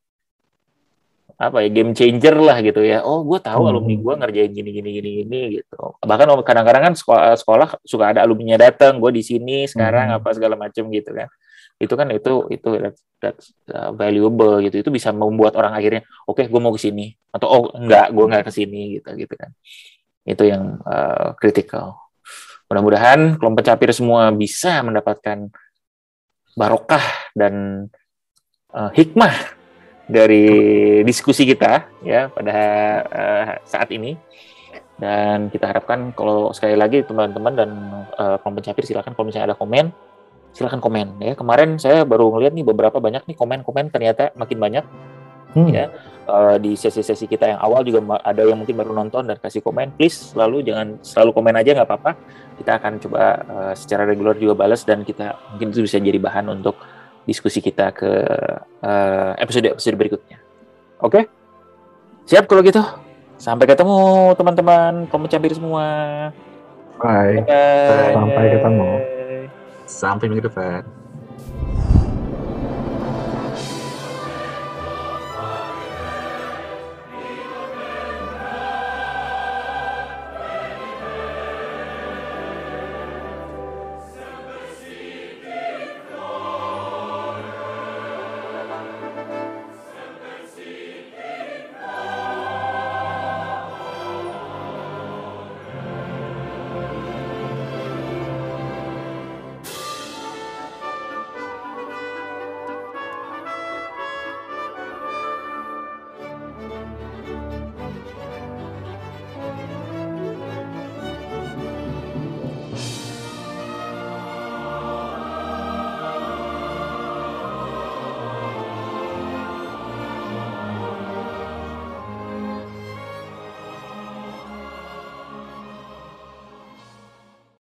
apa 1.41 1.65
ya 1.65 1.69
game 1.73 1.97
changer 1.97 2.37
lah 2.39 2.61
gitu 2.63 2.85
ya. 2.85 3.03
Oh 3.03 3.25
gue 3.25 3.41
tahu 3.41 3.67
hmm. 3.67 3.71
alumni 3.73 3.97
gue 3.99 4.15
ngerjain 4.21 4.53
gini 4.53 4.71
gini 4.71 4.91
gini 4.95 5.11
gini 5.25 5.41
gitu. 5.59 5.97
Bahkan 6.05 6.27
kadang-kadang 6.45 6.93
kan 6.93 6.95
sekolah, 6.95 7.35
sekolah 7.41 7.69
suka 7.83 8.05
ada 8.15 8.21
alumni 8.23 8.61
datang 8.61 9.01
gue 9.03 9.11
di 9.11 9.23
sini 9.25 9.65
sekarang 9.67 10.13
hmm. 10.13 10.19
apa 10.23 10.29
segala 10.37 10.55
macam 10.55 10.87
gitu 10.93 11.11
kan 11.11 11.29
itu 11.83 11.95
kan 11.99 12.07
itu 12.15 12.47
itu 12.55 12.69
that's, 12.79 13.01
that's 13.19 13.47
uh, 13.75 13.91
valuable 13.91 14.63
gitu. 14.63 14.87
Itu 14.87 14.95
bisa 14.95 15.11
membuat 15.11 15.59
orang 15.59 15.75
akhirnya 15.75 16.07
oke 16.31 16.39
okay, 16.39 16.47
gue 16.47 16.61
mau 16.63 16.71
ke 16.71 16.79
sini. 16.79 17.11
Atau 17.35 17.51
oh 17.51 17.63
enggak 17.75 18.15
gue 18.15 18.25
enggak 18.31 18.45
ke 18.47 18.53
sini 18.55 19.03
gitu 19.03 19.11
gitu 19.19 19.35
kan. 19.35 19.51
Itu 20.23 20.47
yang 20.47 20.79
uh, 20.87 21.35
critical. 21.43 21.99
Mudah-mudahan 22.71 23.37
kelompok 23.37 23.67
capir 23.67 23.91
semua 23.91 24.31
bisa 24.31 24.79
mendapatkan 24.87 25.51
barokah 26.55 27.03
dan 27.35 27.87
uh, 28.71 28.95
hikmah 28.95 29.35
dari 30.07 30.47
diskusi 31.03 31.43
kita 31.43 31.91
ya 32.07 32.31
pada 32.31 32.59
uh, 33.11 33.45
saat 33.67 33.91
ini. 33.91 34.15
Dan 35.03 35.51
kita 35.51 35.67
harapkan 35.67 36.15
kalau 36.15 36.55
sekali 36.55 36.79
lagi 36.79 37.03
teman-teman 37.03 37.59
dan 37.59 37.71
uh, 38.15 38.39
kelompok 38.39 38.63
capir 38.71 38.87
silakan 38.87 39.19
kalau 39.19 39.27
misalnya 39.27 39.51
ada 39.51 39.59
komen 39.59 39.91
silahkan 40.53 40.81
komen 40.81 41.19
ya. 41.19 41.33
Kemarin 41.35 41.81
saya 41.81 42.05
baru 42.05 42.33
ngeliat 42.33 42.53
nih 42.53 42.65
beberapa 42.65 43.01
banyak 43.01 43.25
nih 43.29 43.37
komen-komen 43.37 43.91
ternyata 43.93 44.31
makin 44.37 44.61
banyak. 44.61 44.85
Hmm. 45.53 45.69
ya 45.69 45.93
uh, 46.25 46.57
di 46.57 46.73
sesi-sesi 46.81 47.29
kita 47.29 47.45
yang 47.45 47.61
awal 47.61 47.85
juga 47.85 48.01
ada 48.25 48.41
yang 48.41 48.57
mungkin 48.57 48.73
baru 48.73 48.97
nonton 48.97 49.29
dan 49.29 49.37
kasih 49.37 49.61
komen. 49.61 49.95
Please 50.01 50.33
selalu 50.33 50.65
jangan 50.65 50.97
selalu 51.03 51.31
komen 51.37 51.55
aja 51.61 51.77
nggak 51.77 51.89
apa-apa. 51.89 52.13
Kita 52.57 52.81
akan 52.81 52.93
coba 53.03 53.21
uh, 53.45 53.73
secara 53.77 54.09
reguler 54.09 54.37
juga 54.39 54.55
balas 54.65 54.87
dan 54.87 55.05
kita 55.05 55.37
mungkin 55.55 55.75
itu 55.75 55.85
bisa 55.85 56.01
jadi 56.01 56.17
bahan 56.17 56.49
untuk 56.53 56.81
diskusi 57.29 57.63
kita 57.63 57.95
ke 57.95 58.11
uh, 58.83 59.33
episode 59.39 59.77
episode 59.77 59.97
berikutnya. 59.99 60.39
Oke? 61.03 61.13
Okay? 61.13 61.25
siap 62.27 62.47
kalau 62.47 62.63
gitu. 62.63 62.83
Sampai 63.37 63.67
ketemu 63.67 64.31
teman-teman. 64.39 65.11
Kamu 65.11 65.27
campir 65.27 65.51
semua. 65.53 65.87
Bye, 67.03 67.43
bye. 67.43 68.15
sampai 68.15 68.47
ketemu 68.55 69.12
Sampai 69.93 70.33
minggu 70.33 70.49
depan. 70.49 71.02